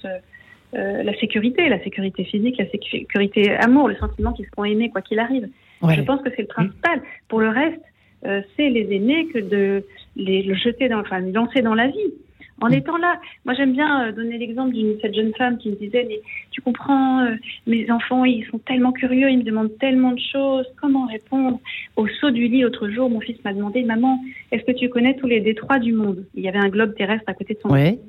la 0.71 1.19
sécurité, 1.19 1.67
la 1.67 1.83
sécurité 1.83 2.23
physique, 2.23 2.57
la 2.59 2.69
sécurité 2.69 3.55
amour, 3.55 3.87
le 3.87 3.95
sentiment 3.95 4.31
qu'ils 4.33 4.45
seront 4.45 4.65
aimés 4.65 4.91
quoi 4.91 5.01
qu'il 5.01 5.19
arrive. 5.19 5.49
Je 5.81 6.01
pense 6.01 6.21
que 6.21 6.29
c'est 6.35 6.43
le 6.43 6.47
principal. 6.47 7.01
Pour 7.27 7.39
le 7.39 7.49
reste, 7.49 7.81
c'est 8.23 8.69
les 8.69 8.87
aimer 8.95 9.27
que 9.33 9.39
de 9.39 9.83
les 10.15 10.43
le 10.43 10.53
jeter 10.53 10.87
dans, 10.87 10.99
enfin, 10.99 11.19
lancer 11.21 11.61
dans 11.61 11.73
la 11.73 11.87
vie 11.87 12.13
en 12.61 12.69
étant 12.69 12.97
là. 12.97 13.19
Moi, 13.45 13.53
j'aime 13.55 13.73
bien 13.73 14.07
euh, 14.07 14.11
donner 14.11 14.37
l'exemple 14.37 14.73
d'une 14.73 14.99
cette 15.01 15.15
jeune 15.15 15.33
femme 15.35 15.57
qui 15.57 15.69
me 15.69 15.75
disait 15.75 16.05
mais 16.07 16.19
tu 16.51 16.61
comprends, 16.61 17.21
euh, 17.21 17.35
mes 17.67 17.89
enfants 17.91 18.25
ils 18.25 18.45
sont 18.45 18.59
tellement 18.59 18.91
curieux, 18.91 19.29
ils 19.29 19.39
me 19.39 19.43
demandent 19.43 19.77
tellement 19.79 20.11
de 20.11 20.19
choses, 20.19 20.65
comment 20.79 21.05
répondre 21.05 21.59
Au 21.95 22.07
saut 22.07 22.31
du 22.31 22.47
lit 22.47 22.61
l'autre 22.61 22.89
jour, 22.89 23.09
mon 23.09 23.19
fils 23.19 23.37
m'a 23.43 23.53
demandé 23.53 23.83
maman, 23.83 24.19
est-ce 24.51 24.63
que 24.63 24.71
tu 24.71 24.89
connais 24.89 25.15
tous 25.15 25.27
les 25.27 25.39
détroits 25.39 25.79
du 25.79 25.93
monde? 25.93 26.25
Il 26.35 26.43
y 26.43 26.47
avait 26.47 26.59
un 26.59 26.69
globe 26.69 26.95
terrestre 26.95 27.25
à 27.27 27.33
côté 27.33 27.53
de 27.53 27.59
son. 27.59 27.69
Ouais. 27.69 27.99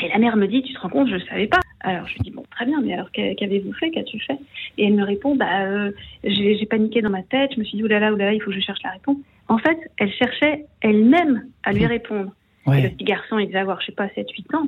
Et 0.00 0.08
la 0.08 0.18
mère 0.18 0.36
me 0.36 0.46
dit, 0.46 0.62
tu 0.62 0.72
te 0.72 0.78
rends 0.78 0.90
compte, 0.90 1.08
je 1.08 1.14
ne 1.14 1.20
savais 1.20 1.48
pas. 1.48 1.58
Alors 1.80 2.06
je 2.06 2.14
lui 2.14 2.20
dis, 2.20 2.30
bon, 2.30 2.44
très 2.50 2.66
bien, 2.66 2.80
mais 2.80 2.92
alors 2.92 3.10
qu'avez-vous 3.12 3.72
fait? 3.74 3.90
Qu'as-tu 3.90 4.20
fait? 4.20 4.38
Et 4.76 4.86
elle 4.86 4.94
me 4.94 5.04
répond, 5.04 5.34
bah, 5.34 5.62
euh, 5.62 5.90
j'ai 6.24 6.66
paniqué 6.66 7.02
dans 7.02 7.10
ma 7.10 7.22
tête, 7.22 7.52
je 7.54 7.60
me 7.60 7.64
suis 7.64 7.78
dit, 7.78 7.84
oulala, 7.84 8.12
oulala, 8.12 8.32
il 8.32 8.40
faut 8.40 8.50
que 8.50 8.56
je 8.56 8.60
cherche 8.60 8.82
la 8.84 8.90
réponse. 8.90 9.16
En 9.48 9.58
fait, 9.58 9.78
elle 9.96 10.12
cherchait 10.12 10.66
elle-même 10.82 11.46
à 11.64 11.72
lui 11.72 11.84
Mhm. 11.84 12.30
Et 12.72 12.76
Ouais. 12.76 12.82
le 12.82 12.88
petit 12.90 13.04
garçon, 13.04 13.38
il 13.38 13.46
devait 13.48 13.58
avoir, 13.58 13.80
je 13.80 13.86
sais 13.86 13.92
pas, 13.92 14.06
7-8 14.08 14.56
ans. 14.56 14.66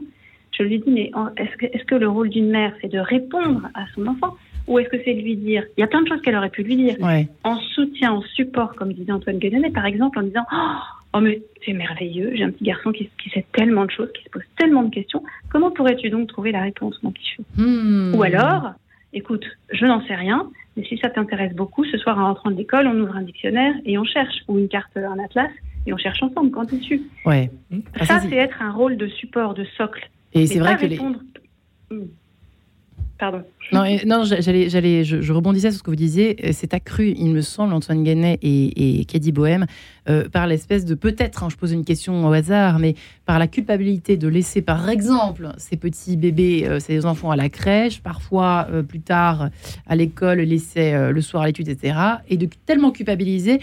Je 0.53 0.63
lui 0.65 0.79
dis, 0.79 0.91
mais 0.91 1.11
est-ce 1.37 1.85
que, 1.85 1.95
le 1.95 2.09
rôle 2.09 2.29
d'une 2.29 2.51
mère, 2.51 2.73
c'est 2.81 2.93
de 2.93 2.99
répondre 2.99 3.63
à 3.75 3.85
son 3.95 4.07
enfant 4.07 4.37
Ou 4.67 4.79
est-ce 4.79 4.89
que 4.91 4.99
c'est 5.05 5.15
de 5.15 5.21
lui 5.21 5.37
dire? 5.37 5.65
Il 5.77 5.81
y 5.81 5.85
a 5.85 5.87
plein 5.87 6.03
de 6.03 6.09
choses 6.09 6.21
qu'elle 6.23 6.37
aurait 6.37 6.51
pu 6.51 6.63
lui 6.63 6.77
dire. 6.77 6.97
Ouais. 7.01 7.29
En 7.45 7.57
soutien, 7.57 8.13
en 8.13 8.23
support, 8.23 8.75
comme 8.75 8.93
disait 8.93 9.13
Antoine 9.13 9.39
Guénenet, 9.39 9.71
par 9.71 9.87
exemple, 9.87 10.19
en 10.19 10.23
disant 10.23 10.45
Oh, 10.53 10.77
oh, 11.15 11.21
mais 11.21 11.41
c'est 11.65 11.73
merveilleux, 11.73 12.33
j'ai 12.35 12.45
un 12.45 12.51
petit 12.51 12.65
garçon 12.65 12.93
qui, 12.93 13.09
qui 13.23 13.31
sait 13.31 13.47
tellement 13.53 13.85
de 13.87 13.91
choses, 13.91 14.11
qui 14.13 14.23
se 14.25 14.29
pose 14.31 14.43
tellement 14.59 14.83
de 14.83 14.91
questions. 14.91 15.23
Comment 15.51 15.71
pourrais-tu 15.71 16.11
donc 16.11 16.29
trouver 16.29 16.53
la 16.53 16.61
réponse, 16.63 17.03
mon 17.03 17.11
petit 17.11 17.27
chou? 17.37 17.43
Hmm. 17.57 18.15
Ou 18.15 18.23
alors, 18.23 18.73
écoute, 19.13 19.45
je 19.73 19.87
n'en 19.87 20.05
sais 20.07 20.15
rien, 20.15 20.47
mais 20.77 20.85
si 20.85 20.99
ça 20.99 21.09
t'intéresse 21.11 21.55
beaucoup, 21.55 21.85
ce 21.85 21.97
soir 21.97 22.19
en 22.19 22.27
rentrant 22.27 22.51
de 22.51 22.57
l'école, 22.57 22.87
on 22.87 22.99
ouvre 23.01 23.17
un 23.17 23.23
dictionnaire 23.23 23.75
et 23.87 23.99
on 23.99 24.05
cherche, 24.05 24.37
ou 24.47 24.59
une 24.59 24.69
carte, 24.69 24.95
un 24.97 25.19
atlas, 25.19 25.51
et 25.87 25.93
on 25.93 25.97
cherche 25.97 26.23
ensemble 26.23 26.51
quand 26.51 26.71
dessus. 26.73 27.03
Ouais. 27.25 27.51
Ah, 27.99 28.07
ça, 28.07 28.21
c'est- 28.21 28.35
être 28.35 28.61
un 28.63 28.73
rôle 28.73 28.97
de 28.97 29.07
support, 29.09 29.55
de 29.55 29.65
socle. 29.77 30.09
Et 30.33 30.47
c'est 30.47 30.59
vrai 30.59 30.77
que 30.77 30.83
les. 30.87 30.97
répondre. 30.97 31.21
Hmm. 31.91 32.05
Pardon. 33.19 33.43
Non, 33.71 33.85
non 34.07 34.25
j'allais, 34.25 34.71
j'allais, 34.71 35.05
je, 35.05 35.21
je 35.21 35.33
rebondissais 35.35 35.71
sur 35.71 35.81
ce 35.81 35.83
que 35.83 35.91
vous 35.91 35.97
disiez. 35.97 36.37
Euh, 36.43 36.51
C'est 36.55 36.73
accru, 36.73 37.13
il 37.19 37.29
me 37.33 37.43
semble, 37.43 37.75
Antoine 37.75 38.03
Guénet 38.03 38.39
et, 38.41 39.01
et 39.01 39.05
Caddy 39.05 39.31
Bohème, 39.31 39.67
euh, 40.09 40.27
par 40.27 40.47
l'espèce 40.47 40.87
de 40.87 40.95
peut-être, 40.95 41.43
hein, 41.45 41.49
je 41.51 41.57
pose 41.57 41.73
une 41.73 41.85
question 41.85 42.27
au 42.27 42.33
hasard, 42.33 42.79
mais 42.79 42.95
par 43.27 43.39
la 43.39 43.47
culpabilité 43.47 44.17
de 44.17 44.27
laisser, 44.27 44.63
par 44.63 44.89
exemple, 44.89 45.51
ces 45.59 45.77
petits 45.77 46.17
bébés, 46.17 46.67
euh, 46.67 46.81
ces 46.81 47.05
enfants 47.05 47.31
à 47.31 47.37
la 47.37 47.51
crèche, 47.51 48.01
parfois 48.01 48.67
euh, 48.71 48.83
plus 48.83 49.01
tard 49.01 49.51
à 49.87 49.97
l'école, 49.97 50.39
laisser 50.41 51.11
le 51.13 51.21
soir 51.21 51.43
à 51.43 51.47
l'étude, 51.49 51.69
etc. 51.69 51.99
Et 52.31 52.39
de 52.39 52.49
tellement 52.65 52.91
culpabiliser 52.91 53.61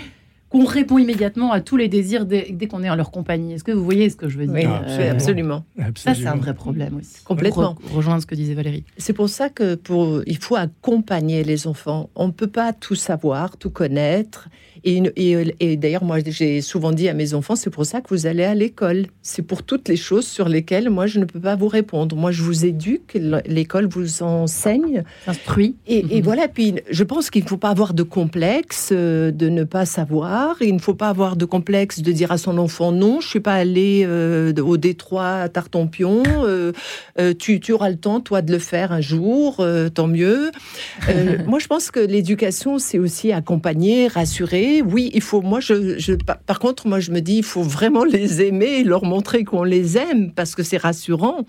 qu'on 0.58 0.66
répond 0.66 0.98
immédiatement 0.98 1.52
à 1.52 1.62
tous 1.62 1.78
les 1.78 1.88
désirs 1.88 2.26
dès, 2.26 2.48
dès 2.52 2.68
qu'on 2.68 2.84
est 2.84 2.90
en 2.90 2.96
leur 2.96 3.12
compagnie. 3.12 3.54
Est-ce 3.54 3.64
que 3.64 3.72
vous 3.72 3.84
voyez 3.84 4.10
ce 4.10 4.16
que 4.16 4.28
je 4.30 4.38
veux 4.38 4.46
Oui, 4.48 4.62
dire? 4.62 4.82
Euh, 4.88 5.12
absolument. 5.12 5.66
Ça, 5.96 6.16
c'est 6.16 6.26
un 6.28 6.36
vrai 6.36 6.54
problème 6.54 6.98
aussi. 6.98 7.24
Complètement. 7.24 7.76
Pour 7.76 7.92
re- 7.92 7.96
rejoindre 7.96 8.22
ce 8.22 8.26
que 8.28 8.36
disait 8.36 8.54
Valérie. 8.54 8.84
C'est 8.98 9.14
pour 9.14 9.30
ça 9.30 9.50
que 9.50 9.76
pour, 9.76 10.22
il 10.26 10.38
faut 10.38 10.56
accompagner 10.56 11.44
les 11.44 11.68
enfants. 11.68 12.10
On 12.16 12.28
ne 12.28 12.32
peut 12.32 12.48
pas 12.48 12.74
tout 12.74 12.96
savoir, 12.96 13.58
tout 13.58 13.70
connaître. 13.70 14.50
Et, 14.88 14.96
une- 14.96 15.12
et- 15.18 15.56
et 15.60 15.76
d'ailleurs, 15.76 16.04
moi, 16.06 16.18
j'ai 16.26 16.62
souvent 16.62 16.92
dit 16.94 17.10
à 17.10 17.14
mes 17.14 17.34
enfants, 17.34 17.56
c'est 17.58 17.70
pour 17.70 17.86
ça 17.86 18.00
que 18.00 18.08
vous 18.10 18.26
allez 18.26 18.44
à 18.46 18.56
l'école. 18.56 19.08
C'est 19.22 19.42
pour 19.42 19.64
toutes 19.64 19.90
les 19.90 19.98
choses 19.98 20.26
sur 20.26 20.48
lesquelles 20.48 20.90
moi, 20.90 21.08
je 21.08 21.20
ne 21.20 21.26
peux 21.26 21.42
pas 21.42 21.56
vous 21.58 21.68
répondre. 21.68 22.16
Moi, 22.16 22.32
je 22.32 22.42
vous 22.42 22.66
éduque, 22.66 23.18
l'école 23.46 23.88
vous 23.88 24.24
enseigne. 24.24 25.04
S'instruit. 25.26 25.76
Et, 25.88 26.00
et 26.16 26.20
Mhm. 26.20 26.24
voilà, 26.24 26.48
puis 26.48 26.76
je 26.90 27.04
pense 27.04 27.30
qu'il 27.30 27.44
ne 27.44 27.50
faut 27.50 27.58
pas 27.58 27.70
avoir 27.70 27.94
de 27.94 28.04
complexe 28.04 28.90
euh, 28.94 29.32
de 29.32 29.50
ne 29.50 29.66
pas 29.66 29.86
savoir. 29.86 30.56
Il 30.62 30.74
ne 30.74 30.80
faut 30.80 30.94
pas 30.96 31.10
avoir 31.10 31.36
de 31.36 31.44
complexe 31.46 32.00
de 32.02 32.12
dire 32.14 32.32
à 32.32 32.38
son 32.38 32.58
enfant 32.58 32.92
non, 32.94 33.20
je 33.20 33.28
suis 33.28 33.40
pas 33.42 33.56
allé 33.56 34.04
euh, 34.08 34.54
au 34.64 34.78
Détroit 34.78 35.28
à 35.44 35.50
Tartampion. 35.50 36.24
euh, 36.46 36.72
euh, 37.20 37.34
tu, 37.38 37.60
tu 37.60 37.74
auras 37.74 37.90
le 37.90 37.98
temps, 37.98 38.22
toi, 38.22 38.42
de 38.42 38.52
le 38.54 38.60
faire 38.60 38.92
un 38.94 39.02
jour, 39.02 39.62
tant 39.94 40.08
mieux. 40.08 40.52
Moi, 41.46 41.60
je 41.60 41.68
pense 41.68 41.92
que 41.92 42.00
l'éducation, 42.00 42.80
c'est 42.80 43.00
aussi 43.00 43.32
accompagner, 43.34 44.08
rassurer. 44.08 44.77
Oui, 44.82 45.12
il 45.14 45.22
faut. 45.22 45.42
Moi, 45.42 45.60
je, 45.60 46.14
par 46.46 46.60
contre, 46.60 46.88
moi, 46.88 47.00
je 47.00 47.12
me 47.12 47.20
dis, 47.22 47.38
il 47.38 47.44
faut 47.44 47.64
vraiment 47.64 48.04
les 48.18 48.42
aimer, 48.42 48.84
leur 48.84 49.04
montrer 49.06 49.44
qu'on 49.44 49.64
les 49.64 49.98
aime 49.98 50.32
parce 50.32 50.56
que 50.56 50.64
c'est 50.64 50.78
rassurant. 50.78 51.46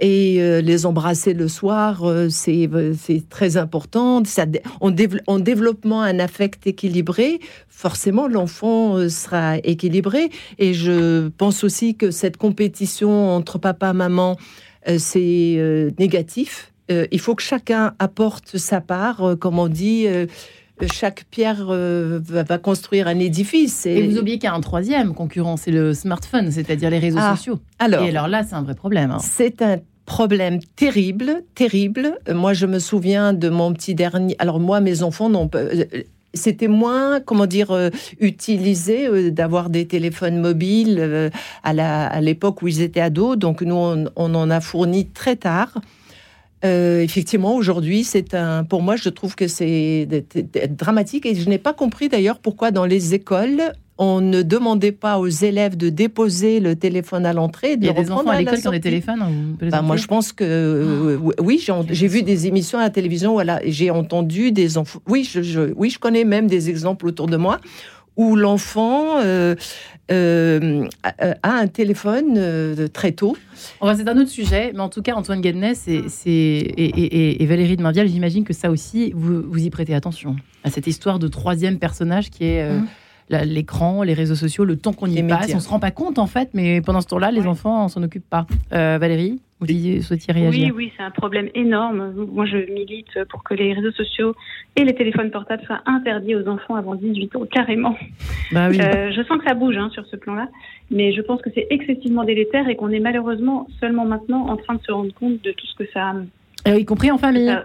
Et 0.00 0.40
euh, 0.40 0.60
les 0.62 0.84
embrasser 0.86 1.32
le 1.32 1.46
soir, 1.48 2.02
euh, 2.04 2.28
c'est 2.28 2.68
euh, 2.72 2.92
c'est 2.98 3.28
très 3.28 3.56
important. 3.56 4.22
En, 4.80 4.90
dév- 4.90 5.20
en 5.26 5.38
développement 5.38 6.02
un 6.02 6.18
affect 6.18 6.66
équilibré, 6.66 7.38
forcément 7.68 8.26
l'enfant 8.26 9.08
sera 9.08 9.58
équilibré. 9.58 10.30
Et 10.58 10.74
je 10.74 11.28
pense 11.28 11.62
aussi 11.62 11.94
que 11.94 12.10
cette 12.10 12.36
compétition 12.36 13.30
entre 13.30 13.58
papa 13.58 13.92
maman, 13.92 14.36
euh, 14.88 14.96
c'est 14.98 15.92
négatif. 15.98 16.72
Il 17.10 17.20
faut 17.20 17.34
que 17.34 17.42
chacun 17.42 17.94
apporte 18.00 18.58
sa 18.58 18.82
part, 18.82 19.36
comme 19.40 19.58
on 19.58 19.68
dit. 19.68 20.06
Chaque 20.90 21.24
pierre 21.30 21.66
euh, 21.70 22.20
va, 22.24 22.42
va 22.42 22.58
construire 22.58 23.06
un 23.08 23.18
édifice. 23.18 23.86
Et 23.86 24.02
vous 24.06 24.18
oubliez 24.18 24.38
qu'il 24.38 24.48
y 24.48 24.52
a 24.52 24.54
un 24.54 24.60
troisième 24.60 25.14
concurrent, 25.14 25.56
c'est 25.56 25.70
le 25.70 25.94
smartphone, 25.94 26.50
c'est-à-dire 26.50 26.90
les 26.90 26.98
réseaux 26.98 27.18
Ah, 27.20 27.36
sociaux. 27.36 27.58
alors, 27.78 28.02
Et 28.04 28.08
alors 28.08 28.28
là, 28.28 28.42
c'est 28.42 28.54
un 28.54 28.62
vrai 28.62 28.74
problème. 28.74 29.10
hein. 29.12 29.18
C'est 29.20 29.62
un 29.62 29.78
problème 30.06 30.58
terrible, 30.76 31.42
terrible. 31.54 32.18
Euh, 32.28 32.34
Moi, 32.34 32.52
je 32.54 32.66
me 32.66 32.78
souviens 32.78 33.32
de 33.32 33.48
mon 33.48 33.72
petit 33.72 33.94
dernier. 33.94 34.34
Alors 34.38 34.58
moi, 34.60 34.80
mes 34.80 35.02
enfants 35.02 35.28
n'ont 35.30 35.48
pas. 35.48 35.58
euh, 35.58 35.84
C'était 36.34 36.66
moins, 36.68 37.20
comment 37.20 37.46
dire, 37.46 37.70
euh, 37.72 37.90
utilisé 38.18 39.06
euh, 39.06 39.30
d'avoir 39.30 39.68
des 39.70 39.86
téléphones 39.86 40.40
mobiles 40.40 40.96
euh, 40.98 41.28
à 41.62 42.20
l'époque 42.20 42.62
où 42.62 42.68
ils 42.68 42.80
étaient 42.80 43.00
ados. 43.00 43.36
Donc 43.38 43.62
nous, 43.62 43.74
on, 43.76 44.04
on 44.16 44.34
en 44.34 44.50
a 44.50 44.60
fourni 44.60 45.06
très 45.06 45.36
tard. 45.36 45.78
Euh, 46.64 47.00
effectivement, 47.00 47.56
aujourd'hui, 47.56 48.04
c'est 48.04 48.34
un. 48.34 48.62
Pour 48.64 48.82
moi, 48.82 48.96
je 48.96 49.08
trouve 49.08 49.34
que 49.34 49.48
c'est 49.48 50.06
dramatique 50.70 51.26
et 51.26 51.34
je 51.34 51.48
n'ai 51.48 51.58
pas 51.58 51.72
compris 51.72 52.08
d'ailleurs 52.08 52.38
pourquoi 52.38 52.70
dans 52.70 52.84
les 52.86 53.14
écoles 53.14 53.72
on 53.98 54.20
ne 54.20 54.42
demandait 54.42 54.90
pas 54.90 55.18
aux 55.18 55.28
élèves 55.28 55.76
de 55.76 55.88
déposer 55.88 56.60
le 56.60 56.74
téléphone 56.74 57.24
à 57.26 57.32
l'entrée. 57.32 57.76
de 57.76 57.82
Il 57.84 57.86
y 57.86 57.90
a 57.90 57.92
des 57.92 58.10
enfants 58.10 58.30
à 58.30 58.38
l'école 58.38 58.58
qui 58.60 58.66
ont 58.68 58.70
des 58.72 58.80
téléphones. 58.80 59.22
Bah, 59.70 59.82
moi, 59.82 59.96
je 59.96 60.06
pense 60.06 60.32
que 60.32 60.44
euh, 60.44 61.18
oui, 61.40 61.64
j'ai 61.90 62.08
vu 62.08 62.22
des 62.22 62.46
émissions 62.46 62.78
à 62.78 62.82
la 62.82 62.90
télévision. 62.90 63.32
Voilà, 63.32 63.60
j'ai 63.64 63.90
entendu 63.90 64.50
des 64.50 64.78
enfants. 64.78 65.00
Oui, 65.08 65.28
je, 65.30 65.42
je- 65.42 65.72
oui, 65.76 65.90
je 65.90 65.98
connais 65.98 66.24
même 66.24 66.46
des 66.48 66.70
exemples 66.70 67.06
autour 67.06 67.26
de 67.26 67.36
moi 67.36 67.60
où 68.16 68.36
l'enfant 68.36 69.18
euh, 69.20 69.54
euh, 70.10 70.86
a, 71.02 71.14
a 71.42 71.50
un 71.60 71.66
téléphone 71.66 72.34
euh, 72.36 72.88
très 72.88 73.12
tôt. 73.12 73.36
Enfin, 73.80 73.94
c'est 73.96 74.08
un 74.08 74.16
autre 74.18 74.28
sujet, 74.30 74.72
mais 74.74 74.80
en 74.80 74.88
tout 74.88 75.02
cas, 75.02 75.14
Antoine 75.14 75.40
c'est, 75.74 76.02
c'est- 76.08 76.30
et, 76.30 76.84
et- 76.84 77.04
et- 77.30 77.42
et 77.42 77.46
Valérie 77.46 77.76
de 77.76 77.82
Marvial, 77.82 78.06
j'imagine 78.08 78.44
que 78.44 78.52
ça 78.52 78.70
aussi, 78.70 79.12
vous, 79.14 79.42
vous 79.42 79.58
y 79.64 79.70
prêtez 79.70 79.94
attention 79.94 80.36
à 80.64 80.70
cette 80.70 80.86
histoire 80.86 81.18
de 81.18 81.28
troisième 81.28 81.78
personnage 81.78 82.30
qui 82.30 82.44
est 82.44 82.62
euh, 82.62 82.80
la- 83.28 83.44
l'écran, 83.44 84.02
les 84.02 84.14
réseaux 84.14 84.34
sociaux, 84.34 84.64
le 84.64 84.76
temps 84.76 84.92
qu'on 84.92 85.06
y 85.06 85.14
Les 85.14 85.22
passe. 85.22 85.42
médias. 85.42 85.56
On 85.56 85.60
se 85.60 85.68
rend 85.68 85.78
pas 85.80 85.90
compte, 85.92 86.18
en 86.18 86.26
fait, 86.26 86.50
mais 86.54 86.80
pendant 86.82 87.00
ce 87.00 87.06
temps-là, 87.06 87.30
les 87.30 87.40
Ouais. 87.42 87.46
enfants, 87.46 87.84
on 87.84 87.88
s'en 87.88 88.02
occupe 88.02 88.28
pas. 88.28 88.46
Euh, 88.72 88.98
Valérie, 89.00 89.40
souhaitiez 89.66 90.32
réagir 90.34 90.66
Oui, 90.68 90.72
oui, 90.86 90.92
c'est 90.96 91.02
un 91.02 91.10
problème 91.10 91.48
énorme. 91.54 92.12
Moi, 92.32 92.46
je 92.46 92.58
milite 92.72 93.24
pour 93.30 93.42
que 93.44 93.54
les 93.54 93.72
réseaux 93.72 93.92
sociaux 93.92 94.34
et 94.76 94.84
les 94.84 94.94
téléphones 94.94 95.30
portables 95.30 95.62
soient 95.64 95.82
interdits 95.86 96.34
aux 96.34 96.46
enfants 96.48 96.74
avant 96.76 96.94
18 96.94 97.36
ans, 97.36 97.46
carrément. 97.50 97.96
Bah 98.52 98.68
oui. 98.70 98.78
Euh, 98.80 99.10
je 99.12 99.22
sens 99.22 99.38
que 99.38 99.44
ça 99.44 99.54
bouge 99.54 99.76
hein, 99.76 99.90
sur 99.92 100.04
ce 100.06 100.16
plan-là, 100.16 100.48
mais 100.90 101.12
je 101.12 101.20
pense 101.22 101.40
que 101.42 101.50
c'est 101.54 101.66
excessivement 101.70 102.24
délétère 102.24 102.68
et 102.68 102.76
qu'on 102.76 102.90
est 102.90 103.00
malheureusement 103.00 103.66
seulement 103.80 104.04
maintenant 104.04 104.46
en 104.48 104.56
train 104.56 104.74
de 104.74 104.82
se 104.82 104.92
rendre 104.92 105.12
compte 105.14 105.42
de 105.42 105.52
tout 105.52 105.66
ce 105.66 105.74
que 105.76 105.90
ça... 105.92 106.12
Euh, 106.68 106.78
y 106.78 106.84
compris 106.84 107.10
en 107.10 107.18
famille. 107.18 107.46
ça- 107.48 107.64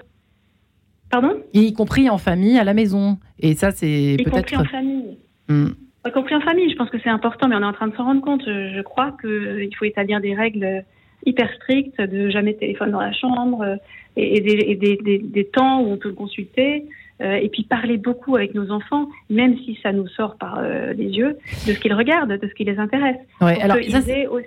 Pardon? 1.10 1.34
Y 1.54 1.74
compris 1.74 2.10
en 2.10 2.18
famille, 2.18 2.58
à 2.60 2.64
la 2.64 2.74
maison. 2.74 3.18
Et 3.40 3.54
ça, 3.54 3.72
c'est 3.72 3.88
Y 4.16 4.18
peut-être. 4.24 4.32
compris 4.32 4.58
en 4.58 4.66
famille. 4.66 5.18
Hmm. 5.48 5.68
Y 6.06 6.12
compris 6.12 6.36
en 6.36 6.42
famille, 6.42 6.70
je 6.70 6.76
pense 6.76 6.90
que 6.90 6.98
c'est 7.04 7.10
important, 7.10 7.48
mais 7.48 7.56
on 7.56 7.62
est 7.62 7.66
en 7.66 7.74
train 7.74 7.88
de 7.88 7.96
s'en 7.96 8.04
rendre 8.06 8.22
compte. 8.22 8.42
Je, 8.46 8.74
je 8.76 8.82
crois 8.82 9.16
qu'il 9.22 9.70
faut 9.78 9.86
établir 9.86 10.20
des 10.22 10.36
règles 10.36 10.84
hyper 11.26 11.52
strictes, 11.56 12.00
de 12.02 12.30
jamais 12.30 12.54
téléphone 12.54 12.92
dans 12.92 13.02
la 13.02 13.14
chambre, 13.14 13.62
euh, 13.62 13.76
et, 14.16 14.40
des, 14.42 14.54
et 14.54 14.76
des- 14.76 14.98
des- 14.98 15.20
des 15.20 15.46
temps 15.46 15.82
où 15.82 15.92
on 15.92 15.98
peut 15.98 16.10
le 16.10 16.16
consulter, 16.16 16.86
et 17.20 17.50
puis 17.50 17.64
parler 17.64 17.98
beaucoup 17.98 18.36
avec 18.36 18.54
nos 18.54 18.70
enfants, 18.72 19.08
même 19.30 19.56
si 19.66 19.78
ça 19.82 19.92
nous 19.92 20.08
sort 20.08 20.36
par 20.38 20.60
euh, 20.60 20.94
les 20.94 21.06
yeux, 21.10 21.38
de 21.68 21.74
ce 21.74 21.80
qu'ils 21.80 21.94
regardent, 21.94 22.32
de 22.40 22.48
ce 22.48 22.54
qui 22.54 22.64
les 22.64 22.78
intéresse. 22.78 23.16
Ouais, 23.42 23.60
alors, 23.62 23.78
ça, 23.90 24.00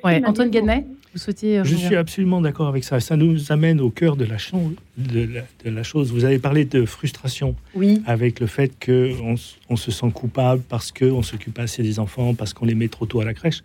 ouais, 0.05 0.23
Antoine. 0.25 0.51
Guednet, 0.51 0.85
vous 1.13 1.19
souhaitiez. 1.19 1.59
euh, 1.59 1.65
Je 1.65 1.75
suis 1.75 1.97
absolument 1.97 2.41
d'accord 2.41 2.69
avec 2.69 2.85
ça. 2.85 3.01
Ça 3.01 3.17
nous 3.17 3.51
amène 3.51 3.81
au 3.81 3.91
cœur 3.91 4.17
de 4.17 4.25
la, 4.25 4.39
chan- 4.39 4.71
de 4.97 5.21
la, 5.35 5.43
de 5.65 5.71
la 5.75 5.83
chose. 5.83 6.13
Vous 6.13 6.25
avez 6.25 6.39
parlé 6.39 6.65
de 6.65 6.85
frustration 6.85 7.57
Oui. 7.75 8.03
avec 8.07 8.39
le 8.39 8.47
fait 8.47 8.73
qu'on 8.85 9.35
on 9.69 9.77
se 9.77 9.91
sent 9.91 10.11
coupable 10.15 10.63
parce 10.69 10.93
qu'on 10.93 11.23
s'occupe 11.23 11.55
pas 11.55 11.63
assez 11.63 11.83
des 11.83 11.99
enfants, 11.99 12.35
parce 12.35 12.53
qu'on 12.55 12.67
les 12.67 12.77
met 12.77 12.89
trop 12.89 13.07
tôt 13.07 13.21
à 13.21 13.25
la 13.25 13.35
crèche. 13.35 13.63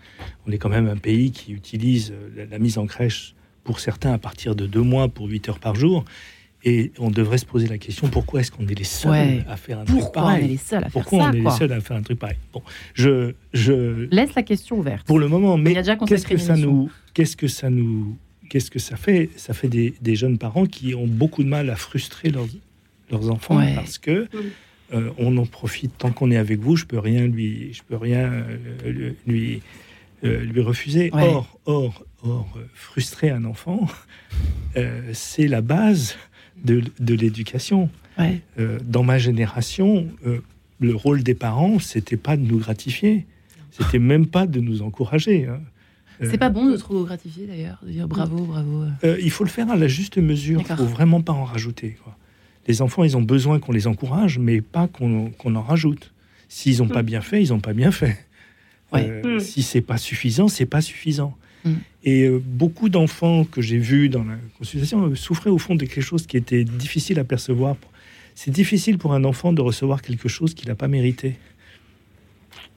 On 0.48 0.52
est 0.52 0.58
quand 0.58 0.70
même 0.70 0.88
un 0.88 0.98
pays 0.98 1.32
qui 1.32 1.54
utilise 1.54 2.12
euh, 2.12 2.30
la, 2.38 2.46
la 2.46 2.58
mise 2.60 2.78
en 2.80 2.88
crèche 2.88 3.36
pour 3.64 3.80
certains 3.80 4.14
à 4.14 4.18
partir 4.18 4.56
de 4.56 4.66
deux 4.66 4.82
mois 4.82 5.08
pour 5.10 5.28
8 5.28 5.50
heures 5.50 5.60
par 5.60 5.76
jour. 5.76 6.06
Et 6.68 6.92
on 6.98 7.12
devrait 7.12 7.38
se 7.38 7.46
poser 7.46 7.68
la 7.68 7.78
question 7.78 8.08
pourquoi 8.08 8.40
est-ce 8.40 8.52
qu'on 8.52 8.66
est 8.68 8.74
les 8.78 8.84
seuls 8.84 9.12
Ouais. 9.12 9.44
à 9.48 9.56
faire 9.56 9.80
un 9.80 9.86
truc 9.86 10.00
Pourquoi 10.00 10.22
on 10.24 10.26
pareil 10.26 10.46
est 10.46 10.48
les 10.48 10.58
seuls 10.58 10.80
à 10.84 10.90
faire 10.90 10.92
Pourquoi 10.92 11.20
ça 11.20 11.30
on 11.30 11.34
est 11.34 11.42
quoi 11.42 11.52
les 11.52 11.58
seuls 11.60 11.72
à 11.74 11.80
faire 11.80 11.98
un 11.98 12.02
truc 12.02 12.18
pareil 12.20 12.38
Bon, 12.54 12.64
je, 12.96 13.34
je, 13.54 14.08
Laisse 14.12 14.34
la 14.36 14.42
question 14.44 14.80
ouverte. 14.80 15.06
pour 15.06 15.20
le 15.20 15.28
moment, 15.28 15.58
mais 15.58 15.74
qu'est-ce 16.08 16.26
que 16.26 16.38
ça 16.38 16.56
nous, 16.58 16.90
qu'est-ce 17.14 17.38
que 17.38 17.48
ça 17.48 17.70
nous, 17.70 18.18
qu'est-ce 18.50 18.72
que 18.72 18.80
ça 18.80 18.96
fait? 18.96 19.30
Ça 19.36 19.54
fait 19.54 19.68
des, 19.68 19.94
des 20.02 20.16
jeunes 20.16 20.40
parents 20.40 20.66
qui 20.66 20.96
ont 20.96 21.06
beaucoup 21.08 21.44
de 21.44 21.50
mal 21.50 21.70
à 21.70 21.76
frustrer 21.76 22.30
leurs, 22.30 22.48
leurs 23.12 23.30
enfants 23.30 23.58
Ouais. 23.58 23.76
parce 23.76 24.00
que 24.00 24.28
euh, 24.94 25.12
on 25.20 25.38
en 25.38 25.46
profite 25.46 25.96
tant 26.00 26.12
qu'on 26.12 26.32
est 26.32 26.38
avec 26.38 26.60
vous. 26.60 26.76
Je 26.76 26.86
peux 26.86 27.00
rien 27.00 27.28
lui, 27.28 27.74
je 27.74 27.84
peux 27.84 27.96
rien 27.98 28.32
euh, 28.86 29.12
lui 29.28 29.62
euh, 30.24 30.40
lui 30.44 30.62
refuser. 30.62 31.12
Ouais. 31.14 31.24
Or, 31.28 31.60
or, 31.66 32.06
or, 32.24 32.58
frustrer 32.74 33.30
un 33.30 33.46
enfant, 33.46 33.88
c'est 35.14 35.48
la 35.48 35.62
base 35.62 36.16
de, 36.66 36.84
de 37.00 37.14
l'éducation. 37.14 37.90
Ouais. 38.18 38.42
Euh, 38.60 38.80
dans 38.84 39.04
ma 39.04 39.18
génération, 39.18 40.08
euh, 40.26 40.40
le 40.80 40.96
rôle 40.96 41.24
des 41.24 41.36
parents, 41.36 41.80
c'était 41.80 42.18
pas 42.18 42.36
de 42.38 42.42
nous 42.42 42.58
gratifier, 42.60 43.26
c'était 43.72 44.00
même 44.14 44.26
pas 44.28 44.46
de 44.48 44.60
nous 44.60 44.82
encourager. 44.82 45.48
hein. 45.48 45.62
C'est 46.22 46.36
Euh, 46.36 46.38
pas 46.38 46.50
bon 46.50 46.70
de 46.70 46.78
trop 46.78 47.04
gratifier 47.04 47.46
d'ailleurs, 47.46 47.80
de 47.86 47.92
dire 47.92 48.08
bravo, 48.08 48.46
bravo. 48.46 48.84
euh. 48.84 48.90
euh, 49.04 49.18
il 49.22 49.32
faut 49.32 49.44
le 49.44 49.50
faire 49.50 49.70
à 49.70 49.76
la 49.76 49.88
juste 49.90 50.18
mesure. 50.18 50.62
Il 50.70 50.76
faut 50.76 50.86
vraiment 50.86 51.22
pas 51.22 51.34
en 51.34 51.44
rajouter. 51.44 51.98
quoi. 52.04 52.18
Les 52.68 52.82
enfants, 52.82 53.04
ils 53.04 53.16
ont 53.18 53.22
besoin 53.22 53.60
qu'on 53.60 53.74
les 53.74 53.86
encourage, 53.86 54.40
mais 54.40 54.62
pas 54.62 54.88
qu'on 54.88 55.32
en 55.46 55.62
rajoute. 55.62 56.14
S'ils 56.48 56.78
n'ont 56.80 56.88
pas 56.88 57.04
bien 57.04 57.22
fait, 57.22 57.44
ils 57.44 57.50
n'ont 57.50 57.60
pas 57.60 57.74
bien 57.74 57.92
fait. 57.92 58.18
Ouais. 58.94 59.08
Euh, 59.10 59.36
Mm. 59.36 59.40
Si 59.42 59.62
c'est 59.62 59.82
pas 59.82 59.98
suffisant, 59.98 60.48
c'est 60.48 60.66
pas 60.66 60.80
suffisant. 60.82 61.36
Mm. 61.66 61.74
Et 62.04 62.24
euh, 62.28 62.40
beaucoup 62.46 62.90
d'enfants 62.90 63.44
que 63.44 63.62
j'ai 63.62 63.78
vus 63.80 64.08
dans 64.10 64.24
la 64.24 64.36
consultation 64.58 65.08
euh, 65.08 65.16
souffraient 65.16 65.50
au 65.50 65.58
fond 65.58 65.76
de 65.76 65.86
quelque 65.86 66.02
chose 66.02 66.26
qui 66.28 66.38
était 66.38 66.64
difficile 66.64 67.20
à 67.20 67.24
percevoir. 67.24 67.76
C'est 68.36 68.52
difficile 68.52 68.98
pour 68.98 69.14
un 69.14 69.24
enfant 69.24 69.52
de 69.54 69.62
recevoir 69.62 70.02
quelque 70.02 70.28
chose 70.30 70.54
qu'il 70.54 70.68
n'a 70.68 70.76
pas 70.76 70.88
mérité. 70.88 71.36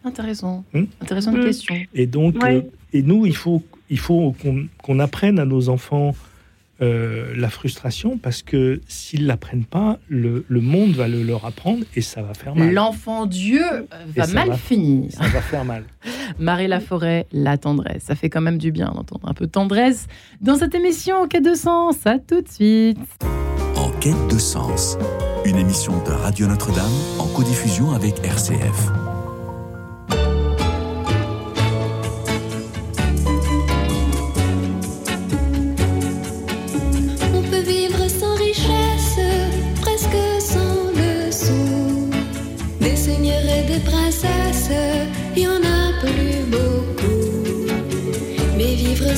Intéressant. 0.04 0.64
Hmm? 0.72 0.84
Intéressante 1.00 1.36
Hmm. 1.36 1.44
question. 1.44 1.74
Et 1.94 2.06
donc, 2.06 2.42
Ouais. 2.42 2.56
euh, 2.56 2.62
et 2.92 3.02
nous, 3.02 3.26
il 3.26 3.34
faut, 3.36 3.62
il 3.90 3.98
faut 3.98 4.32
qu'on 4.40 4.66
qu'on 4.82 4.98
apprenne 5.00 5.38
à 5.38 5.44
nos 5.44 5.68
enfants 5.68 6.14
euh, 6.80 7.34
la 7.36 7.48
frustration 7.50 8.18
parce 8.18 8.42
que 8.42 8.80
s'ils 8.86 9.26
l'apprennent 9.26 9.64
pas, 9.64 9.98
le, 10.08 10.44
le 10.48 10.60
monde 10.60 10.92
va 10.92 11.08
le 11.08 11.22
leur 11.22 11.44
apprendre 11.44 11.84
et 11.96 12.00
ça 12.00 12.22
va 12.22 12.34
faire 12.34 12.54
mal. 12.54 12.72
L'enfant 12.72 13.26
Dieu 13.26 13.62
euh, 13.64 13.82
va 14.14 14.26
mal 14.28 14.48
va- 14.50 14.56
finir. 14.56 15.10
Ça 15.12 15.26
va 15.26 15.40
faire 15.40 15.64
mal. 15.64 15.84
Marie 16.38 16.68
Laforêt, 16.68 17.26
la 17.32 17.58
tendresse. 17.58 18.04
Ça 18.04 18.14
fait 18.14 18.30
quand 18.30 18.40
même 18.40 18.58
du 18.58 18.70
bien 18.70 18.86
d'entendre 18.94 19.26
un 19.28 19.34
peu 19.34 19.46
de 19.46 19.50
tendresse 19.50 20.06
dans 20.40 20.56
cette 20.56 20.74
émission 20.74 21.16
En 21.22 21.26
quête 21.26 21.44
de 21.44 21.54
sens. 21.54 22.06
À 22.06 22.18
tout 22.18 22.40
de 22.42 22.48
suite. 22.48 22.98
En 23.76 23.90
quête 24.00 24.28
de 24.30 24.38
sens, 24.38 24.96
une 25.44 25.56
émission 25.56 25.92
de 26.04 26.10
Radio 26.10 26.46
Notre-Dame 26.46 26.84
en 27.18 27.26
codiffusion 27.26 27.92
avec 27.92 28.14
RCF. 28.24 29.07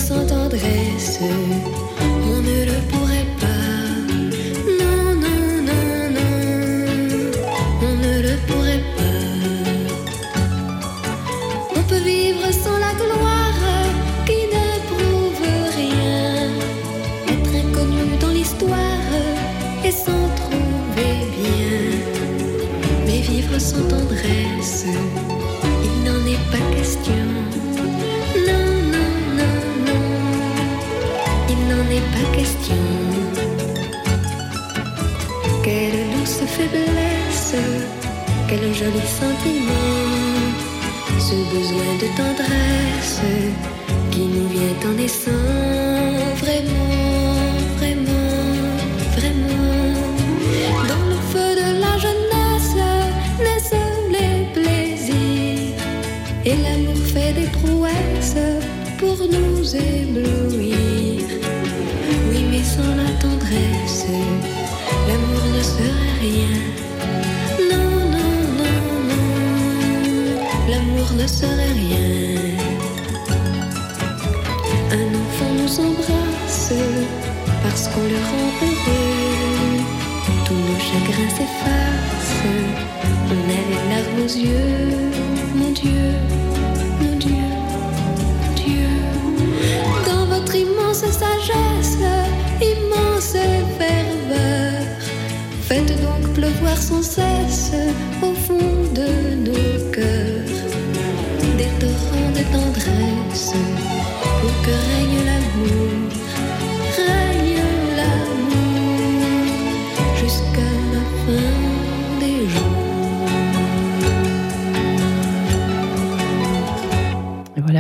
Sans 0.00 0.26
tendresse, 0.26 1.20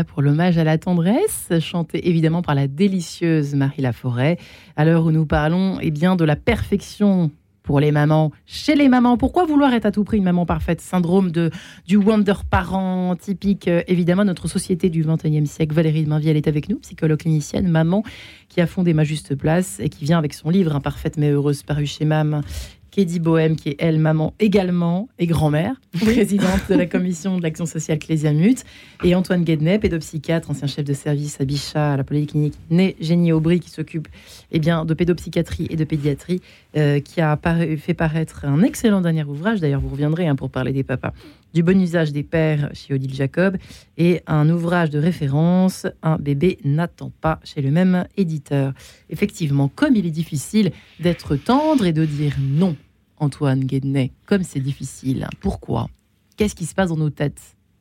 Pour 0.04 0.22
l'hommage 0.22 0.58
à 0.58 0.64
la 0.64 0.78
tendresse, 0.78 1.50
chanté 1.60 2.08
évidemment 2.08 2.42
par 2.42 2.54
la 2.54 2.66
délicieuse 2.66 3.54
Marie 3.54 3.82
Laforêt. 3.82 4.38
À 4.76 4.84
l'heure 4.84 5.04
où 5.04 5.10
nous 5.10 5.26
parlons 5.26 5.78
eh 5.80 5.90
bien, 5.90 6.16
de 6.16 6.24
la 6.24 6.36
perfection 6.36 7.30
pour 7.62 7.80
les 7.80 7.92
mamans, 7.92 8.32
chez 8.46 8.74
les 8.74 8.88
mamans. 8.88 9.16
Pourquoi 9.16 9.44
vouloir 9.44 9.72
être 9.74 9.86
à 9.86 9.92
tout 9.92 10.04
prix 10.04 10.18
une 10.18 10.24
maman 10.24 10.46
parfaite? 10.46 10.80
Syndrome 10.80 11.30
de, 11.30 11.50
du 11.86 11.96
wonder 11.96 12.34
parent, 12.48 13.14
typique 13.16 13.68
euh, 13.68 13.82
évidemment 13.86 14.22
de 14.22 14.28
notre 14.28 14.48
société 14.48 14.88
du 14.88 15.04
21e 15.04 15.46
siècle. 15.46 15.74
Valérie 15.74 16.04
de 16.04 16.28
est 16.28 16.48
avec 16.48 16.68
nous, 16.68 16.78
psychologue 16.78 17.20
clinicienne, 17.20 17.68
maman, 17.68 18.02
qui 18.48 18.60
a 18.60 18.66
fondé 18.66 18.94
Ma 18.94 19.04
Juste 19.04 19.34
Place 19.34 19.78
et 19.80 19.88
qui 19.88 20.04
vient 20.04 20.18
avec 20.18 20.34
son 20.34 20.50
livre 20.50 20.74
Imparfaite 20.74 21.16
mais 21.16 21.30
heureuse, 21.30 21.62
paru 21.62 21.86
chez 21.86 22.04
MAM. 22.04 22.42
Kédi 22.90 23.20
Bohème, 23.20 23.56
qui 23.56 23.70
est 23.70 23.76
elle, 23.78 23.98
maman 23.98 24.34
également, 24.40 25.08
et 25.18 25.26
grand-mère, 25.26 25.80
présidente 26.00 26.60
de 26.68 26.74
la 26.74 26.86
commission 26.86 27.38
de 27.38 27.42
l'action 27.42 27.66
sociale 27.66 27.98
Clésiamut, 27.98 28.56
et 29.04 29.14
Antoine 29.14 29.44
Guednet, 29.44 29.78
pédopsychiatre, 29.78 30.50
ancien 30.50 30.66
chef 30.66 30.84
de 30.84 30.92
service 30.92 31.40
à 31.40 31.44
Bichat, 31.44 31.92
à 31.92 31.96
la 31.96 32.04
polyclinique 32.04 32.54
Né 32.70 32.96
Génie 33.00 33.32
Aubry, 33.32 33.60
qui 33.60 33.70
s'occupe 33.70 34.08
eh 34.50 34.58
bien, 34.58 34.84
de 34.84 34.94
pédopsychiatrie 34.94 35.68
et 35.70 35.76
de 35.76 35.84
pédiatrie, 35.84 36.40
euh, 36.76 37.00
qui 37.00 37.20
a 37.20 37.36
paru- 37.36 37.76
fait 37.78 37.94
paraître 37.94 38.44
un 38.44 38.62
excellent 38.62 39.00
dernier 39.00 39.24
ouvrage, 39.24 39.60
d'ailleurs 39.60 39.80
vous 39.80 39.88
reviendrez 39.90 40.26
hein, 40.26 40.34
pour 40.36 40.50
parler 40.50 40.72
des 40.72 40.82
papas, 40.84 41.12
du 41.54 41.62
bon 41.62 41.80
usage 41.80 42.12
des 42.12 42.22
pères 42.22 42.70
chez 42.74 42.94
Odile 42.94 43.14
Jacob, 43.14 43.56
et 43.98 44.22
un 44.26 44.48
ouvrage 44.50 44.90
de 44.90 44.98
référence, 44.98 45.86
Un 46.02 46.16
bébé 46.16 46.58
n'attend 46.64 47.12
pas, 47.20 47.40
chez 47.44 47.60
le 47.62 47.70
même 47.70 48.06
éditeur. 48.16 48.72
Effectivement, 49.10 49.68
comme 49.68 49.96
il 49.96 50.06
est 50.06 50.10
difficile 50.10 50.70
d'être 51.00 51.36
tendre 51.36 51.84
et 51.86 51.92
de 51.92 52.04
dire 52.04 52.36
non, 52.40 52.76
Antoine 53.20 53.64
Guednet, 53.64 54.10
comme 54.26 54.42
c'est 54.42 54.60
difficile. 54.60 55.28
Pourquoi? 55.40 55.88
Qu'est-ce 56.36 56.54
qui 56.54 56.66
se 56.66 56.74
passe 56.74 56.88
dans 56.88 56.96
nos 56.96 57.10
têtes? 57.10 57.40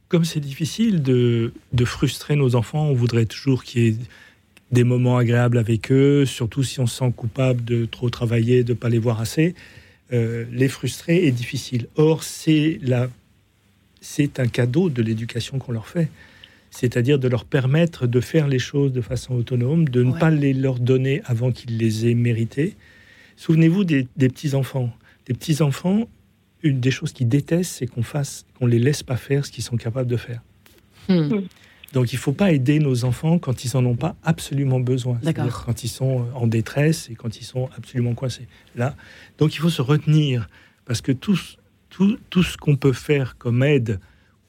Comme 0.09 0.25
c'est 0.25 0.39
difficile 0.39 1.01
de, 1.01 1.53
de 1.73 1.85
frustrer 1.85 2.35
nos 2.35 2.55
enfants, 2.55 2.85
on 2.87 2.93
voudrait 2.93 3.25
toujours 3.25 3.63
qu'il 3.63 3.81
y 3.83 3.87
ait 3.87 3.95
des 4.71 4.83
moments 4.83 5.17
agréables 5.17 5.57
avec 5.57 5.91
eux, 5.91 6.25
surtout 6.25 6.63
si 6.63 6.79
on 6.79 6.85
se 6.87 6.97
sent 6.99 7.11
coupable 7.15 7.63
de 7.63 7.85
trop 7.85 8.09
travailler, 8.09 8.63
de 8.63 8.73
ne 8.73 8.77
pas 8.77 8.89
les 8.89 8.99
voir 8.99 9.19
assez. 9.21 9.55
Euh, 10.11 10.45
les 10.51 10.67
frustrer 10.67 11.25
est 11.25 11.31
difficile. 11.31 11.87
Or, 11.95 12.23
c'est 12.23 12.79
la, 12.81 13.07
c'est 14.01 14.39
un 14.39 14.47
cadeau 14.47 14.89
de 14.89 15.01
l'éducation 15.01 15.57
qu'on 15.59 15.71
leur 15.71 15.87
fait. 15.87 16.09
C'est-à-dire 16.71 17.17
de 17.17 17.27
leur 17.27 17.45
permettre 17.45 18.05
de 18.05 18.19
faire 18.19 18.47
les 18.47 18.59
choses 18.59 18.91
de 18.93 19.01
façon 19.01 19.33
autonome, 19.35 19.87
de 19.89 20.03
ne 20.03 20.11
Ouais. 20.11 20.19
pas 20.19 20.29
les 20.29 20.53
leur 20.53 20.79
donner 20.79 21.21
avant 21.25 21.51
qu'ils 21.51 21.77
les 21.77 22.07
aient 22.07 22.13
méritées. 22.15 22.75
Souvenez-vous 23.37 23.83
des, 23.85 24.07
des 24.17 24.29
petits-enfants. 24.29 24.91
Les 25.29 25.35
petits-enfants, 25.35 26.09
une 26.63 26.79
des 26.79 26.91
choses 26.91 27.13
qu'ils 27.13 27.29
détestent, 27.29 27.71
c'est 27.77 27.87
qu'on 27.87 28.03
fasse, 28.03 28.45
qu'on 28.57 28.65
les 28.65 28.79
laisse 28.79 29.03
pas 29.03 29.15
faire 29.15 29.45
ce 29.45 29.51
qu'ils 29.51 29.63
sont 29.63 29.77
capables 29.77 30.09
de 30.09 30.17
faire. 30.17 30.41
Hmm. 31.07 31.41
Donc 31.93 32.11
il 32.11 32.15
ne 32.15 32.19
faut 32.19 32.33
pas 32.33 32.51
aider 32.51 32.79
nos 32.79 33.05
enfants 33.05 33.39
quand 33.39 33.63
ils 33.63 33.71
n'en 33.73 33.85
ont 33.85 33.95
pas 33.95 34.15
absolument 34.23 34.79
besoin. 34.79 35.19
D'accord. 35.23 35.63
Quand 35.65 35.83
ils 35.83 35.87
sont 35.87 36.25
en 36.35 36.47
détresse 36.47 37.09
et 37.09 37.15
quand 37.15 37.39
ils 37.39 37.43
sont 37.43 37.69
absolument 37.77 38.13
coincés. 38.13 38.47
Là, 38.75 38.95
donc 39.37 39.55
il 39.55 39.59
faut 39.59 39.69
se 39.69 39.81
retenir 39.81 40.49
parce 40.85 41.01
que 41.01 41.11
tous, 41.11 41.57
tout, 41.89 42.17
tout 42.29 42.43
ce 42.43 42.57
qu'on 42.57 42.75
peut 42.75 42.93
faire 42.93 43.37
comme 43.37 43.63
aide 43.63 43.99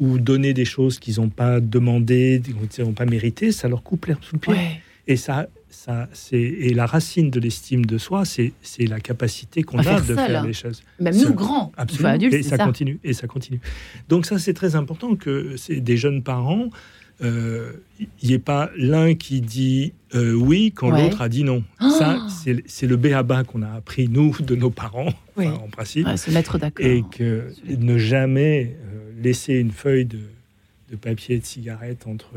ou 0.00 0.18
donner 0.18 0.54
des 0.54 0.64
choses 0.64 0.98
qu'ils 0.98 1.20
n'ont 1.20 1.28
pas 1.28 1.60
demandé, 1.60 2.42
qu'ils 2.42 2.84
n'ont 2.84 2.92
pas 2.92 3.06
mérité, 3.06 3.52
ça 3.52 3.68
leur 3.68 3.82
coupe 3.82 4.06
l'herbe 4.06 4.22
sous 4.22 4.36
le 4.36 4.40
pied. 4.40 4.52
Ouais. 4.54 4.80
Et 5.10 5.16
ça, 5.16 5.48
ça, 5.70 6.08
c'est 6.12 6.38
et 6.40 6.72
la 6.74 6.86
racine 6.86 7.30
de 7.30 7.40
l'estime 7.40 7.84
de 7.84 7.98
soi, 7.98 8.24
c'est 8.24 8.52
la 8.86 9.00
capacité 9.00 9.62
qu'on 9.62 9.78
a 9.78 9.82
faire 9.82 10.00
de 10.04 10.14
faire 10.14 10.28
là. 10.30 10.42
les 10.46 10.52
choses. 10.52 10.82
Même 11.00 11.16
nous, 11.16 11.34
grands, 11.34 11.72
Absolument. 11.76 12.10
adultes, 12.10 12.34
et 12.34 12.42
ça, 12.42 12.56
ça. 12.56 12.64
continue 12.64 12.98
et 13.02 13.12
ça 13.12 13.26
continue. 13.26 13.60
Donc 14.08 14.24
ça, 14.26 14.38
c'est 14.38 14.54
très 14.54 14.76
important 14.76 15.16
que 15.16 15.56
c'est 15.56 15.80
des 15.80 15.96
jeunes 15.96 16.22
parents. 16.22 16.68
euh, 17.22 17.72
Il 18.20 18.28
n'y 18.28 18.34
ait 18.34 18.38
pas 18.38 18.70
l'un 18.76 19.14
qui 19.14 19.40
dit 19.40 19.92
euh, 20.14 20.32
oui 20.32 20.72
quand 20.74 20.92
Ouais. 20.92 21.02
l'autre 21.02 21.22
a 21.22 21.28
dit 21.28 21.44
non. 21.44 21.62
Ah 21.78 21.90
Ça, 21.98 22.26
c'est 22.28 22.62
c'est 22.66 22.86
le 22.86 22.96
béaba 22.96 23.42
qu'on 23.44 23.62
a 23.62 23.70
appris, 23.72 24.08
nous, 24.08 24.36
de 24.40 24.54
nos 24.54 24.70
parents, 24.70 25.12
Oui. 25.36 25.46
enfin, 25.48 25.64
en 25.64 25.68
principe. 25.68 26.06
Ouais, 26.06 26.16
se 26.16 26.30
mettre 26.30 26.58
d'accord. 26.58 26.86
et 26.86 27.02
que 27.10 27.52
ne 27.68 27.98
jamais 27.98 28.76
euh, 28.84 29.22
laisser 29.22 29.54
une 29.54 29.70
feuille 29.72 30.04
de, 30.06 30.20
de 30.90 30.96
papier 30.96 31.36
et 31.36 31.38
de 31.40 31.44
cigarette 31.44 32.06
entre, 32.06 32.34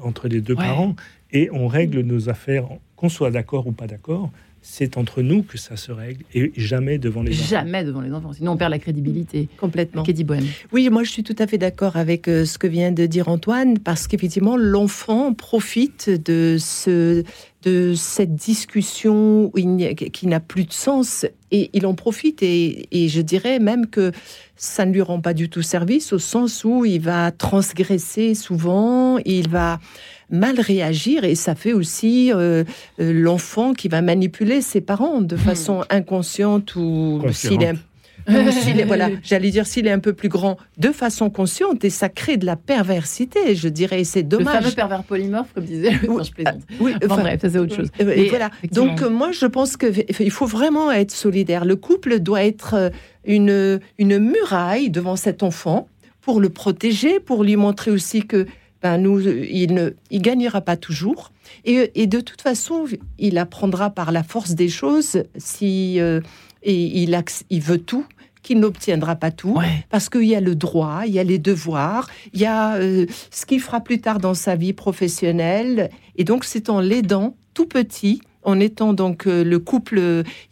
entre 0.00 0.26
les 0.28 0.40
deux 0.40 0.54
Ouais. 0.54 0.64
parents 0.64 0.96
et 1.34 1.50
on 1.52 1.68
règle 1.68 2.00
nos 2.00 2.30
affaires, 2.30 2.66
qu'on 2.96 3.10
soit 3.10 3.30
d'accord 3.30 3.66
ou 3.66 3.72
pas 3.72 3.86
d'accord, 3.86 4.30
c'est 4.62 4.96
entre 4.96 5.20
nous 5.20 5.42
que 5.42 5.58
ça 5.58 5.76
se 5.76 5.92
règle 5.92 6.24
et 6.32 6.50
jamais 6.56 6.96
devant 6.96 7.22
les 7.22 7.32
enfants. 7.34 7.48
Jamais 7.50 7.84
devant 7.84 8.00
les 8.00 8.12
enfants, 8.12 8.32
sinon 8.32 8.52
on 8.52 8.56
perd 8.56 8.70
la 8.70 8.78
crédibilité. 8.78 9.46
Complètement. 9.58 10.04
Kedi 10.04 10.24
Bohème. 10.24 10.46
Oui, 10.72 10.88
moi 10.88 11.02
je 11.02 11.10
suis 11.10 11.22
tout 11.22 11.36
à 11.38 11.46
fait 11.46 11.58
d'accord 11.58 11.96
avec 11.96 12.28
euh, 12.28 12.46
ce 12.46 12.56
que 12.56 12.66
vient 12.66 12.90
de 12.90 13.04
dire 13.04 13.28
Antoine, 13.28 13.78
parce 13.78 14.06
qu'effectivement 14.06 14.56
l'enfant 14.56 15.34
profite 15.34 16.08
de 16.08 16.56
ce 16.58 17.24
de 17.62 17.94
cette 17.94 18.34
discussion 18.34 19.50
qui 20.12 20.26
n'a 20.26 20.40
plus 20.40 20.64
de 20.64 20.72
sens 20.72 21.24
et 21.50 21.70
il 21.72 21.86
en 21.86 21.94
profite 21.94 22.42
et, 22.42 22.88
et 22.92 23.08
je 23.08 23.22
dirais 23.22 23.58
même 23.58 23.86
que 23.86 24.12
ça 24.54 24.84
ne 24.84 24.92
lui 24.92 25.00
rend 25.00 25.20
pas 25.20 25.32
du 25.32 25.48
tout 25.48 25.62
service 25.62 26.12
au 26.12 26.18
sens 26.18 26.62
où 26.64 26.84
il 26.84 27.00
va 27.00 27.30
transgresser 27.32 28.34
souvent, 28.34 29.16
il 29.24 29.48
va 29.48 29.80
mal 30.30 30.58
réagir 30.60 31.24
et 31.24 31.34
ça 31.34 31.54
fait 31.54 31.72
aussi 31.72 32.32
euh, 32.32 32.64
euh, 33.00 33.12
l'enfant 33.12 33.72
qui 33.74 33.88
va 33.88 34.02
manipuler 34.02 34.60
ses 34.60 34.80
parents 34.80 35.20
de 35.20 35.36
façon 35.36 35.84
inconsciente 35.90 36.74
ou 36.76 37.22
s'il 37.32 37.62
est 37.62 37.74
voilà, 38.86 39.10
j'allais 39.22 39.50
dire 39.50 39.66
s'il 39.66 39.86
est 39.86 39.90
un 39.90 39.98
peu 39.98 40.14
plus 40.14 40.30
grand 40.30 40.56
de 40.78 40.92
façon 40.92 41.28
consciente 41.28 41.84
et 41.84 41.90
ça 41.90 42.08
crée 42.08 42.38
de 42.38 42.46
la 42.46 42.56
perversité, 42.56 43.54
je 43.54 43.68
dirais, 43.68 44.00
et 44.00 44.04
c'est 44.04 44.22
Le 44.22 44.38
fameux 44.38 44.44
dommage. 44.60 44.74
pervers 44.74 45.02
polymorphe, 45.04 45.52
comme 45.54 45.64
disait. 45.64 45.92
non, 46.08 46.22
je 46.22 46.30
plaisante. 46.32 46.62
Oui, 46.80 46.94
Enfin, 46.96 47.06
enfin, 47.14 47.22
bref, 47.22 47.40
ça 47.42 47.50
c'est 47.50 47.58
autre 47.58 47.76
chose. 47.76 47.90
euh, 48.00 48.04
Mais 48.16 48.28
voilà. 48.28 48.50
Donc 48.72 49.02
euh, 49.02 49.10
moi 49.10 49.30
je 49.32 49.44
pense 49.44 49.76
que 49.76 49.86
il 50.22 50.30
faut 50.30 50.46
vraiment 50.46 50.90
être 50.90 51.10
solidaire. 51.10 51.66
Le 51.66 51.76
couple 51.76 52.18
doit 52.20 52.44
être 52.44 52.74
euh, 52.74 52.88
une 53.26 53.78
une 53.98 54.18
muraille 54.18 54.88
devant 54.88 55.16
cet 55.16 55.42
enfant 55.42 55.88
pour 56.22 56.40
le 56.40 56.48
protéger, 56.48 57.20
pour 57.20 57.44
lui 57.44 57.56
montrer 57.56 57.90
aussi 57.90 58.22
que 58.26 58.46
ben 58.84 58.98
nous 58.98 59.26
euh, 59.26 59.46
il 59.50 59.72
ne 59.74 59.90
il 60.10 60.20
gagnera 60.22 60.60
pas 60.60 60.76
toujours 60.76 61.32
et, 61.64 61.90
et 61.94 62.06
de 62.06 62.20
toute 62.20 62.42
façon 62.42 62.84
il 63.18 63.38
apprendra 63.38 63.88
par 63.90 64.12
la 64.12 64.22
force 64.22 64.52
des 64.54 64.68
choses 64.68 65.22
si 65.38 65.98
euh, 66.00 66.20
et 66.62 66.74
il 67.02 67.18
il 67.50 67.60
veut 67.62 67.78
tout 67.78 68.04
qu'il 68.42 68.60
n'obtiendra 68.60 69.16
pas 69.16 69.30
tout 69.30 69.54
Ouais. 69.56 69.86
parce 69.88 70.10
qu'il 70.10 70.24
y 70.26 70.34
a 70.36 70.40
le 70.40 70.54
droit, 70.54 71.04
il 71.06 71.14
y 71.14 71.18
a 71.18 71.24
les 71.24 71.38
devoirs, 71.38 72.10
il 72.34 72.40
y 72.40 72.44
a 72.44 72.74
euh, 72.74 73.06
ce 73.30 73.46
qu'il 73.46 73.58
fera 73.60 73.80
plus 73.80 74.02
tard 74.02 74.18
dans 74.18 74.34
sa 74.34 74.54
vie 74.54 74.74
professionnelle. 74.74 75.88
Et 76.16 76.24
donc, 76.24 76.44
c'est 76.44 76.68
en 76.68 76.78
l'aidant 76.80 77.36
tout 77.54 77.64
petit, 77.64 78.20
en 78.42 78.60
étant 78.60 78.92
donc 78.92 79.26
euh, 79.26 79.44
le 79.44 79.58
couple. 79.58 79.98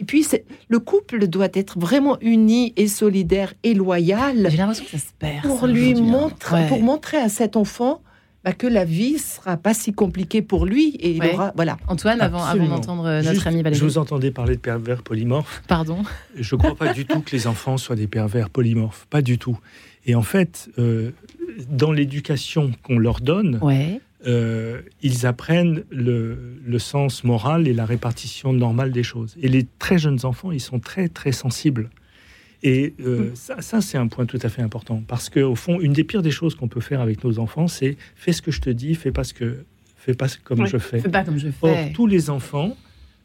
Et 0.00 0.04
puis, 0.06 0.26
le 0.68 0.78
couple 0.78 1.26
doit 1.28 1.48
être 1.52 1.78
vraiment 1.78 2.16
uni 2.22 2.72
et 2.78 2.88
solidaire 2.88 3.52
et 3.62 3.74
loyal 3.74 4.46
J'ai 4.50 4.56
l'impression 4.56 4.84
que 4.86 4.90
ça 4.92 4.96
se 4.98 5.12
perd. 5.18 5.42
pour 5.46 5.60
ça, 5.60 5.66
lui 5.66 5.92
hein. 5.92 6.00
montrer, 6.00 6.62
Ouais. 6.62 6.68
pour 6.68 6.80
montrer 6.80 7.18
à 7.18 7.28
cet 7.28 7.56
enfant 7.58 8.00
bah, 8.44 8.52
que 8.52 8.66
la 8.66 8.84
vie 8.84 9.18
sera 9.18 9.56
pas 9.56 9.74
si 9.74 9.92
compliquée 9.92 10.42
pour 10.42 10.66
lui 10.66 10.96
et 10.96 11.12
il 11.12 11.24
aura 11.24 11.52
voilà. 11.54 11.76
Antoine, 11.88 12.20
avant, 12.20 12.42
avant 12.44 12.66
d'entendre 12.68 13.06
euh, 13.06 13.18
notre 13.22 13.34
Juste, 13.34 13.46
ami 13.46 13.62
Valérie. 13.62 13.78
Je 13.78 13.84
vous 13.84 13.98
entendais 13.98 14.30
parler 14.30 14.56
de 14.56 14.60
pervers 14.60 15.02
polymorphes. 15.02 15.62
Pardon. 15.68 16.02
Je 16.36 16.54
ne 16.54 16.58
crois 16.58 16.74
pas 16.74 16.92
du 16.92 17.04
tout 17.06 17.20
que 17.20 17.30
les 17.32 17.46
enfants 17.46 17.76
soient 17.76 17.96
des 17.96 18.08
pervers 18.08 18.50
polymorphes. 18.50 19.06
Pas 19.10 19.22
du 19.22 19.38
tout. 19.38 19.58
Et 20.06 20.14
en 20.16 20.22
fait, 20.22 20.68
euh, 20.78 21.12
dans 21.68 21.92
l'éducation 21.92 22.72
qu'on 22.82 22.98
leur 22.98 23.20
donne, 23.20 23.58
Ouais. 23.62 24.00
euh, 24.26 24.80
ils 25.02 25.26
apprennent 25.26 25.84
le, 25.90 26.56
le 26.66 26.78
sens 26.80 27.22
moral 27.24 27.68
et 27.68 27.72
la 27.72 27.84
répartition 27.84 28.52
normale 28.52 28.90
des 28.90 29.04
choses. 29.04 29.36
Et 29.40 29.48
les 29.48 29.66
très 29.78 29.98
jeunes 29.98 30.24
enfants, 30.24 30.50
ils 30.50 30.60
sont 30.60 30.80
très, 30.80 31.08
très 31.08 31.30
sensibles. 31.32 31.90
Et 32.62 32.94
euh, 33.04 33.30
ça, 33.34 33.60
ça, 33.60 33.80
c'est 33.80 33.98
un 33.98 34.06
point 34.06 34.24
tout 34.26 34.38
à 34.42 34.48
fait 34.48 34.62
important. 34.62 35.02
Parce 35.08 35.28
qu'au 35.28 35.54
fond, 35.56 35.80
une 35.80 35.92
des 35.92 36.04
pires 36.04 36.22
des 36.22 36.30
choses 36.30 36.54
qu'on 36.54 36.68
peut 36.68 36.80
faire 36.80 37.00
avec 37.00 37.24
nos 37.24 37.38
enfants, 37.38 37.66
c'est 37.68 37.96
fais 38.14 38.32
ce 38.32 38.40
que 38.42 38.50
je 38.52 38.60
te 38.60 38.70
dis, 38.70 38.94
fais 38.94 39.10
pas, 39.10 39.24
ce 39.24 39.34
que, 39.34 39.64
fais 39.96 40.14
pas 40.14 40.26
comme 40.44 40.60
Ouais. 40.60 40.66
je 40.68 40.78
fais. 40.78 41.00
Fais 41.00 41.08
pas 41.08 41.24
comme 41.24 41.38
je 41.38 41.48
Or, 41.62 41.76
fais. 41.76 41.92
tous 41.92 42.06
les 42.06 42.30
enfants, 42.30 42.76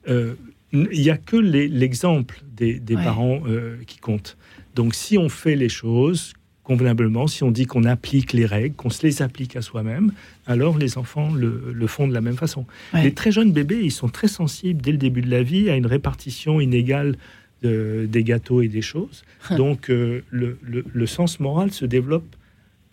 euh, 0.09 0.33
il 0.73 0.87
n'y 1.01 1.09
a 1.11 1.17
que 1.17 1.37
l'exemple 1.37 2.41
des, 2.55 2.79
des 2.79 2.95
Ouais. 2.95 3.03
parents 3.03 3.41
euh, 3.47 3.77
qui 3.85 3.99
compte. 3.99 4.37
Donc, 4.75 4.95
si 4.95 5.17
on 5.17 5.29
fait 5.29 5.55
les 5.55 5.69
choses 5.69 6.33
convenablement, 6.63 7.27
si 7.27 7.43
on 7.43 7.51
dit 7.51 7.65
qu'on 7.65 7.85
applique 7.85 8.33
les 8.33 8.45
règles, 8.45 8.75
qu'on 8.75 8.89
se 8.89 9.01
les 9.07 9.21
applique 9.21 9.55
à 9.55 9.61
soi-même, 9.61 10.11
alors 10.47 10.77
les 10.77 10.97
enfants 10.97 11.33
le, 11.33 11.71
le 11.73 11.87
font 11.87 12.07
de 12.09 12.13
la 12.13 12.19
même 12.21 12.35
façon. 12.35 12.65
Ouais. 12.93 13.03
Les 13.03 13.13
très 13.13 13.31
jeunes 13.31 13.53
bébés, 13.53 13.79
ils 13.81 13.91
sont 13.91 14.09
très 14.09 14.27
sensibles 14.27 14.81
dès 14.81 14.91
le 14.91 14.97
début 14.97 15.21
de 15.21 15.29
la 15.31 15.43
vie 15.43 15.69
à 15.69 15.77
une 15.77 15.85
répartition 15.85 16.59
inégale 16.59 17.15
de- 17.63 18.05
des 18.09 18.23
gâteaux 18.23 18.61
et 18.61 18.67
des 18.67 18.81
choses. 18.81 19.23
Donc, 19.57 19.89
euh, 19.89 20.21
le, 20.29 20.57
le- 20.61 20.85
le 20.91 21.05
sens 21.05 21.39
moral 21.39 21.71
se 21.71 21.85
développe 21.85 22.35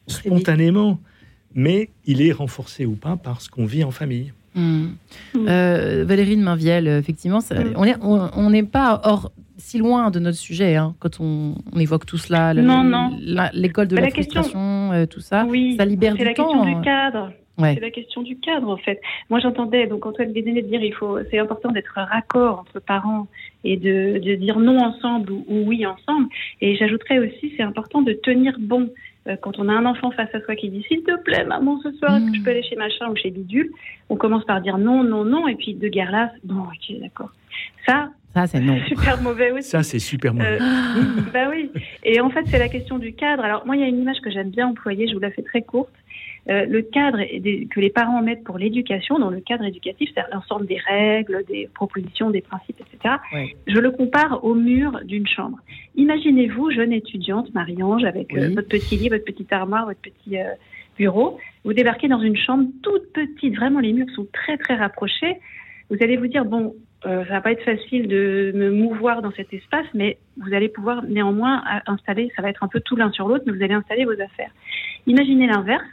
spontanément, 0.06 0.98
mais 1.54 1.90
il 2.06 2.22
est 2.22 2.32
renforcé 2.32 2.84
ou 2.86 2.94
pas 2.94 3.16
parce 3.16 3.48
qu'on 3.48 3.66
vit 3.66 3.84
en 3.84 3.90
famille. 3.90 4.32
Hmm. 4.54 4.90
Mm. 5.34 5.46
Euh, 5.48 6.04
Valérie 6.06 6.36
de 6.36 6.42
Mainvielle, 6.42 6.86
effectivement, 6.86 7.40
ça- 7.40 7.56
Mm. 7.62 7.72
on 7.76 7.84
est- 7.84 7.96
on 8.02 8.30
on 8.36 8.50
n'est 8.50 8.62
pas 8.62 9.00
hors 9.04 9.32
si 9.56 9.78
loin 9.78 10.10
de 10.10 10.18
notre 10.20 10.36
sujet 10.38 10.76
hein, 10.76 10.94
quand 11.00 11.20
on, 11.20 11.56
on 11.72 11.80
évoque 11.80 12.06
tout 12.06 12.18
cela, 12.18 12.54
le- 12.54 12.62
Non, 12.62 12.82
le- 12.84 12.90
non. 12.90 13.18
la- 13.20 13.50
l'école 13.52 13.88
de 13.88 13.94
Mais 13.96 14.02
la, 14.02 14.06
la 14.08 14.12
question- 14.12 14.42
frustration, 14.42 14.92
euh, 14.92 15.06
tout 15.06 15.20
ça. 15.20 15.44
oui, 15.48 15.76
ça 15.76 15.84
libère 15.84 16.12
c'est 16.12 16.18
du 16.18 16.24
la 16.24 16.34
temps, 16.34 16.44
question 16.48 16.62
hein. 16.64 16.78
du 16.78 16.84
cadre. 16.84 17.32
Ouais. 17.56 17.74
C'est 17.74 17.80
la 17.80 17.90
question 17.90 18.22
du 18.22 18.36
cadre, 18.38 18.68
en 18.68 18.76
fait. 18.76 19.00
Moi, 19.30 19.38
j'entendais, 19.38 19.86
donc 19.86 20.04
Antoine 20.06 20.32
de 20.32 20.40
dire, 20.40 20.82
il 20.82 20.92
faut, 20.92 21.18
c'est 21.30 21.38
important 21.38 21.70
d'être 21.70 21.92
raccord 21.94 22.60
entre 22.60 22.80
parents 22.80 23.28
et 23.62 23.76
de, 23.76 24.18
de 24.18 24.34
dire 24.34 24.58
non 24.58 24.78
ensemble 24.78 25.30
ou, 25.30 25.44
ou 25.48 25.58
oui 25.66 25.86
ensemble. 25.86 26.28
Et 26.60 26.76
j'ajouterais 26.76 27.18
aussi, 27.20 27.52
c'est 27.56 27.62
important 27.62 28.02
de 28.02 28.12
tenir 28.12 28.56
bon. 28.58 28.90
Euh, 29.26 29.36
Quand 29.40 29.58
on 29.58 29.68
a 29.68 29.72
un 29.72 29.86
enfant 29.86 30.10
face 30.10 30.34
à 30.34 30.40
soi 30.42 30.54
qui 30.56 30.68
dit, 30.68 30.82
s'il 30.88 31.02
te 31.02 31.16
plaît, 31.22 31.44
maman, 31.44 31.80
ce 31.82 31.92
soir, 31.92 32.16
est-ce 32.16 32.30
que 32.30 32.36
je 32.36 32.42
peux 32.42 32.50
aller 32.50 32.62
chez 32.62 32.76
machin 32.76 33.08
ou 33.08 33.16
chez 33.16 33.30
bidule? 33.30 33.70
On 34.10 34.16
commence 34.16 34.44
par 34.44 34.60
dire 34.60 34.76
non, 34.76 35.02
non, 35.04 35.24
non, 35.24 35.46
et 35.48 35.54
puis 35.54 35.74
de 35.74 35.88
guerre 35.88 36.10
là, 36.10 36.32
bon, 36.42 36.56
ok, 36.64 37.00
d'accord. 37.00 37.30
Ça, 37.86 38.10
Ça, 38.34 38.46
c'est 38.48 38.60
non. 38.60 38.76
super 38.88 39.22
mauvais 39.22 39.52
aussi. 39.52 39.70
Ça, 39.70 39.82
c'est 39.82 39.98
super 40.00 40.34
mauvais. 40.34 40.58
Euh, 40.60 41.30
bah 41.32 41.46
oui. 41.50 41.70
Et 42.02 42.20
en 42.20 42.28
fait, 42.30 42.42
c'est 42.46 42.58
la 42.58 42.68
question 42.68 42.98
du 42.98 43.14
cadre. 43.14 43.44
Alors, 43.44 43.64
moi, 43.64 43.76
il 43.76 43.80
y 43.80 43.84
a 43.84 43.88
une 43.88 44.00
image 44.00 44.20
que 44.20 44.30
j'aime 44.30 44.50
bien 44.50 44.66
employer, 44.66 45.06
je 45.08 45.14
vous 45.14 45.20
la 45.20 45.30
fais 45.30 45.42
très 45.42 45.62
courte. 45.62 45.92
Euh, 46.50 46.66
le 46.66 46.82
cadre 46.82 47.18
des- 47.18 47.66
que 47.70 47.80
les 47.80 47.88
parents 47.90 48.20
mettent 48.20 48.44
pour 48.44 48.58
l'éducation, 48.58 49.18
dans 49.18 49.30
le 49.30 49.40
cadre 49.40 49.64
éducatif, 49.64 50.10
c'est 50.14 50.22
l'ensemble 50.32 50.66
des 50.66 50.76
règles, 50.78 51.42
des 51.48 51.68
propositions, 51.74 52.30
des 52.30 52.42
principes, 52.42 52.80
etc. 52.80 53.14
Je 53.66 53.78
le 53.78 53.90
compare 53.90 54.44
au 54.44 54.54
mur 54.54 55.00
d'une 55.04 55.26
chambre. 55.26 55.58
Imaginez-vous, 55.96 56.70
jeune 56.70 56.92
étudiante, 56.92 57.52
Marie-Ange, 57.54 58.04
avec 58.04 58.34
euh, 58.34 58.48
votre 58.54 58.68
petit 58.68 58.96
lit, 58.96 59.08
votre 59.08 59.24
petite 59.24 59.52
armoire, 59.52 59.86
votre 59.86 60.00
petit 60.00 60.38
euh, 60.38 60.44
bureau. 60.98 61.38
Vous 61.64 61.72
débarquez 61.72 62.08
dans 62.08 62.20
une 62.20 62.36
chambre 62.36 62.68
toute 62.82 63.12
petite, 63.12 63.56
vraiment 63.56 63.80
les 63.80 63.92
murs 63.92 64.10
sont 64.14 64.26
très 64.32 64.58
très 64.58 64.74
rapprochés. 64.74 65.36
Vous 65.90 65.96
allez 66.02 66.16
vous 66.16 66.26
dire, 66.26 66.44
bon, 66.44 66.74
ça 67.02 67.22
va 67.24 67.40
pas 67.42 67.52
être 67.52 67.62
facile 67.64 68.08
de 68.08 68.52
me 68.54 68.70
mouvoir 68.70 69.20
dans 69.20 69.30
cet 69.32 69.52
espace, 69.52 69.84
mais 69.92 70.16
vous 70.38 70.54
allez 70.54 70.68
pouvoir 70.70 71.02
néanmoins 71.04 71.62
installer, 71.86 72.30
ça 72.34 72.40
va 72.40 72.48
être 72.48 72.64
un 72.64 72.68
peu 72.68 72.80
tout 72.80 72.96
l'un 72.96 73.10
sur 73.12 73.28
l'autre, 73.28 73.44
mais 73.46 73.52
vous 73.52 73.62
allez 73.62 73.74
installer 73.74 74.06
vos 74.06 74.18
affaires. 74.18 74.50
Imaginez 75.06 75.46
l'inverse, 75.46 75.84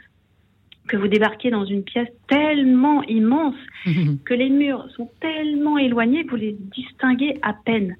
que 0.88 0.96
vous 0.96 1.08
débarquez 1.08 1.50
dans 1.50 1.64
une 1.64 1.82
pièce 1.82 2.08
tellement 2.28 3.02
immense 3.04 3.54
que 4.24 4.34
les 4.34 4.50
murs 4.50 4.86
sont 4.96 5.10
tellement 5.20 5.78
éloignés 5.78 6.24
que 6.24 6.30
vous 6.30 6.36
les 6.36 6.56
distinguez 6.58 7.38
à 7.42 7.52
peine. 7.52 7.96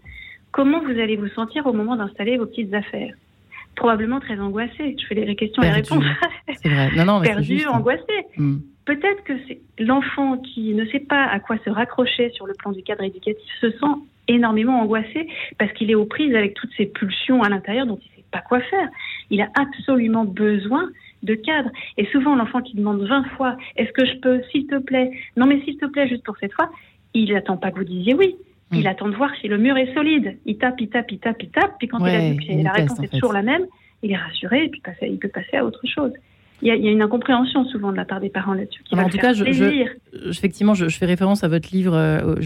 Comment 0.51 0.81
vous 0.81 0.99
allez 0.99 1.17
vous 1.17 1.29
sentir 1.29 1.67
au 1.67 1.73
moment 1.73 1.97
d'installer 1.97 2.37
vos 2.37 2.47
petites 2.47 2.75
affaires? 2.75 3.15
Probablement 3.75 4.21
très 4.21 4.39
angoissé. 4.39 4.97
Je 5.01 5.07
fais 5.07 5.15
les 5.15 5.35
questions 5.35 5.63
et 5.63 5.67
les 5.67 5.73
réponses. 5.73 6.05
c'est 6.63 6.69
vrai. 6.69 6.91
Non, 6.95 7.05
non, 7.07 7.23
Perdu, 7.23 7.45
juste. 7.45 7.67
hein. 7.67 7.79
angoissé. 7.79 8.13
Hmm. 8.37 8.59
Peut-être 8.85 9.25
que 9.25 9.33
c'est 9.49 9.61
l'enfant 9.79 10.37
qui 10.39 10.75
ne 10.75 10.85
sait 10.87 11.01
pas 11.01 11.25
à 11.25 11.41
quoi 11.41 11.57
se 11.65 11.71
raccrocher 11.71 12.31
sur 12.31 12.47
le 12.47 12.55
plan 12.55 12.73
du 12.73 12.83
cadre 12.83 13.05
éducatif 13.05 13.49
se 13.61 13.71
sent 13.71 13.95
énormément 14.29 14.81
angoissé 14.81 15.29
parce 15.59 15.73
qu'il 15.73 15.91
est 15.91 15.95
aux 15.95 16.05
prises 16.05 16.35
avec 16.35 16.55
toutes 16.55 16.73
ces 16.77 16.87
pulsions 16.87 17.43
à 17.43 17.49
l'intérieur 17.49 17.87
dont 17.87 17.99
il 18.03 18.11
ne 18.11 18.17
sait 18.17 18.25
pas 18.31 18.41
quoi 18.41 18.61
faire. 18.61 18.89
Il 19.31 19.41
a 19.41 19.49
absolument 19.55 20.25
besoin 20.25 20.91
de 21.23 21.35
cadre. 21.35 21.71
Et 21.97 22.07
souvent, 22.07 22.35
l'enfant 22.35 22.61
qui 22.61 22.77
demande 22.77 23.03
20 23.03 23.25
fois 23.37 23.57
Est-ce 23.77 23.93
que 23.93 24.05
je 24.05 24.17
peux, 24.17 24.43
s'il 24.51 24.67
te 24.67 24.79
plaît? 24.79 25.11
Non, 25.37 25.47
mais 25.47 25.61
s'il 25.63 25.77
te 25.77 25.87
plaît, 25.87 26.09
juste 26.09 26.25
pour 26.25 26.37
cette 26.39 26.53
fois, 26.53 26.71
il 27.15 27.33
n'attend 27.33 27.57
pas 27.57 27.71
que 27.71 27.79
vous 27.79 27.85
disiez 27.85 28.15
oui. 28.15 28.37
Il 28.75 28.87
attend 28.89 29.09
de 29.09 29.15
voir 29.15 29.31
si 29.39 29.49
le 29.49 29.59
mur 29.59 29.77
est 29.77 29.93
solide. 29.93 30.39
Il 30.47 30.57
tape, 30.57 30.81
il 30.81 30.89
tape, 30.89 31.11
il 31.11 31.19
tape, 31.19 31.43
il 31.43 31.51
tape. 31.51 31.75
Puis 31.79 31.89
quand 31.89 31.99
il 32.07 32.15
a 32.15 32.31
vu 32.31 32.37
que 32.37 32.63
la 32.63 32.73
réponse 32.73 32.99
en 32.99 33.03
est 33.03 33.13
toujours 33.13 33.35
la 33.35 33.43
même, 33.43 33.67
il 34.03 34.11
est 34.13 34.17
rassuré 34.17 34.65
et 34.65 34.69
puis 34.69 34.81
il 35.03 35.19
peut 35.19 35.29
passer 35.29 35.59
à 35.59 35.65
autre 35.65 35.87
chose. 35.87 36.13
Il 36.63 36.69
y, 36.69 36.71
a, 36.71 36.77
il 36.77 36.85
y 36.85 36.89
a 36.89 36.93
une 36.93 37.03
incompréhension 37.03 37.65
souvent 37.65 37.91
de 37.91 37.97
la 37.97 38.05
part 38.05 38.21
des 38.21 38.29
parents 38.31 38.55
là-dessus. 38.55 38.83
Va 38.93 39.05
en 39.05 39.09
tout 39.09 39.19
cas, 39.19 39.33
je- 39.33 39.45
Effectivement, 40.31 40.75
je, 40.75 40.89
je 40.89 40.97
fais 40.97 41.07
référence 41.07 41.43
à 41.43 41.49
votre 41.49 41.71
livre. 41.73 41.95
euh, 41.95 42.37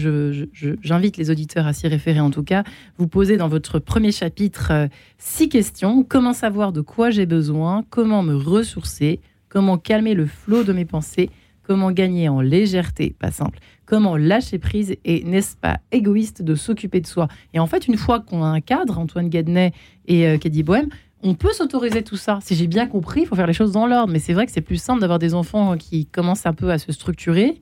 J'invite 0.81 1.17
les 1.17 1.29
auditeurs 1.29 1.67
à 1.67 1.73
s'y 1.73 1.87
référer 1.87 2.19
en 2.19 2.31
tout 2.31 2.43
cas. 2.43 2.63
Vous 2.97 3.07
posez 3.07 3.37
dans 3.37 3.47
votre 3.47 3.77
premier 3.79 4.11
chapitre 4.11 4.69
euh, 4.71 4.87
six 5.19 5.49
questions. 5.49 6.03
Comment 6.03 6.33
savoir 6.33 6.71
de 6.73 6.81
quoi 6.81 7.11
j'ai 7.11 7.25
besoin? 7.27 7.83
Comment 7.91 8.23
me 8.23 8.35
ressourcer? 8.35 9.19
Comment 9.49 9.77
calmer 9.77 10.13
le 10.15 10.25
flot 10.25 10.63
de 10.63 10.73
mes 10.73 10.85
pensées? 10.85 11.29
Comment 11.63 11.91
gagner 11.91 12.27
en 12.29 12.39
légèreté? 12.41 13.13
Pas 13.19 13.31
simple. 13.31 13.59
Comment 13.85 14.17
lâcher 14.17 14.57
prise 14.57 14.95
Et 15.05 15.23
n'est-ce 15.25 15.55
pas 15.57 15.77
égoïste 15.91 16.41
de 16.41 16.55
s'occuper 16.55 17.01
de 17.01 17.07
soi? 17.07 17.27
Et 17.53 17.59
en 17.59 17.67
fait, 17.67 17.87
une 17.87 17.97
fois 17.97 18.19
qu'on 18.21 18.41
a 18.43 18.47
un 18.47 18.61
cadre, 18.61 18.97
Antoine 18.99 19.29
Guednet 19.29 19.73
et 20.07 20.27
euh, 20.27 20.37
Caddy 20.37 20.63
Bohème, 20.63 20.89
on 21.23 21.33
peut 21.35 21.51
s'autoriser 21.53 22.03
tout 22.03 22.17
ça. 22.17 22.39
Si 22.41 22.55
j'ai 22.55 22.67
bien 22.67 22.87
compris, 22.87 23.21
il 23.21 23.25
faut 23.27 23.35
faire 23.35 23.47
les 23.47 23.53
choses 23.53 23.71
dans 23.71 23.87
l'ordre. 23.87 24.11
Mais 24.13 24.19
c'est 24.19 24.33
vrai 24.33 24.45
que 24.45 24.51
c'est 24.51 24.61
plus 24.61 24.81
simple 24.81 25.01
d'avoir 25.01 25.19
des 25.19 25.33
enfants 25.33 25.75
qui 25.77 26.05
commencent 26.05 26.45
un 26.45 26.53
peu 26.53 26.69
à 26.71 26.77
se 26.77 26.91
structurer 26.91 27.59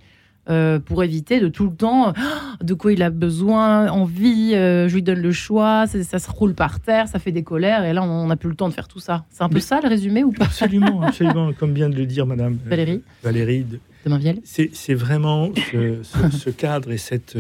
euh, 0.48 0.78
pour 0.78 1.04
éviter 1.04 1.40
de 1.40 1.48
tout 1.48 1.64
le 1.66 1.76
temps 1.76 2.14
Ah, 2.16 2.58
de 2.62 2.74
quoi 2.76 2.94
il 2.94 3.02
a 3.02 3.10
besoin, 3.10 3.90
envie, 3.90 4.52
euh, 4.54 4.88
je 4.88 4.94
lui 4.94 5.02
donne 5.02 5.20
le 5.22 5.32
choix, 5.32 5.88
ça, 5.88 6.04
ça 6.04 6.20
se 6.20 6.30
roule 6.30 6.54
par 6.54 6.80
terre, 6.80 7.08
ça 7.08 7.18
fait 7.18 7.32
des 7.32 7.42
colères. 7.42 7.84
Et 7.84 7.94
là, 7.94 8.04
on 8.04 8.28
n'a 8.28 8.36
plus 8.36 8.50
le 8.50 8.56
temps 8.56 8.70
de 8.70 8.74
faire 8.74 8.88
tout 8.88 9.00
ça. 9.00 9.26
C'est 9.32 9.42
un 9.42 9.50
peu 9.50 9.56
Mais- 9.56 9.62
ça 9.62 9.80
le 9.82 9.88
résumé 9.90 10.24
ou 10.24 10.32
pas? 10.32 10.46
Absolument, 10.46 11.02
absolument, 11.02 11.52
comme 11.54 11.74
vient 11.74 11.90
de 11.90 11.96
le 11.96 12.06
dire 12.06 12.28
Madame 12.28 12.60
euh, 12.66 12.70
Valérie 12.70 13.02
Valérie 13.24 13.64
de- 13.64 13.80
de 14.08 14.42
c'est 14.44 14.94
vraiment 14.94 15.50
ce, 15.72 16.04
ce- 16.04 16.38
ce 16.38 16.50
cadre 16.52 16.92
et 16.92 16.98
cette. 17.00 17.36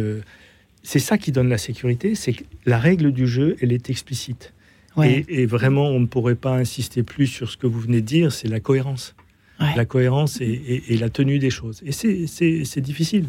c'est 0.81 0.97
ça 0.97 1.19
qui 1.19 1.31
donne 1.31 1.49
la 1.49 1.59
sécurité, 1.59 2.15
c'est 2.15 2.33
que 2.33 2.43
la 2.65 2.79
règle 2.79 3.11
du 3.11 3.27
jeu, 3.27 3.55
elle 3.61 3.71
est 3.71 3.91
explicite. 3.91 4.53
Ouais. 4.97 5.25
Et, 5.27 5.41
et 5.41 5.45
vraiment, 5.45 5.87
on 5.89 5.99
ne 5.99 6.05
pourrait 6.05 6.35
pas 6.35 6.55
insister 6.55 7.03
plus 7.03 7.27
sur 7.27 7.49
ce 7.49 7.57
que 7.57 7.67
vous 7.67 7.79
venez 7.79 8.01
de 8.01 8.05
dire, 8.05 8.31
c'est 8.31 8.47
la 8.47 8.59
cohérence. 8.59 9.15
Ouais. 9.59 9.67
La 9.75 9.85
cohérence 9.85 10.41
et, 10.41 10.45
et- 10.45 10.93
et 10.93 10.97
la 10.97 11.09
tenue 11.09 11.39
des 11.39 11.49
choses. 11.49 11.81
Et 11.85 11.91
c'est- 11.91 12.81
difficile. 12.81 13.25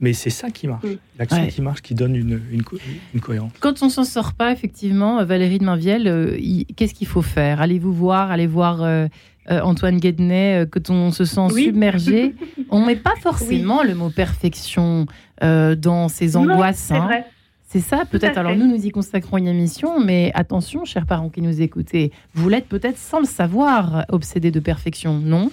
Mais 0.00 0.12
c'est 0.12 0.30
ça 0.30 0.50
qui 0.50 0.68
marche. 0.68 0.84
Oui. 0.84 0.98
L'action 1.18 1.42
Ouais. 1.42 1.48
qui 1.48 1.60
marche, 1.60 1.82
qui 1.82 1.94
donne 1.94 2.14
une, 2.14 2.40
une, 2.52 2.62
co- 2.62 2.78
une 3.14 3.20
cohérence. 3.20 3.50
Quand 3.58 3.82
on 3.82 3.88
s'en 3.88 4.04
sort 4.04 4.32
pas, 4.34 4.52
effectivement, 4.52 5.18
euh, 5.18 5.24
Valérie 5.24 5.58
de 5.58 5.64
Mainvielle, 5.64 6.06
euh, 6.06 6.36
qu'est-ce 6.76 6.94
qu'il 6.94 7.08
faut 7.08 7.22
faire? 7.22 7.60
Allez-vous 7.60 7.92
voir, 7.92 8.30
allez 8.30 8.46
voir 8.46 8.82
euh, 8.82 9.08
euh, 9.50 9.60
Antoine 9.60 9.98
Guednet, 9.98 10.62
euh, 10.62 10.66
quand 10.70 10.90
on 10.90 11.10
se 11.10 11.24
sent 11.24 11.40
Oui. 11.52 11.64
submergé? 11.64 12.34
on 12.70 12.84
met 12.86 12.94
pas 12.94 13.14
forcément 13.20 13.82
le 13.82 13.96
mot 13.96 14.10
perfection 14.10 15.06
euh, 15.42 15.74
dans 15.74 16.06
Non, 16.34 16.50
angoisses. 16.52 16.76
c'est 16.78 16.94
hein. 16.94 17.04
vrai. 17.04 17.24
C'est 17.70 17.80
ça, 17.80 18.04
peut-être. 18.10 18.38
Alors 18.38 18.56
nous, 18.56 18.66
nous 18.66 18.86
y 18.86 18.90
consacrons 18.90 19.36
une 19.36 19.46
émission, 19.46 20.00
mais 20.00 20.30
attention, 20.34 20.86
chers 20.86 21.04
parents 21.04 21.28
qui 21.28 21.42
nous 21.42 21.60
écoutez, 21.60 22.12
vous 22.32 22.48
l'êtes 22.48 22.66
peut-être 22.66 22.96
sans 22.96 23.18
le 23.20 23.26
savoir, 23.26 24.06
obsédé 24.08 24.50
de 24.50 24.58
perfection, 24.58 25.18
non? 25.18 25.50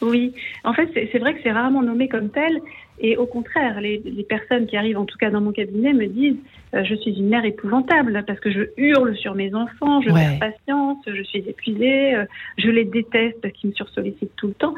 Oui, 0.00 0.32
en 0.62 0.72
fait, 0.72 0.88
c'est 0.94 1.08
c'est 1.10 1.18
vrai 1.18 1.34
que 1.34 1.40
c'est 1.42 1.50
rarement 1.50 1.82
nommé 1.82 2.06
comme 2.08 2.30
tel. 2.30 2.60
Et 3.00 3.16
au 3.16 3.26
contraire, 3.26 3.80
les, 3.80 4.00
les 4.04 4.22
personnes 4.22 4.66
qui 4.66 4.76
arrivent, 4.76 4.98
en 4.98 5.04
tout 5.04 5.18
cas 5.18 5.30
dans 5.30 5.40
mon 5.40 5.50
cabinet, 5.52 5.92
me 5.92 6.06
disent 6.06 6.36
euh, 6.74 6.84
Je 6.84 6.94
suis 6.94 7.10
une 7.12 7.28
mère 7.28 7.44
épouvantable 7.44 8.22
parce 8.26 8.38
que 8.40 8.50
je 8.52 8.60
hurle 8.76 9.16
sur 9.16 9.34
mes 9.34 9.52
enfants, 9.52 10.00
je 10.02 10.10
Ouais. 10.10 10.38
perds 10.38 10.52
patience, 10.52 10.98
je 11.06 11.22
suis 11.24 11.40
épuisée, 11.40 12.14
euh, 12.14 12.24
je 12.56 12.68
les 12.70 12.84
déteste 12.84 13.40
parce 13.42 13.52
qu'ils 13.54 13.70
me 13.70 13.74
sursollicitent 13.74 14.34
tout 14.36 14.46
le 14.46 14.54
temps. 14.54 14.74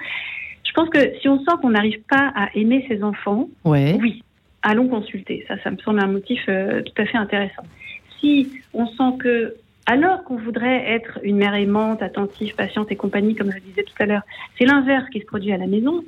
Je 0.67 0.73
pense 0.73 0.89
que 0.89 0.99
si 1.21 1.29
on 1.29 1.39
sent 1.41 1.53
qu'on 1.63 1.71
n'arrive 1.71 2.01
pas 2.09 2.33
à 2.35 2.49
aimer 2.57 2.85
ses 2.89 3.03
enfants, 3.03 3.49
Ouais. 3.65 3.97
oui, 4.01 4.23
allons 4.63 4.89
consulter. 4.89 5.45
Ça, 5.49 5.55
ça 5.63 5.71
me 5.71 5.79
semble 5.79 6.01
un 6.01 6.07
motif 6.07 6.41
euh, 6.49 6.83
tout 6.83 7.03
à 7.03 7.07
fait 7.07 7.19
intéressant. 7.19 7.63
Si 8.19 8.51
on 8.75 8.87
sent 8.87 9.19
que, 9.21 9.55
alors 9.87 10.25
qu'on 10.25 10.37
voudrait 10.37 10.91
être 10.91 11.19
une 11.23 11.37
mère 11.37 11.55
aimante, 11.55 12.03
attentive, 12.03 12.55
patiente 12.55 12.91
et 12.91 12.97
compagnie, 12.97 13.35
comme 13.35 13.53
je 13.53 13.59
disais 13.61 13.85
tout 13.85 13.95
à 14.01 14.07
l'heure, 14.07 14.23
c'est 14.59 14.65
l'inverse 14.65 15.09
qui 15.11 15.21
se 15.21 15.27
produit 15.27 15.53
à 15.53 15.57
la 15.57 15.67
maison, 15.67 16.05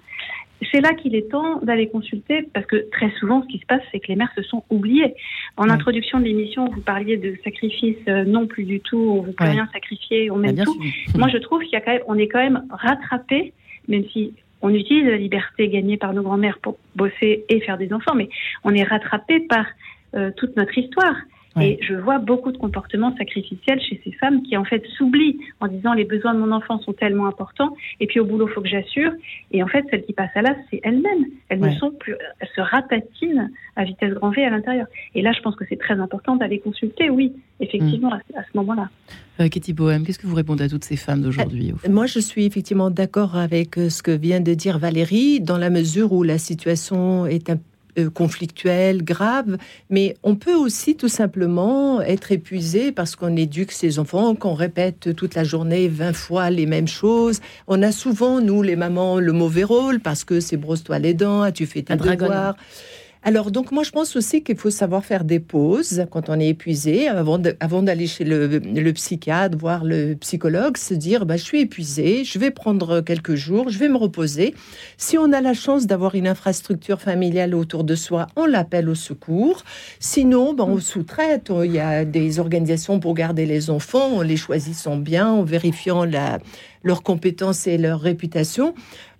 c'est 0.70 0.80
là 0.80 0.92
qu'il 0.92 1.14
est 1.14 1.30
temps 1.30 1.58
d'aller 1.62 1.88
consulter 1.88 2.46
parce 2.52 2.66
que 2.66 2.84
très 2.90 3.10
souvent, 3.18 3.42
ce 3.42 3.48
qui 3.48 3.58
se 3.58 3.66
passe, 3.66 3.80
c'est 3.90 4.00
que 4.00 4.08
les 4.08 4.16
mères 4.16 4.32
se 4.36 4.42
sont 4.42 4.64
oubliées. 4.68 5.14
En 5.56 5.64
Ouais. 5.64 5.70
introduction 5.70 6.18
de 6.18 6.24
l'émission, 6.24 6.66
vous 6.68 6.82
parliez 6.82 7.16
de 7.16 7.34
sacrifice, 7.42 7.96
euh, 8.08 8.24
non 8.24 8.46
plus 8.46 8.64
du 8.64 8.80
tout, 8.80 8.98
on 8.98 9.22
veut 9.22 9.32
plus 9.32 9.46
Ouais. 9.46 9.52
rien 9.52 9.68
sacrifier, 9.72 10.30
on 10.30 10.36
Ah, 10.36 10.52
mène 10.52 10.62
tout. 10.62 10.76
Moi, 11.16 11.28
je 11.28 11.38
trouve 11.38 11.62
qu'il 11.62 11.72
y 11.72 11.76
a 11.76 11.80
quand 11.80 11.92
même, 11.92 12.02
on 12.08 12.18
est 12.18 12.28
quand 12.28 12.40
même 12.40 12.62
rattrapé, 12.70 13.54
même 13.88 14.04
si 14.12 14.34
on 14.62 14.74
utilise 14.74 15.06
la 15.06 15.16
liberté 15.16 15.68
gagnée 15.68 15.96
par 15.96 16.12
nos 16.12 16.22
grands-mères 16.22 16.58
pour 16.58 16.78
bosser 16.94 17.44
et 17.48 17.60
faire 17.60 17.78
des 17.78 17.92
enfants, 17.92 18.14
mais 18.14 18.28
on 18.64 18.74
est 18.74 18.82
rattrapé 18.82 19.40
par 19.40 19.66
euh, 20.14 20.30
toute 20.36 20.56
notre 20.56 20.76
histoire. 20.76 21.14
Ouais. 21.56 21.70
Et 21.72 21.78
je 21.84 21.94
vois 21.94 22.18
beaucoup 22.18 22.52
de 22.52 22.58
comportements 22.58 23.16
sacrificiels 23.16 23.80
chez 23.80 24.00
ces 24.04 24.12
femmes 24.12 24.42
qui 24.44 24.56
en 24.56 24.64
fait 24.64 24.84
s'oublient 24.96 25.36
en 25.58 25.66
disant 25.66 25.94
les 25.94 26.04
besoins 26.04 26.32
de 26.32 26.38
mon 26.38 26.52
enfant 26.52 26.78
sont 26.80 26.92
tellement 26.92 27.26
importants 27.26 27.74
et 27.98 28.06
puis 28.06 28.20
au 28.20 28.24
boulot 28.24 28.46
faut 28.46 28.60
que 28.60 28.68
j'assure. 28.68 29.10
Et 29.50 29.60
en 29.62 29.66
fait 29.66 29.84
celles 29.90 30.04
qui 30.04 30.12
passent 30.12 30.30
à 30.36 30.42
l'as 30.42 30.54
c'est 30.70 30.80
elles-mêmes. 30.84 31.24
Elles 31.48 31.60
Ouais. 31.60 31.70
ne 31.70 31.76
sont 31.76 31.90
plus 31.90 32.14
elles 32.38 32.48
se 32.54 32.60
ratatinent 32.60 33.50
à 33.74 33.84
vitesse 33.84 34.14
grand 34.14 34.30
V 34.30 34.44
à 34.44 34.50
l'intérieur. 34.50 34.86
Et 35.16 35.22
là 35.22 35.32
je 35.32 35.40
pense 35.40 35.56
que 35.56 35.64
c'est 35.68 35.78
très 35.78 35.94
important 35.98 36.36
d'aller 36.36 36.60
consulter 36.60 37.10
oui 37.10 37.32
effectivement 37.58 38.12
à, 38.12 38.18
à 38.38 38.42
ce 38.44 38.56
moment-là. 38.56 38.88
Euh, 39.40 39.48
Katie 39.48 39.72
Bohème, 39.72 40.04
qu'est-ce 40.06 40.18
que 40.20 40.26
vous 40.28 40.36
répondez 40.36 40.64
à 40.64 40.68
toutes 40.68 40.84
ces 40.84 40.96
femmes 40.96 41.22
d'aujourd'hui 41.22 41.72
Moi, 41.88 42.06
je 42.06 42.18
suis 42.20 42.44
effectivement 42.44 42.90
d'accord 42.90 43.36
avec 43.36 43.78
euh, 43.78 43.88
ce 43.88 44.02
que 44.02 44.10
vient 44.10 44.40
de 44.40 44.52
dire 44.54 44.78
Valérie, 44.78 45.40
dans 45.40 45.56
la 45.58 45.70
mesure 45.70 46.12
où 46.12 46.22
la 46.22 46.36
situation 46.38 47.26
est 47.26 47.48
un 47.50 47.56
euh, 47.98 48.10
conflictuelle, 48.10 49.02
grave, 49.02 49.56
mais 49.88 50.16
on 50.22 50.36
peut 50.36 50.54
aussi 50.54 50.96
tout 50.96 51.08
simplement 51.08 52.00
être 52.00 52.32
épuisé 52.32 52.92
parce 52.92 53.16
qu'on 53.16 53.36
éduque 53.36 53.72
ses 53.72 53.98
enfants, 53.98 54.34
qu'on 54.34 54.54
répète 54.54 55.14
toute 55.16 55.34
la 55.34 55.44
journée 55.44 55.88
20 55.88 56.12
fois 56.12 56.50
les 56.50 56.66
mêmes 56.66 56.88
choses. 56.88 57.40
On 57.66 57.82
a 57.82 57.92
souvent, 57.92 58.40
nous, 58.40 58.62
les 58.62 58.76
mamans, 58.76 59.18
le 59.18 59.32
mauvais 59.32 59.64
rôle 59.64 60.00
parce 60.00 60.24
que 60.24 60.40
c'est 60.40 60.56
brosse-toi 60.56 60.98
les 60.98 61.14
dents, 61.14 61.42
as-tu 61.42 61.66
fait 61.66 61.82
tes 61.82 61.96
devoirs 61.96 62.56
alors, 63.22 63.50
donc, 63.50 63.70
moi, 63.70 63.82
je 63.82 63.90
pense 63.90 64.16
aussi 64.16 64.42
qu'il 64.42 64.56
faut 64.56 64.70
savoir 64.70 65.04
faire 65.04 65.24
des 65.24 65.40
pauses 65.40 66.06
quand 66.10 66.30
on 66.30 66.40
est 66.40 66.48
épuisé, 66.48 67.06
avant 67.06 67.38
de- 67.38 67.54
avant 67.60 67.82
d'aller 67.82 68.06
chez 68.06 68.24
le, 68.24 68.46
le 68.58 68.92
psychiatre, 68.94 69.58
voir 69.58 69.84
le 69.84 70.14
psychologue, 70.14 70.78
se 70.78 70.94
dire, 70.94 71.26
bah, 71.26 71.36
je 71.36 71.42
suis 71.42 71.60
épuisé, 71.60 72.24
je 72.24 72.38
vais 72.38 72.50
prendre 72.50 73.02
quelques 73.02 73.34
jours, 73.34 73.68
je 73.68 73.78
vais 73.78 73.88
me 73.88 73.98
reposer. 73.98 74.54
Si 74.96 75.18
on 75.18 75.32
a 75.34 75.42
la 75.42 75.52
chance 75.52 75.86
d'avoir 75.86 76.14
une 76.14 76.26
infrastructure 76.26 77.00
familiale 77.02 77.54
autour 77.54 77.84
de 77.84 77.94
soi, 77.94 78.26
on 78.36 78.46
l'appelle 78.46 78.88
au 78.88 78.94
secours. 78.94 79.64
Sinon, 79.98 80.54
bah, 80.54 80.64
on 80.66 80.80
sous-traite. 80.80 81.52
Il 81.62 81.72
y 81.72 81.78
a 81.78 82.06
des 82.06 82.38
organisations 82.38 83.00
pour 83.00 83.12
garder 83.12 83.44
les 83.44 83.68
enfants, 83.68 84.16
en 84.16 84.22
les 84.22 84.38
choisissant 84.38 84.96
bien, 84.96 85.28
en 85.28 85.42
vérifiant 85.42 86.06
la, 86.06 86.38
leurs 86.82 87.02
compétences 87.02 87.66
et 87.66 87.76
leur 87.76 88.00
réputation. 88.00 88.74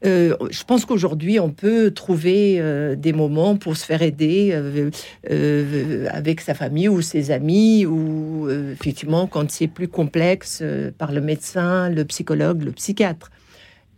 Euh, 0.07 0.34
je 0.51 0.64
pense 0.64 0.84
qu'aujourd'hui, 0.84 1.40
on 1.40 1.51
peut 1.51 1.90
trouver 1.90 2.57
euh, 2.59 2.96
des 2.96 3.12
moments 3.12 3.57
pour 3.57 3.76
se 3.76 3.84
faire 3.84 4.03
aider 4.03 4.51
euh, 4.55 6.07
avec 6.11 6.40
sa 6.40 6.55
famille 6.55 6.88
ou 6.88 7.03
ses 7.03 7.30
amis, 7.30 7.84
ou 7.86 8.48
effectivement, 8.51 9.26
quand 9.26 9.51
c'est 9.51 9.68
plus 9.68 9.88
complexe, 9.88 10.62
par 10.98 11.12
le 11.12 11.20
médecin, 11.20 11.90
le 11.90 12.05
psychologue, 12.05 12.62
le 12.62 12.72
psychiatre. 12.72 13.30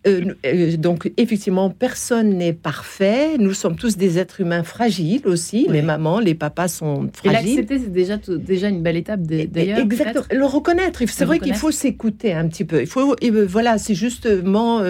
Euh, 0.06 0.34
euh, 0.46 0.76
donc, 0.76 1.12
effectivement, 1.16 1.70
personne 1.70 2.30
n'est 2.30 2.52
parfait. 2.52 3.38
Nous 3.38 3.54
sommes 3.54 3.76
tous 3.76 3.96
des 3.96 4.18
êtres 4.18 4.40
humains 4.40 4.64
fragiles 4.64 5.22
aussi. 5.26 5.66
Oui. 5.68 5.74
Les 5.74 5.82
mamans, 5.82 6.18
les 6.18 6.34
papas 6.34 6.66
sont 6.68 7.06
Et 7.06 7.28
fragiles. 7.28 7.48
l'accepter, 7.56 7.78
c'est 7.78 7.92
déjà, 7.92 8.18
tout- 8.18 8.36
déjà 8.36 8.68
une 8.68 8.82
belle 8.82 8.96
étape 8.96 9.20
d'ailleurs. 9.22 9.78
Exactement. 9.78 10.24
Le 10.32 10.44
reconnaître. 10.44 11.00
C'est 11.06 11.24
vrai 11.24 11.38
qu'il 11.38 11.54
faut 11.54 11.70
s'écouter 11.70 12.32
un 12.32 12.48
petit 12.48 12.64
peu. 12.64 12.80
Il 12.80 12.86
faut, 12.88 13.14
et 13.20 13.30
euh, 13.30 13.44
voilà, 13.46 13.78
c'est 13.78 13.94
justement 13.94 14.80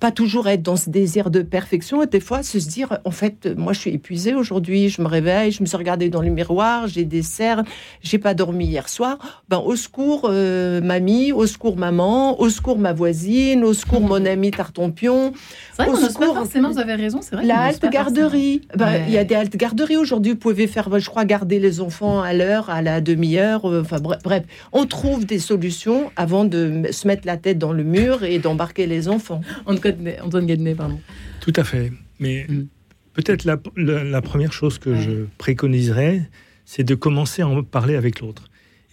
pas 0.00 0.10
toujours 0.12 0.48
être 0.48 0.62
dans 0.62 0.76
ce 0.76 0.88
désir 0.88 1.30
de 1.30 1.42
perfection. 1.42 2.02
Et 2.02 2.06
des 2.06 2.20
fois, 2.20 2.42
se 2.42 2.56
dire, 2.56 2.98
en 3.04 3.10
fait, 3.10 3.48
moi, 3.56 3.74
je 3.74 3.80
suis 3.80 3.90
épuisée 3.90 4.34
aujourd'hui. 4.34 4.88
Je 4.88 5.02
me 5.02 5.08
réveille, 5.08 5.52
je 5.52 5.60
me 5.62 5.66
suis 5.66 5.76
regardée 5.76 6.08
dans 6.08 6.22
le 6.22 6.30
miroir, 6.30 6.86
j'ai 6.88 7.04
des 7.04 7.22
cernes, 7.22 7.64
j'ai 8.02 8.18
pas 8.18 8.32
dormi 8.32 8.64
hier 8.66 8.88
soir. 8.88 9.42
Ben, 9.50 9.58
au 9.58 9.76
secours, 9.76 10.30
mamie, 10.30 11.32
au 11.32 11.46
secours, 11.46 11.76
maman, 11.76 12.40
au 12.40 12.48
secours, 12.48 12.78
ma 12.78 12.94
voisine, 12.94 13.62
au 13.64 13.74
secours, 13.74 14.00
mon 14.00 14.24
ami 14.24 14.37
Tartampion. 14.50 15.32
C'est 15.72 15.82
vrai 15.82 15.88
Au 15.90 15.94
qu'on 15.94 16.00
n'ose 16.00 16.12
pas 16.14 16.20
secours. 16.20 16.34
forcément, 16.36 16.70
vous 16.70 16.78
avez 16.78 16.94
raison, 16.94 17.20
c'est 17.22 17.34
vrai. 17.36 17.44
La 17.44 17.60
halte 17.60 17.84
garderie. 17.90 18.62
Ben, 18.76 18.86
Ouais. 18.86 19.04
Il 19.08 19.12
y 19.14 19.18
a 19.18 19.24
des 19.24 19.34
haltes 19.34 19.56
garderies 19.56 19.96
aujourd'hui. 19.96 20.32
Vous 20.32 20.38
pouvez 20.38 20.66
faire, 20.66 20.98
je 20.98 21.06
crois, 21.08 21.24
garder 21.24 21.58
les 21.58 21.80
enfants 21.80 22.20
à 22.22 22.32
l'heure, 22.32 22.70
à 22.70 22.80
la 22.82 23.00
demi-heure. 23.00 23.64
euh, 23.70 23.82
Enfin 23.82 23.98
bref, 24.00 24.20
bref, 24.22 24.44
on 24.72 24.86
trouve 24.86 25.26
des 25.26 25.38
solutions 25.38 26.10
avant 26.16 26.44
de 26.44 26.84
se 26.90 27.06
mettre 27.06 27.26
la 27.26 27.36
tête 27.36 27.58
dans 27.58 27.72
le 27.72 27.82
mur 27.84 28.24
et 28.24 28.38
d'embarquer 28.38 28.86
les 28.86 29.08
enfants. 29.08 29.40
Antoine 29.66 30.46
Guednet- 30.46 30.74
pardon. 30.74 30.98
Tout 31.40 31.52
à 31.56 31.64
fait. 31.64 31.92
Mais 32.20 32.46
Mm. 32.48 32.66
peut-être 33.14 33.44
la, 33.44 33.56
la- 33.76 34.04
la 34.04 34.22
première 34.22 34.52
chose 34.52 34.78
que 34.78 34.94
je 34.94 35.26
préconiserais, 35.38 36.22
c'est 36.64 36.84
de 36.84 36.94
commencer 36.94 37.42
à 37.42 37.48
en 37.48 37.62
parler 37.62 37.96
avec 37.96 38.20
l'autre. 38.20 38.44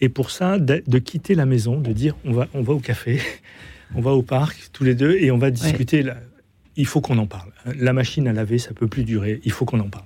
Et 0.01 0.09
pour 0.09 0.31
ça, 0.31 0.59
de, 0.59 0.83
de 0.85 0.99
quitter 0.99 1.35
la 1.35 1.45
maison, 1.45 1.79
de 1.79 1.91
dire 1.93 2.15
on 2.25 2.31
va, 2.33 2.47
on 2.53 2.61
va 2.61 2.73
au 2.73 2.79
café, 2.79 3.19
on 3.93 4.01
va 4.01 4.11
au 4.11 4.21
parc 4.23 4.69
tous 4.73 4.83
les 4.83 4.95
deux 4.95 5.11
et 5.19 5.31
on 5.31 5.37
va 5.37 5.51
discuter. 5.51 6.01
la- 6.03 6.17
il 6.77 6.85
faut 6.85 6.99
qu'on 7.01 7.17
en 7.19 7.25
parle. 7.27 7.51
La 7.79 7.93
machine 7.93 8.27
à 8.27 8.33
laver, 8.33 8.57
ça 8.57 8.73
peut 8.73 8.87
plus 8.87 9.03
durer. 9.05 9.39
Il 9.45 9.51
faut 9.51 9.63
qu'on 9.65 9.79
en 9.79 9.87
parle. 9.89 10.03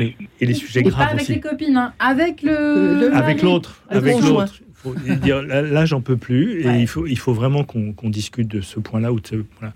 Et, 0.00 0.16
et 0.40 0.46
les 0.46 0.54
sujets 0.54 0.80
Et 0.80 0.84
pas 0.84 0.90
graves 0.90 1.08
avec 1.10 1.22
aussi. 1.22 1.32
les 1.34 1.40
copines, 1.40 1.76
hein, 1.76 1.92
avec 1.98 2.42
le. 2.42 3.00
Le- 3.00 3.14
Avec 3.14 3.42
l'autre, 3.42 3.82
Avec 3.88 4.14
avec 4.14 4.24
l'autre. 4.28 4.54
Faut 4.74 4.94
dire, 4.94 5.42
là, 5.42 5.60
là, 5.62 5.84
j'en 5.86 6.00
peux 6.00 6.16
plus, 6.16 6.62
et 6.62 6.66
Ouais. 6.66 6.80
il 6.82 6.86
faut, 6.86 7.06
il 7.06 7.18
faut 7.18 7.32
vraiment 7.32 7.64
qu'on 7.64 8.10
discute 8.10 8.46
de 8.48 8.60
ce 8.60 8.78
point-là 8.78 9.12
ou 9.12 9.18
de 9.18 9.26
ce 9.26 9.34
point-là. 9.36 9.72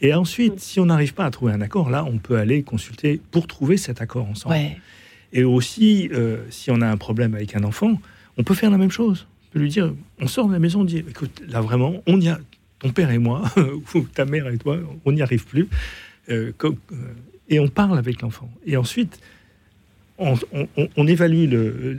Et 0.00 0.14
ensuite, 0.14 0.60
si 0.60 0.78
on 0.80 0.86
n'arrive 0.86 1.12
pas 1.14 1.24
à 1.24 1.30
trouver 1.30 1.52
un 1.52 1.60
accord, 1.60 1.90
là, 1.90 2.04
on 2.04 2.18
peut 2.18 2.36
aller 2.36 2.62
consulter 2.62 3.20
pour 3.32 3.46
trouver 3.48 3.76
cet 3.76 4.00
accord 4.00 4.28
ensemble. 4.28 4.54
Ouais. 4.54 4.76
Et 5.32 5.42
aussi, 5.42 6.08
euh, 6.12 6.38
si 6.50 6.70
on 6.70 6.80
a 6.82 6.86
un 6.86 6.96
problème 6.96 7.34
avec 7.34 7.56
un 7.56 7.64
enfant, 7.64 8.00
on 8.36 8.44
peut 8.44 8.54
faire 8.54 8.70
la 8.70 8.78
même 8.78 8.92
chose. 8.92 9.26
On 9.50 9.52
peut 9.54 9.58
lui 9.60 9.70
dire, 9.70 9.92
on 10.20 10.26
sort 10.28 10.46
de 10.46 10.52
la 10.52 10.60
maison, 10.60 10.80
on 10.82 10.84
dit, 10.84 10.98
écoute, 10.98 11.42
là 11.48 11.60
vraiment, 11.60 11.94
on 12.06 12.20
y 12.20 12.28
a, 12.28 12.38
ton 12.84 12.90
père 12.90 13.10
et 13.10 13.18
moi, 13.18 13.42
ou 13.94 14.00
ta 14.02 14.26
mère 14.26 14.46
et 14.48 14.58
toi, 14.58 14.78
on 15.06 15.12
n'y 15.12 15.22
arrive 15.22 15.46
plus. 15.46 15.68
Euh, 16.28 16.52
euh, 16.62 16.72
et 17.48 17.58
on 17.58 17.68
parle 17.68 17.98
avec 17.98 18.20
l'enfant. 18.20 18.50
Et 18.66 18.76
ensuite, 18.76 19.18
on, 20.18 21.06
évalue 21.06 21.50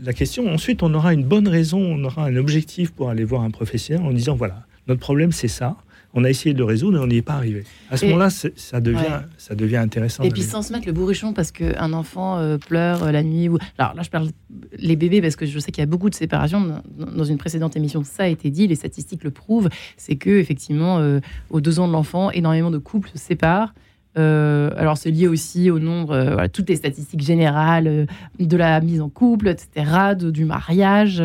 la 0.04 0.14
question. 0.14 0.48
Ensuite, 0.48 0.84
on 0.84 0.94
aura 0.94 1.14
une 1.14 1.24
bonne 1.24 1.48
raison, 1.48 1.80
on 1.80 2.04
aura 2.04 2.26
un 2.26 2.36
objectif 2.36 2.92
pour 2.92 3.10
aller 3.10 3.24
voir 3.24 3.42
un 3.42 3.52
professionnel 3.52 4.06
en 4.06 4.12
disant, 4.12 4.36
voilà, 4.36 4.66
notre 4.88 5.02
problème, 5.02 5.32
c'est 5.32 5.48
ça. 5.48 5.76
On 6.18 6.24
a 6.24 6.30
essayé 6.30 6.54
de 6.54 6.60
le 6.60 6.64
résoudre 6.66 6.98
et 6.98 7.02
on 7.02 7.08
n'y 7.08 7.18
est 7.18 7.22
pas 7.22 7.34
arrivé. 7.34 7.66
À 7.92 7.98
ce 7.98 8.06
moment-là, 8.06 8.30
ça 8.30 8.80
devient, 8.80 8.96
Ouais. 8.98 9.26
ça 9.38 9.54
devient 9.54 9.76
intéressant. 9.78 10.24
Et 10.24 10.30
puis 10.30 10.42
sans 10.44 10.62
se 10.62 10.72
mettre 10.72 10.88
le 10.88 10.94
bourrichon 10.94 11.34
parce 11.34 11.52
qu'un 11.52 11.92
enfant 11.94 12.38
euh, 12.38 12.58
pleure 12.58 13.04
euh, 13.04 13.12
la 13.12 13.22
nuit. 13.22 13.50
Ou... 13.50 13.58
Alors 13.78 13.94
là, 13.96 14.02
je 14.02 14.10
parle 14.10 14.30
les 14.78 14.96
bébés 14.96 15.22
parce 15.22 15.36
que 15.36 15.46
je 15.46 15.60
sais 15.60 15.72
qu'il 15.72 15.82
y 15.82 15.84
a 15.84 15.88
beaucoup 15.88 16.10
de 16.10 16.16
séparations. 16.16 16.62
Dans- 16.62 17.06
Dans 17.18 17.24
une 17.26 17.38
précédente 17.38 17.76
émission, 17.76 18.04
ça 18.04 18.24
a 18.24 18.28
été 18.28 18.50
dit, 18.50 18.66
les 18.68 18.76
statistiques 18.76 19.24
le 19.26 19.32
prouvent. 19.32 19.70
C'est 19.98 20.16
que 20.16 20.30
effectivement, 20.30 21.00
euh, 21.00 21.20
aux 21.50 21.60
deux 21.62 21.80
ans 21.80 21.88
de 21.88 21.94
l'enfant, 21.94 22.32
énormément 22.32 22.72
de 22.72 22.78
couples 22.78 23.10
se 23.14 23.18
séparent. 23.20 23.74
Euh, 24.18 24.72
alors 24.78 24.98
c'est 24.98 25.12
lié 25.12 25.28
aussi 25.28 25.70
au 25.70 25.80
nombre, 25.80 26.14
euh, 26.14 26.34
voilà, 26.34 26.48
toutes 26.48 26.70
les 26.70 26.78
statistiques 26.78 27.22
générales 27.22 27.88
euh, 27.88 28.06
de 28.40 28.56
la 28.56 28.80
mise 28.80 29.02
en 29.02 29.10
couple, 29.10 29.50
etc., 29.50 30.16
du 30.16 30.46
mariage, 30.46 31.22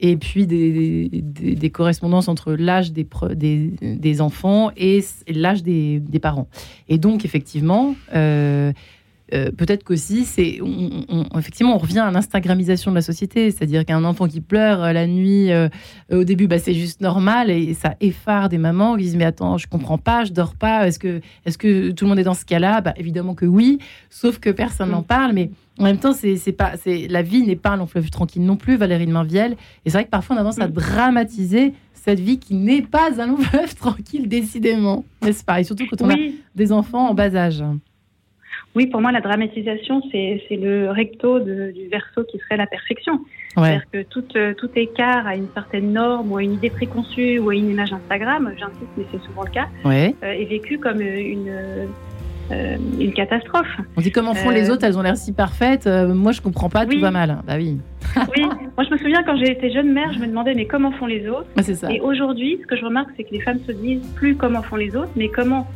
et 0.00 0.16
puis 0.16 0.46
des, 0.46 1.70
correspondances 1.72 2.28
entre 2.28 2.52
l'âge 2.52 2.92
des, 2.92 3.06
des, 3.80 4.20
enfants 4.20 4.70
et 4.76 5.04
l'âge 5.28 5.62
des 5.62 6.00
parents. 6.20 6.48
Et 6.88 6.98
donc 6.98 7.24
effectivement, 7.24 7.94
euh, 9.32 9.50
peut-être 9.50 9.82
qu'aussi, 9.84 10.24
c'est, 10.24 10.60
on, 10.62 11.04
on- 11.08 11.38
effectivement, 11.38 11.74
on 11.74 11.78
revient 11.78 12.00
à 12.00 12.10
l'instagramisation 12.10 12.90
de 12.90 12.96
la 12.96 13.02
société, 13.02 13.50
c'est-à-dire 13.50 13.84
qu'un 13.84 14.04
enfant 14.04 14.28
qui 14.28 14.40
pleure 14.40 14.82
euh, 14.82 14.92
la 14.92 15.06
nuit, 15.06 15.50
euh, 15.50 15.68
au 16.12 16.24
début, 16.24 16.46
bah, 16.46 16.58
c'est 16.58 16.74
juste 16.74 17.00
normal 17.00 17.50
et 17.50 17.74
ça 17.74 17.94
effare 18.00 18.48
des 18.48 18.58
mamans 18.58 18.96
qui 18.96 19.04
disent 19.04 19.16
mais 19.16 19.24
attends, 19.24 19.56
je 19.58 19.66
comprends 19.66 19.98
pas, 19.98 20.24
je 20.24 20.32
dors 20.32 20.54
pas, 20.54 20.86
est-ce 20.86 20.98
que, 20.98 21.20
est-ce 21.46 21.56
que 21.58 21.90
tout 21.92 22.04
le 22.04 22.10
monde 22.10 22.18
est 22.18 22.24
dans 22.24 22.34
ce 22.34 22.44
cas-là? 22.44 22.80
Bah 22.80 22.92
évidemment 22.96 23.34
que 23.34 23.46
oui, 23.46 23.78
sauf 24.10 24.38
que 24.38 24.50
personne 24.50 24.90
n'en 24.90 25.02
parle, 25.02 25.32
mais 25.32 25.50
en 25.78 25.84
même 25.84 25.98
temps, 25.98 26.12
c'est, 26.12 26.36
c'est 26.36 26.52
pas, 26.52 26.72
c'est, 26.76 27.08
la 27.08 27.22
vie 27.22 27.42
n'est 27.42 27.56
pas 27.56 27.70
un 27.70 27.76
long 27.78 27.86
fleuve 27.86 28.10
tranquille 28.10 28.44
non 28.44 28.56
plus, 28.56 28.76
Valérie 28.76 29.06
de 29.06 29.12
Mainvielle, 29.12 29.52
et 29.86 29.90
c'est 29.90 29.96
vrai 29.98 30.04
que 30.04 30.10
parfois 30.10 30.36
on 30.36 30.38
a 30.38 30.42
tendance 30.42 30.60
à 30.60 30.68
Mm. 30.68 30.72
dramatiser 30.72 31.72
cette 31.94 32.20
vie 32.20 32.38
qui 32.38 32.54
n'est 32.54 32.82
pas 32.82 33.10
un 33.20 33.26
long 33.28 33.36
fleuve 33.38 33.74
tranquille, 33.74 34.28
décidément, 34.28 35.04
n'est-ce 35.22 35.44
pas? 35.44 35.60
Et 35.60 35.64
surtout 35.64 35.84
quand 35.88 36.02
on 36.02 36.10
a 36.10 36.16
des 36.54 36.72
enfants 36.72 37.08
en 37.08 37.14
bas 37.14 37.34
âge. 37.34 37.62
Oui, 38.74 38.86
pour 38.86 39.00
moi, 39.00 39.12
la 39.12 39.20
dramatisation, 39.20 40.02
c'est 40.10 40.40
le 40.50 40.90
recto 40.90 41.38
de- 41.40 41.72
du 41.72 41.88
verso 41.90 42.24
qui 42.24 42.38
serait 42.38 42.56
la 42.56 42.66
perfection. 42.66 43.14
Ouais. 43.56 43.78
C'est-à-dire 43.80 43.82
que 43.92 44.02
tout, 44.04 44.24
euh, 44.36 44.54
tout 44.54 44.70
écart 44.76 45.26
à 45.26 45.36
une 45.36 45.48
certaine 45.52 45.92
norme 45.92 46.32
ou 46.32 46.38
à 46.38 46.42
une 46.42 46.54
idée 46.54 46.70
préconçue 46.70 47.38
ou 47.38 47.50
à 47.50 47.54
une 47.54 47.70
image 47.70 47.92
Instagram, 47.92 48.50
j'insiste, 48.58 48.88
mais 48.96 49.04
c'est 49.12 49.20
souvent 49.22 49.42
le 49.44 49.50
cas, 49.50 49.66
Ouais. 49.84 50.14
euh, 50.24 50.32
est 50.32 50.46
vécu 50.46 50.78
comme 50.78 51.00
euh, 51.00 51.20
une, 51.20 51.48
euh, 52.50 52.76
une 52.98 53.12
catastrophe. 53.12 53.68
On 53.96 54.00
dit 54.00 54.10
comment 54.10 54.34
font 54.34 54.50
les 54.50 54.70
autres, 54.70 54.84
elles 54.84 54.98
ont 54.98 55.02
l'air 55.02 55.16
si 55.16 55.32
parfaites. 55.32 55.86
moi, 55.86 56.32
je 56.32 56.40
comprends 56.40 56.68
pas, 56.70 56.86
tout 56.86 56.98
va 56.98 57.10
mal. 57.10 57.38
Bah 57.46 57.54
oui, 57.56 57.78
Oui, 58.36 58.42
moi 58.76 58.84
je 58.84 58.90
me 58.90 58.98
souviens 58.98 59.22
quand 59.22 59.36
j'ai 59.36 59.52
été 59.52 59.70
jeune 59.70 59.92
mère, 59.92 60.12
je 60.12 60.18
me 60.18 60.26
demandais 60.26 60.52
mais 60.54 60.66
comment 60.66 60.90
font 60.92 61.06
les 61.06 61.28
autres? 61.28 61.46
C'est 61.62 61.74
ça. 61.74 61.90
Et 61.92 62.00
aujourd'hui, 62.00 62.58
ce 62.62 62.66
que 62.66 62.76
je 62.76 62.84
remarque, 62.84 63.10
c'est 63.16 63.24
que 63.24 63.32
les 63.32 63.40
femmes 63.40 63.60
se 63.66 63.72
disent 63.72 64.06
plus 64.16 64.34
comment 64.34 64.60
font 64.62 64.76
les 64.76 64.94
autres, 64.96 65.10
mais 65.16 65.28
comment 65.28 65.66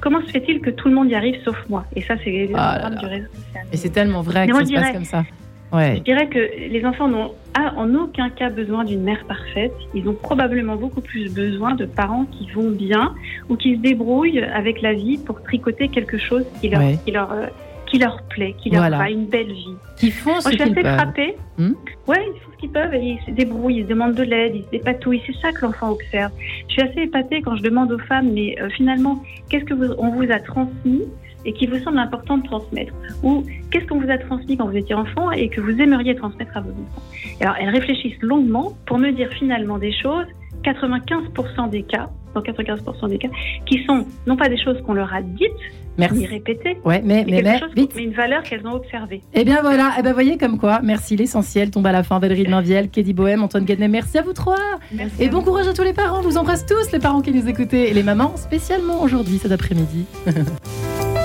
comment 0.00 0.20
se 0.22 0.26
fait-il 0.30 0.60
que 0.60 0.70
tout 0.70 0.88
le 0.88 0.94
monde 0.94 1.10
y 1.10 1.14
arrive 1.14 1.36
sauf 1.44 1.56
moi? 1.68 1.84
Et 1.94 2.02
ça, 2.02 2.14
c'est 2.22 2.30
le 2.46 2.54
Ah 2.54 2.74
là 2.74 2.78
drame 2.80 2.94
là. 2.94 2.98
du 3.00 3.06
réseau 3.06 3.26
social. 3.34 3.66
Et 3.72 3.76
c'est 3.76 3.90
tellement 3.90 4.22
vrai 4.22 4.46
Mais 4.46 4.52
que 4.52 4.58
ça 4.58 4.64
se 4.66 4.72
passe 4.74 4.92
comme 4.92 5.04
ça. 5.04 5.24
Ouais. 5.72 5.96
Je 5.96 6.02
dirais 6.02 6.28
que 6.28 6.38
les 6.38 6.84
enfants 6.86 7.08
n'ont 7.08 7.32
en 7.76 7.94
aucun 7.94 8.30
cas 8.30 8.50
besoin 8.50 8.84
d'une 8.84 9.02
mère 9.02 9.24
parfaite. 9.26 9.72
Ils 9.94 10.08
ont 10.08 10.14
probablement 10.14 10.76
beaucoup 10.76 11.00
plus 11.00 11.32
besoin 11.34 11.74
de 11.74 11.86
parents 11.86 12.24
qui 12.26 12.48
vont 12.52 12.70
bien 12.70 13.14
ou 13.48 13.56
qui 13.56 13.74
se 13.76 13.80
débrouillent 13.80 14.40
avec 14.44 14.80
la 14.80 14.92
vie 14.92 15.18
pour 15.18 15.42
tricoter 15.42 15.88
quelque 15.88 16.18
chose 16.18 16.44
qui 16.60 16.68
leur, 16.68 16.80
Ouais. 16.80 16.98
qui 17.04 17.10
leur, 17.10 17.32
euh, 17.32 17.46
qui 17.86 17.98
leur 17.98 18.22
plaît, 18.28 18.54
qui 18.62 18.70
leur 18.70 18.82
Voilà. 18.82 18.98
fera 18.98 19.10
une 19.10 19.26
belle 19.26 19.50
vie. 19.52 19.74
Qui 19.96 20.10
font 20.12 20.30
Moi, 20.32 20.40
ce 20.42 20.50
je 20.50 20.54
suis 20.54 20.62
assez 20.62 20.74
peuvent. 20.74 20.94
frappée. 20.96 21.36
Hmm? 21.58 21.72
Ouais, 22.06 22.24
ils 22.34 22.40
font 22.40 22.45
ce 22.56 22.60
qu'ils 22.60 22.70
peuvent 22.70 22.94
ils 22.94 23.20
se 23.26 23.30
débrouillent, 23.30 23.78
ils 23.78 23.84
se 23.84 23.88
demandent 23.88 24.14
de 24.14 24.22
l'aide, 24.22 24.56
ils 24.56 24.64
se 24.64 24.70
dépatouillent. 24.70 25.22
C'est 25.26 25.36
ça 25.40 25.52
que 25.52 25.62
l'enfant 25.62 25.90
observe. 25.92 26.32
Je 26.68 26.72
suis 26.72 26.82
assez 26.82 27.00
épatée 27.02 27.42
quand 27.42 27.56
je 27.56 27.62
demande 27.62 27.92
aux 27.92 27.98
femmes, 27.98 28.32
mais 28.32 28.56
euh, 28.60 28.68
finalement, 28.70 29.22
qu'est-ce 29.48 29.64
que 29.64 29.74
vous, 29.74 29.94
vous 29.94 30.32
a 30.32 30.38
transmis 30.40 31.02
et 31.44 31.52
qui 31.52 31.66
vous 31.66 31.78
semble 31.78 31.98
important 31.98 32.38
de 32.38 32.44
transmettre? 32.44 32.92
Ou 33.22 33.44
qu'est-ce 33.70 33.86
qu'on 33.86 34.00
vous 34.00 34.10
a 34.10 34.18
transmis 34.18 34.56
quand 34.56 34.66
vous 34.66 34.76
étiez 34.76 34.94
enfant 34.94 35.30
et 35.30 35.48
que 35.48 35.60
vous 35.60 35.80
aimeriez 35.80 36.14
transmettre 36.16 36.56
à 36.56 36.60
vos 36.60 36.70
enfants? 36.70 37.02
Alors, 37.40 37.54
elles 37.60 37.70
réfléchissent 37.70 38.20
longuement 38.20 38.72
pour 38.86 38.98
me 38.98 39.10
dire 39.12 39.28
finalement 39.30 39.78
des 39.78 39.92
choses, 39.92 40.26
95% 40.64 41.70
des 41.70 41.82
cas, 41.82 42.10
dans 42.34 42.40
95% 42.40 43.08
des 43.08 43.18
cas, 43.18 43.28
qui 43.66 43.84
sont 43.84 44.06
non 44.26 44.36
pas 44.36 44.48
des 44.48 44.58
choses 44.58 44.80
qu'on 44.82 44.94
leur 44.94 45.14
a 45.14 45.22
dites, 45.22 45.52
ni 45.98 46.06
Merci. 46.20 46.26
répétées, 46.26 46.78
Ouais, 46.84 47.02
mais, 47.04 47.24
mais 47.28 47.42
mais, 47.42 47.58
chose, 47.58 47.70
vite. 47.74 47.92
mais 47.96 48.02
une 48.04 48.12
valeur 48.12 48.42
qu'elles 48.42 48.66
ont 48.66 48.74
observée. 48.74 49.22
Eh 49.34 49.44
bien 49.44 49.60
voilà, 49.62 49.92
eh 49.98 50.02
ben 50.02 50.12
voyez 50.12 50.36
comme 50.36 50.58
quoi. 50.58 50.80
Merci, 50.82 51.16
l'essentiel 51.16 51.70
tombe 51.70 51.86
à 51.86 51.92
la 51.92 52.02
fin. 52.02 52.18
Valérie 52.18 52.44
de 52.44 52.50
Mainvielle, 52.50 52.88
Kédi 52.90 53.12
Bohème, 53.12 53.42
Antoine 53.42 53.64
Gadnet, 53.64 53.88
merci 53.88 54.18
à 54.18 54.22
vous 54.22 54.32
trois. 54.32 54.56
Merci 54.92 55.14
Et 55.22 55.28
bon 55.28 55.38
vous. 55.38 55.44
courage 55.46 55.68
à 55.68 55.72
tous 55.72 55.82
les 55.82 55.92
parents. 55.92 56.20
Vous 56.20 56.36
embrasse 56.36 56.66
tous, 56.66 56.92
les 56.92 56.98
parents 56.98 57.20
qui 57.22 57.32
nous 57.32 57.48
écoutez. 57.48 57.90
Et 57.90 57.94
les 57.94 58.02
mamans, 58.02 58.36
spécialement 58.36 59.02
aujourd'hui, 59.02 59.38
cet 59.38 59.52
après-midi. 59.52 60.04